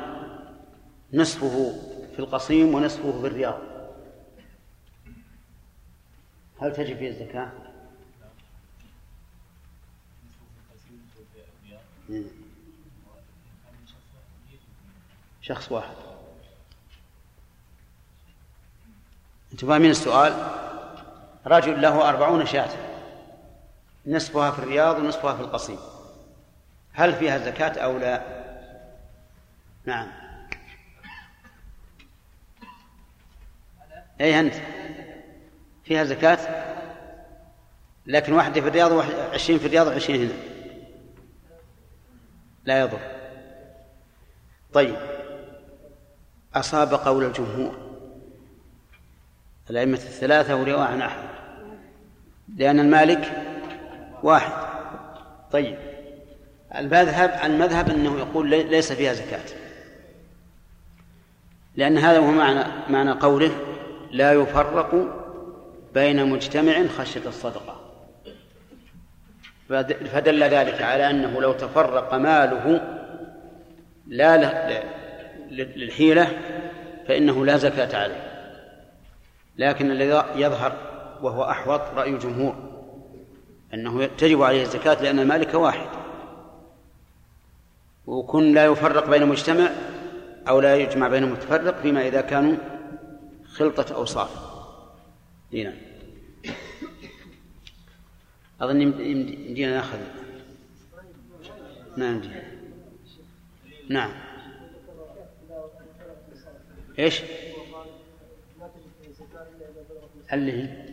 [1.14, 1.76] نصفه
[2.14, 3.60] في القصيم ونصفه في الرياض.
[6.62, 7.52] هل تجب فيه الزكاة؟
[15.42, 15.96] شخص واحد.
[19.52, 20.52] أنتم فاهمين السؤال.
[21.46, 22.70] رجل له أربعون شاة
[24.08, 25.78] نصفها في الرياض ونصفها في القصيم.
[26.94, 28.45] هل فيها زكاة أو لا؟
[29.86, 30.08] نعم.
[34.22, 34.54] أي أنت؟
[35.84, 36.66] فيها زكاة؟
[38.06, 40.40] لكن واحدة في الرياض وعشرين في الرياض وعشرين هنا.
[42.66, 43.00] لا يضر.
[44.74, 44.96] طيب.
[46.56, 47.86] أصاب قول الجمهور.
[49.70, 51.30] الأئمة الثلاثة ورواية عن أحمد.
[52.58, 53.44] لأن المالك
[54.24, 54.68] واحد.
[55.52, 55.78] طيب.
[56.76, 59.65] المذهب المذهب أنه يقول ليس فيها زكاة.
[61.78, 63.52] لأن هذا هو معنى معنى قوله
[64.12, 64.96] لا يفرق
[65.94, 67.82] بين مجتمع خشية الصدقة.
[70.12, 72.82] فدل ذلك على أنه لو تفرق ماله
[74.08, 74.62] لا
[75.52, 76.28] للحيلة
[77.08, 78.26] فإنه لا زكاة عليه.
[79.58, 80.74] لكن الذي يظهر
[81.22, 82.56] وهو أحوط رأي الجمهور
[83.74, 85.88] أنه تجب عليه الزكاة لأن المالك واحد
[88.08, 89.70] وكن لا يفرق بين مجتمع
[90.48, 92.58] أو لا يجمع بين متفرق فيما إذا كانوا
[93.46, 94.30] خلطة أوصاف.
[95.54, 95.74] هنا
[98.62, 99.98] أظن يمدينا نأخذ.
[101.98, 102.22] نعم
[103.90, 104.12] نعم.
[107.00, 107.22] إيش؟
[110.34, 110.86] اللي هي؟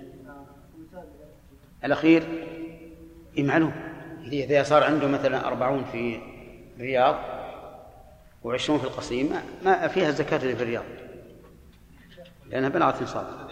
[1.85, 2.23] الأخير؟
[3.37, 6.21] إيه إذا صار عنده مثلا أربعون في
[6.77, 7.42] الرياض
[8.45, 9.33] وعشرون في القصيم
[9.65, 10.85] ما فيها الزكاة اللي في الرياض
[12.51, 13.49] لأنها بلغت نصاب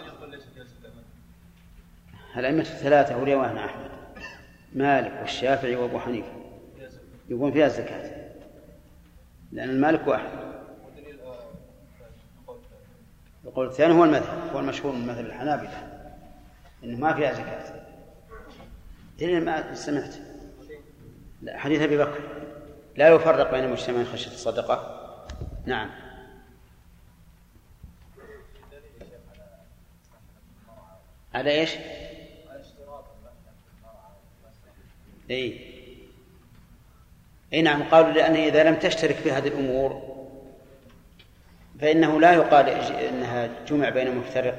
[2.37, 3.91] الأئمة الثلاثة ورواية عن أحمد
[4.73, 6.31] مالك والشافعي وأبو حنيفة
[7.29, 8.31] يقول فيها الزكاة.
[9.51, 10.29] لأن المالك واحد
[13.45, 16.07] القول الثاني هو المذهب هو المشهور من مذهب الحنابلة
[16.83, 17.81] إنه ما فيها زكاة.
[19.19, 20.15] دليل ما سمعت؟
[21.41, 22.19] لا حديث أبي بكر.
[22.95, 24.97] لا يفرق بين المجتمعين خشية الصدقة.
[25.65, 25.89] نعم.
[31.33, 31.75] على إيش؟
[35.29, 35.71] اي
[37.53, 40.11] اي نعم قالوا لأن إذا لم تشترك في هذه الأمور
[41.79, 44.57] فإنه لا يقال إنها جمع بين مفترق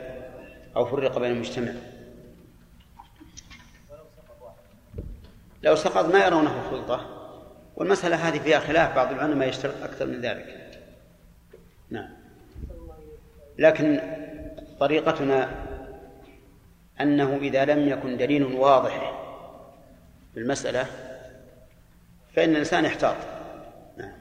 [0.76, 1.72] أو فرق بين المجتمع.
[5.62, 7.21] لو سقط ما يرونه خلطة.
[7.76, 10.80] والمسألة هذه فيها خلاف بعض العلماء يشترط أكثر من ذلك.
[11.90, 12.10] نعم.
[13.58, 14.00] لكن
[14.80, 15.66] طريقتنا
[17.00, 19.12] أنه إذا لم يكن دليل واضح
[20.34, 20.86] بالمسألة
[22.34, 23.16] فإن الإنسان يحتاط.
[23.96, 24.12] نعم.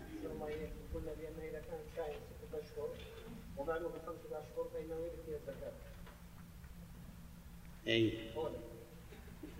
[7.87, 8.13] أي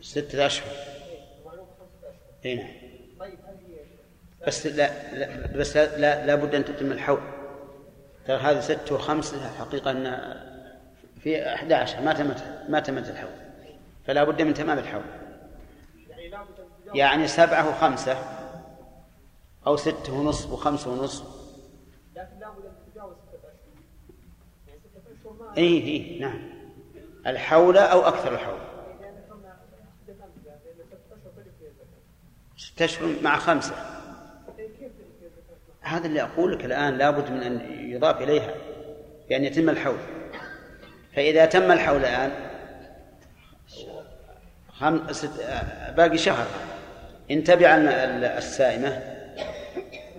[0.02, 0.76] ستة أشهر.
[2.46, 2.81] أي نعم.
[4.48, 7.22] بس لا, لا بس لا, لا, لا بد أن تتم الحول
[8.28, 10.36] ترى هذه ست وخمس حقيقة أن
[11.20, 13.32] في 11 ما تمت ما تمت الحول
[14.08, 15.04] فلا بد من تمام الحول
[16.94, 18.18] يعني سبعة وخمسة
[19.68, 21.26] أو ستة ونصف وخمسة ونصف.
[22.16, 23.54] لكن لابد أن تتجاوز ستة أشهر
[24.68, 26.50] يعني ستة أشهر ما إي إي نعم.
[27.28, 28.60] الحول أو أكثر الحول.
[32.58, 33.76] ستة أشهر مع خمسة
[34.60, 38.53] إيه، كيف تجب فيها الزكاة؟ هذا اللي أقول لك الآن لابد من أن يضاف إليها
[39.30, 39.98] بأن يتم الحول.
[41.16, 42.32] فإذا تم الحول الآن
[44.70, 45.12] خم...
[45.14, 45.30] ست...
[45.98, 46.45] باقي شهر
[47.32, 49.03] إن تبع ال- ال- السائمة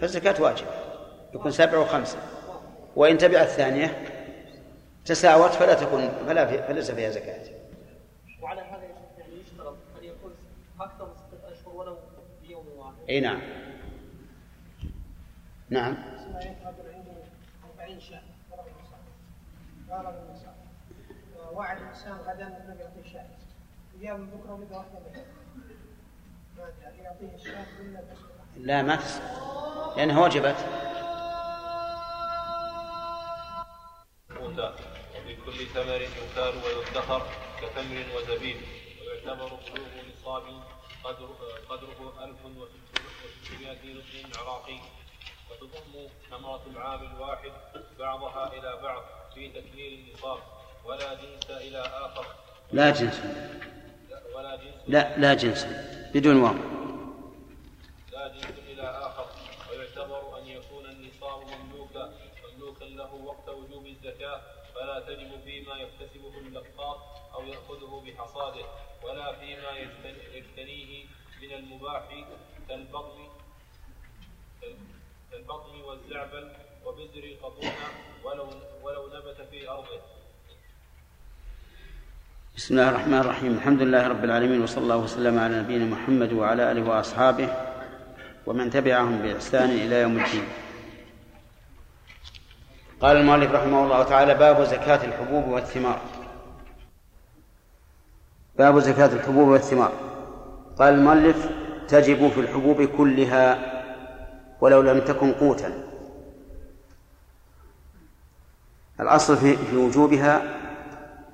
[0.00, 0.70] فالزكاة واجبة
[1.34, 2.18] يكون سبع وخمسة.
[2.96, 4.04] وإن تبع الثانية
[5.04, 6.62] تساوت فلا تكون فلا في...
[6.62, 7.40] فليس فيها زكاة.
[8.42, 8.82] وعلى هذا
[9.18, 10.32] يعني يشترط أن يكون
[10.80, 11.98] أكثر من ستة أشهر ولو
[12.46, 12.94] بيوم واحد.
[13.08, 15.61] أي نعم نعم ثم يذهب عنده 40 شهر فرغ النساء فرغ
[21.72, 22.48] الانسان غدا
[24.16, 24.56] من بكره
[26.56, 27.36] ما ادري يعطيه
[28.56, 28.98] لا ما
[29.96, 30.56] لأنها وجبت.
[34.30, 34.74] موتى.
[35.16, 37.22] وفي كل ثمر يكال ويدخر
[37.60, 38.56] كتمر وزبيب.
[39.00, 40.42] ويعتبر بلوغ نصاب
[41.04, 41.28] قدر
[41.68, 45.01] قدره 1600 نصف عراقي.
[45.52, 47.52] وتضم ثمرة العام الواحد
[47.98, 49.02] بعضها إلى بعض
[49.34, 50.38] في تكميل النصاب
[50.84, 52.26] ولا جنس إلى آخر.
[52.72, 53.20] لا جنس.
[54.34, 55.64] ولا جنس لا لا جنس.
[56.14, 56.54] بدون واو.
[58.12, 59.26] لا جنس إلى آخر.
[59.70, 62.12] ويعتبر أن يكون النصاب مملوكا
[62.54, 64.40] مملوكا له وقت وجوب الزكاة
[64.74, 66.98] فلا تجب فيما يكتسبه اللقاط
[67.34, 68.64] أو يأخذه بحصاده
[69.02, 71.04] ولا فيما يجتن- يجتنيه
[71.42, 72.02] من المباح
[72.68, 73.28] كالبطن
[75.32, 76.48] كالبطن والزعبل
[76.86, 77.72] وبذر القطونة
[78.24, 78.46] ولو
[78.82, 80.00] ولو نبت في أرضه.
[82.56, 83.52] بسم الله الرحمن الرحيم.
[83.52, 87.48] الحمد لله رب العالمين وصلى الله وسلم على نبينا محمد وعلى آله وأصحابه
[88.46, 90.44] ومن تبعهم بإحسان إلى يوم الدين.
[93.00, 96.00] قال المؤلف رحمه الله تعالى باب زكاة الحبوب والثمار.
[98.58, 99.92] باب زكاة الحبوب والثمار.
[100.78, 101.50] قال المؤلف
[101.88, 103.71] تجب في الحبوب كلها
[104.62, 105.72] ولو لم تكن قوتا.
[109.00, 110.42] الأصل في وجوبها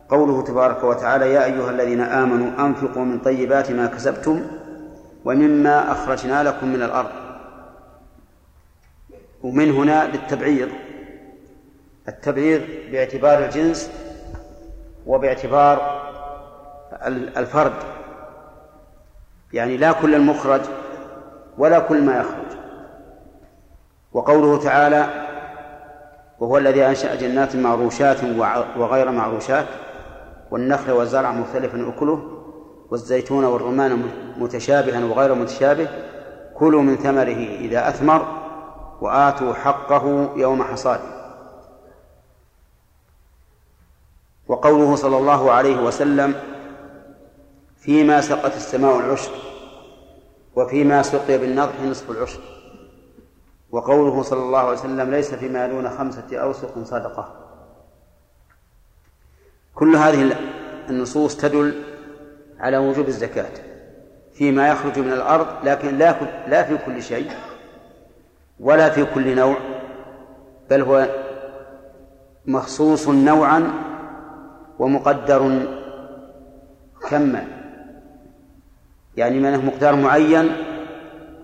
[0.09, 4.47] قوله تبارك وتعالى يا أيها الذين آمنوا أنفقوا من طيبات ما كسبتم
[5.25, 7.11] ومما أخرجنا لكم من الأرض.
[9.43, 10.69] ومن هنا للتبعيض.
[12.09, 13.91] التبعيض باعتبار الجنس
[15.07, 16.03] وباعتبار
[17.07, 17.73] ال- الفرد.
[19.53, 20.61] يعني لا كل المخرج
[21.59, 22.58] ولا كل ما يخرج.
[24.13, 25.29] وقوله تعالى
[26.41, 28.25] وهو الذي أنشأ جنات معروشات
[28.77, 29.67] وغير معروشات
[30.51, 32.23] والنخل والزرع مختلفا أكله
[32.91, 34.03] والزيتون والرمان
[34.39, 35.89] متشابها وغير متشابه
[36.55, 38.27] كلوا من ثمره إذا أثمر
[39.01, 41.19] وآتوا حقه يوم حصاده
[44.49, 46.35] وقوله صلى الله عليه وسلم
[47.77, 49.31] فيما سقت السماء العشر
[50.57, 52.58] وفيما سقي بالنضح نصف العشر
[53.71, 57.35] وقوله صلى الله عليه وسلم ليس فيما دون خمسة أوسق صدقة.
[59.75, 60.37] كل هذه
[60.91, 61.83] النصوص تدل
[62.61, 63.51] على وجوب الزكاة
[64.35, 66.15] فيما يخرج من الأرض لكن لا
[66.49, 67.31] لا في كل شيء
[68.61, 69.57] ولا في كل نوع
[70.71, 71.09] بل هو
[72.47, 73.73] مخصوص نوعا
[74.79, 75.67] ومقدر
[77.11, 77.45] كما.
[79.17, 80.53] يعني منه مقدار معين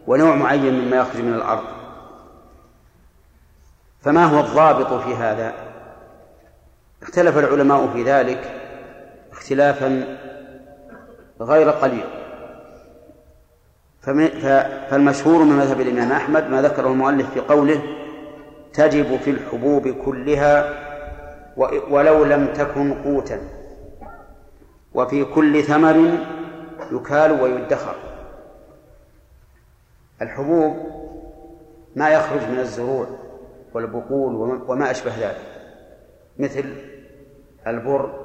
[0.07, 1.74] ونوع معين مما يخرج من الأرض.
[4.05, 5.55] فما هو الضابط في هذا؟
[7.03, 8.61] اختلف العلماء في ذلك
[9.33, 10.19] اختلافا
[11.41, 12.05] غير قليل.
[14.91, 17.83] فالمشهور من مذهب الإمام أحمد ما ذكره المؤلف في قوله
[18.73, 20.85] تجب في الحبوب كلها
[21.91, 23.41] ولو لم تكن قوتا
[24.95, 26.19] وفي كل ثمر
[26.93, 27.95] يكال ويدخر.
[30.23, 30.77] الحبوب
[31.97, 33.24] ما يخرج من الزروع.
[33.75, 34.35] والبقول
[34.69, 35.41] وما أشبه ذلك.
[36.39, 36.65] مثل
[37.67, 38.25] البر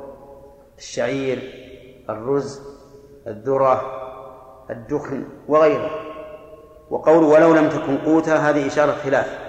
[0.77, 1.53] الشعير
[2.09, 2.61] الرز
[3.27, 3.81] الذرة
[4.69, 5.91] الدخن وغيره.
[6.89, 9.39] وقول ولو لم تكن قوتا هذه إشارة خلاف.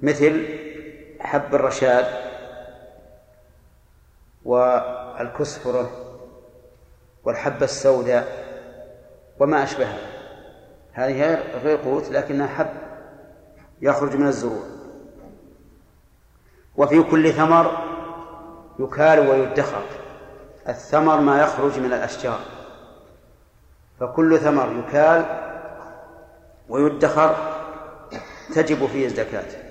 [0.00, 0.46] مثل
[1.20, 2.06] حب الرشاد
[4.44, 5.90] والكسفرة
[7.24, 8.44] والحبة السوداء
[9.40, 9.98] وما أشبهها.
[10.92, 12.87] هذه غير قوت لكنها حب.
[13.82, 14.64] يخرج من الزروع.
[16.76, 17.88] وفي كل ثمر
[18.78, 19.82] يكال ويدخر.
[20.68, 22.40] الثمر ما يخرج من الأشجار.
[24.00, 25.24] فكل ثمر يكال
[26.68, 27.36] ويدخر
[28.54, 29.68] تجب فيه الزكاة.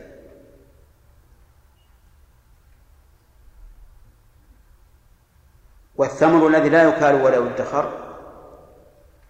[5.96, 7.92] والثمر الذي لا يكال ولا يدخر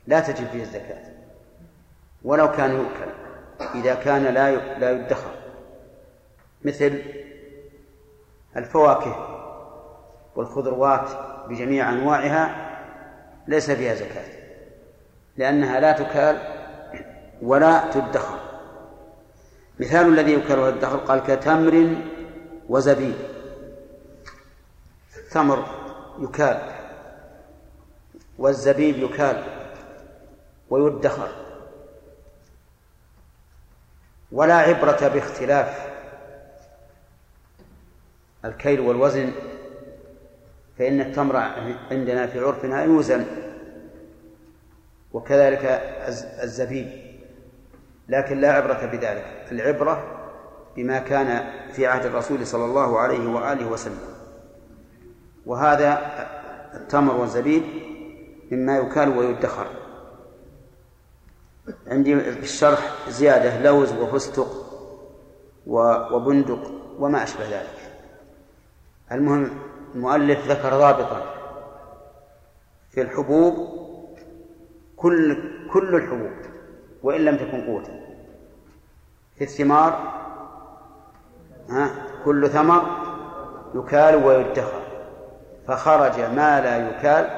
[0.08, 1.04] لا تجب فيه الزكاة.
[2.24, 3.27] ولو كان يؤكل.
[3.76, 5.32] إذا كان لا لا يدخر.
[6.66, 7.02] مثل
[8.58, 9.34] الفواكه
[10.36, 11.10] والخضروات
[11.50, 12.68] بجميع أنواعها
[13.48, 14.38] ليس فيها زكاة
[15.38, 16.38] لأنها لا تكال
[17.42, 18.40] ولا تدخر.
[19.80, 21.96] مثال الذي يكال ولا يدخر قال كتمر
[22.70, 23.16] وزبيب.
[25.30, 25.66] ثمر
[26.20, 26.62] يكال
[28.38, 29.44] والزبيب يكال
[30.70, 31.47] ويدخر.
[34.32, 35.88] ولا عبرة باختلاف.
[38.46, 39.32] الكيل والوزن
[40.78, 41.36] فإن التمر
[41.92, 43.26] عندنا في عرفنا يوزن
[45.14, 45.66] وكذلك
[46.44, 46.88] الزبيب.
[48.10, 49.26] لكن لا عبرة بذلك.
[49.52, 50.04] العبرة
[50.76, 54.00] بما كان في عهد الرسول صلى الله عليه وآله وسلم.
[55.46, 56.12] وهذا
[56.74, 57.64] التمر والزبيب
[58.52, 59.68] مما يكال ويدخر.
[61.88, 64.48] عندي في الشرح زيادة لوز وفستق
[65.68, 67.92] وبندق وما أشبه ذلك.
[69.12, 69.50] المهم
[69.96, 71.34] المؤلف ذكر ضابطا
[72.92, 73.68] في الحبوب
[74.96, 75.38] كل
[75.74, 76.32] كل الحبوب
[77.04, 78.00] وإن لم تكن قوتا.
[79.36, 80.14] في الثمار
[81.70, 81.90] ها
[82.26, 82.84] كل ثمر
[83.76, 84.82] يكال ويدخر
[85.68, 87.30] فخرج ما لا يكال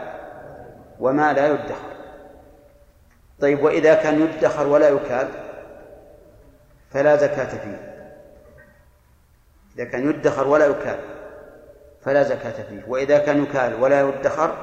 [1.00, 1.99] وما لا يدخر.
[3.42, 5.28] طيب وإذا كان يدخر ولا يكال
[6.92, 8.06] فلا زكاة فيه.
[9.76, 11.00] إذا كان يدخر ولا يكال
[12.02, 12.84] فلا زكاة فيه.
[12.88, 14.56] وإذا كان يكال ولا يدخر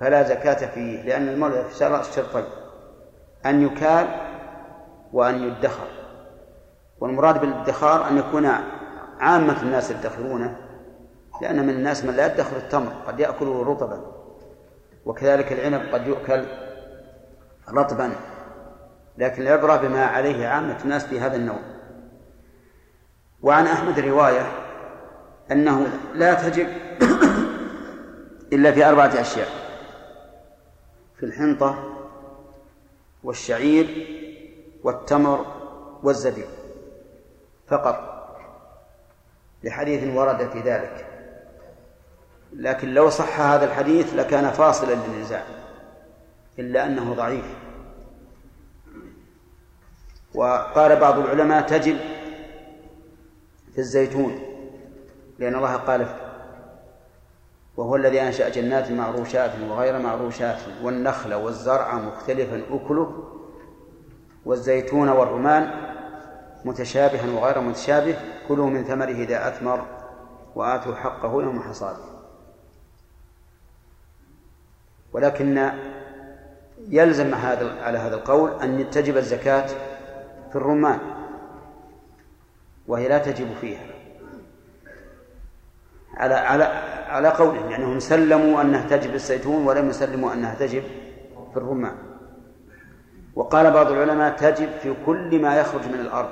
[0.00, 2.44] فلا زكاة فيه لأن المولى في الشرطين
[3.46, 4.06] أن يكال
[5.12, 5.86] وأن يدخر.
[7.00, 8.46] والمراد بالادخار أن يكون
[9.20, 10.56] عامة الناس يدخرونه
[11.42, 14.00] لأن من الناس من لا يدخر التمر قد يأكله رطبا
[15.06, 16.44] وكذلك العنب قد يؤكل
[17.74, 18.12] رطبا.
[19.18, 21.60] لكن العبرة بما عليه عامة الناس في هذا النوع.
[23.42, 24.46] وعن أحمد رواية
[25.52, 26.68] أنه لا تجب
[28.52, 29.48] إلا في أربعة أشياء.
[31.16, 31.96] في الحنطة
[33.24, 34.06] والشعير
[34.84, 35.46] والتمر
[36.02, 36.48] والزبيب.
[37.68, 38.10] فقط.
[39.64, 41.06] لحديث ورد في ذلك.
[42.52, 45.59] لكن لو صح هذا الحديث لكان فاصلا للنزاع
[46.60, 47.44] إلا أنه ضعيف.
[50.34, 51.96] وقال بعض العلماء تجب
[53.72, 54.38] في الزيتون
[55.38, 56.06] لأن الله قال
[57.76, 63.24] وهو الذي أنشأ جنات معروشات وغير معروشات والنخل والزرع مختلفا أكله
[64.44, 65.70] والزيتون والرمان
[66.64, 68.16] متشابها وغير متشابه
[68.48, 69.86] كلوا من ثمره إذا أثمر
[70.54, 72.04] وآتوا حقه يوم حصاده.
[75.12, 75.72] ولكن
[76.90, 79.66] يلزم هذا على هذا القول أن تجب الزكاة
[80.50, 80.98] في الرمان
[82.86, 83.86] وهي لا تجب فيها.
[86.14, 86.64] على على
[87.08, 90.82] على قولهم يعني هم سلموا أنها تجب الزيتون ولم يسلموا أنها تجب
[91.52, 91.96] في الرمان.
[93.34, 96.30] وقال بعض العلماء تجب في كل ما يخرج من الأرض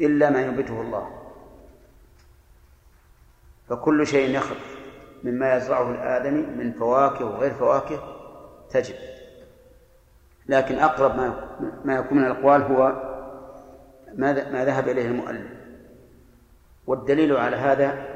[0.00, 1.10] إلا ما ينبته الله.
[3.68, 4.58] فكل شيء يخرج
[5.24, 8.13] مما يزرعه الآدمي من فواكه وغير فواكه
[8.74, 8.94] تجب.
[10.46, 11.48] لكن أقرب ما
[11.84, 12.92] ما يكون من الأقوال هو
[14.14, 15.50] ما ما ذهب إليه المؤلف.
[16.86, 18.06] والدليل على هذا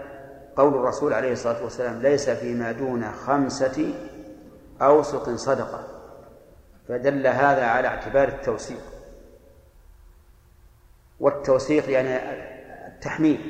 [0.57, 3.95] قول الرسول عليه الصلاة والسلام ليس فيما دون خمسة
[4.83, 5.87] أوسق صدقة.
[6.89, 8.83] فدل هذا على اعتبار التوسيق
[11.21, 12.19] والتوسيق يعني
[12.87, 13.41] التحميل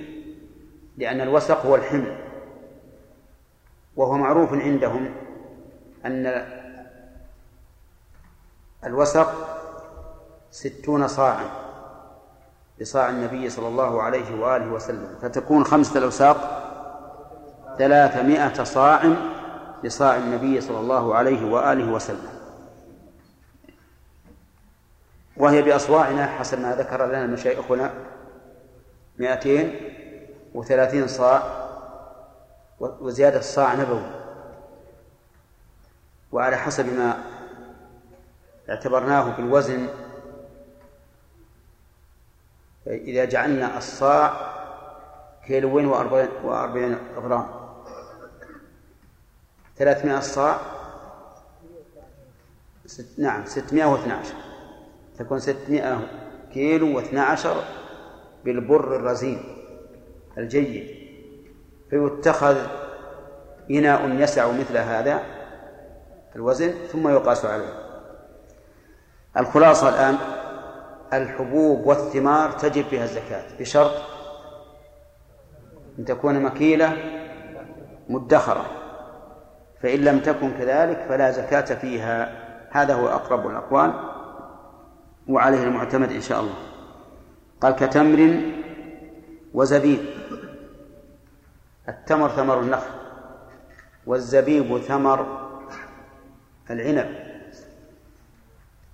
[0.97, 2.17] لأن الوسق هو الحمل.
[3.97, 5.15] وهو معروف عندهم
[6.07, 6.27] أن
[8.85, 9.33] الوسق
[10.51, 11.51] ستون صاعا
[12.81, 16.65] بصاع النبي صلى الله عليه وآله وسلم فتكون خمسة الأوساق
[17.79, 19.13] ثلاثمائة صاع
[19.85, 22.39] بصاع النبي صلى الله عليه وآله وسلم.
[25.37, 27.91] وهي بأصواعنا حسب ما ذكر لنا مشايخنا
[29.19, 29.77] مائتين
[30.55, 31.43] وثلاثين صاع
[32.81, 34.11] وزيادة صاع نبوي
[36.33, 37.19] وعلى حسب ما
[38.71, 39.89] اعتبرناه بالوزن
[42.87, 44.55] إذا جعلنا الصاع
[45.47, 45.87] كيلوين
[46.45, 47.47] وأربعين غرام.
[49.77, 50.61] ثلاثمائة صاع
[52.87, 54.35] ست نعم ستمائة واثنى عشر.
[55.19, 56.09] تكون ستمائة
[56.55, 57.65] كيلو واثنى عشر
[58.45, 59.43] بالبر الرزين
[60.39, 61.09] الجيد.
[61.91, 62.57] فيتخذ
[63.71, 65.23] إناء يسع مثل هذا
[66.37, 67.88] الوزن ثم يقاس عليه.
[69.37, 70.17] الخلاصة الآن
[71.13, 73.93] الحبوب والثمار تجب فيها الزكاة بشرط
[75.99, 76.97] أن تكون مكيلة
[78.09, 78.65] مدخرة
[79.83, 82.49] فإن لم تكن كذلك فلا زكاة فيها.
[82.71, 83.93] هذا هو أقرب الأقوال
[85.29, 86.55] وعليه المعتمد إن شاء الله.
[87.61, 88.41] قال كتمر
[89.55, 89.99] وزبيب.
[91.89, 92.91] التمر ثمر النخل
[94.07, 95.49] والزبيب ثمر
[96.71, 97.28] العنب.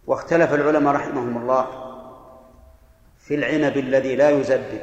[0.07, 1.67] واختلف العلماء رحمهم الله
[3.19, 4.81] في العنب الذي لا يزبب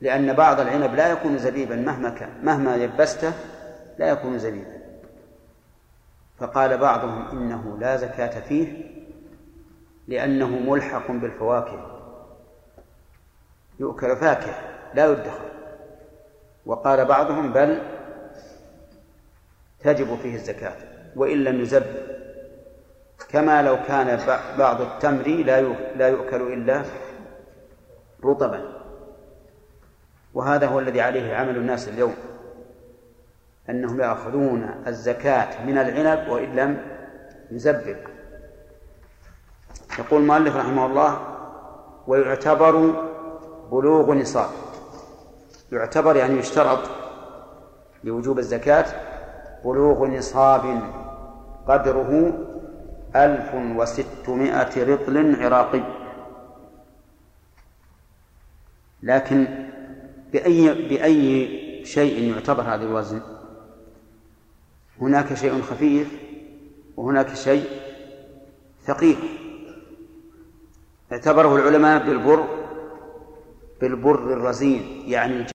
[0.00, 3.32] لأن بعض العنب لا يكون زبيبا مهما كان مهما يبسته
[3.98, 4.78] لا يكون زبيبا.
[6.38, 8.84] فقال بعضهم إنه لا زكاة فيه
[10.08, 12.00] لأنه ملحق بالفواكه
[13.80, 14.60] يؤكل فاكهة
[14.94, 15.50] لا يدخر.
[16.66, 17.82] وقال بعضهم بل
[19.80, 20.76] تجب فيه الزكاة
[21.16, 22.17] وإن لم يزبب
[23.28, 24.20] كما لو كان
[24.58, 25.60] بعض التمر لا
[25.96, 26.82] لا يؤكل إلا
[28.24, 28.78] رطبا.
[30.34, 32.14] وهذا هو الذي عليه عمل الناس اليوم
[33.70, 36.78] أنهم يأخذون الزكاة من العنب وإن لم
[37.50, 37.96] يزبب
[39.98, 41.20] يقول المؤلف رحمه الله
[42.06, 42.92] ويعتبر
[43.72, 44.48] بلوغ نصاب
[45.72, 46.78] يعتبر يعني يشترط
[48.04, 48.86] لوجوب الزكاة
[49.64, 50.80] بلوغ نصاب
[51.68, 52.32] قدره
[53.16, 55.82] ألف وستمائة رطل عراقي.
[59.02, 59.46] لكن
[60.32, 63.20] بأي بأي شيء يعتبر هذا الوزن؟
[65.00, 66.08] هناك شيء خفيف
[66.96, 67.64] وهناك شيء
[68.86, 69.16] ثقيل.
[71.12, 72.44] اعتبره العلماء بالبر
[73.80, 75.44] بالبر الرزين يعني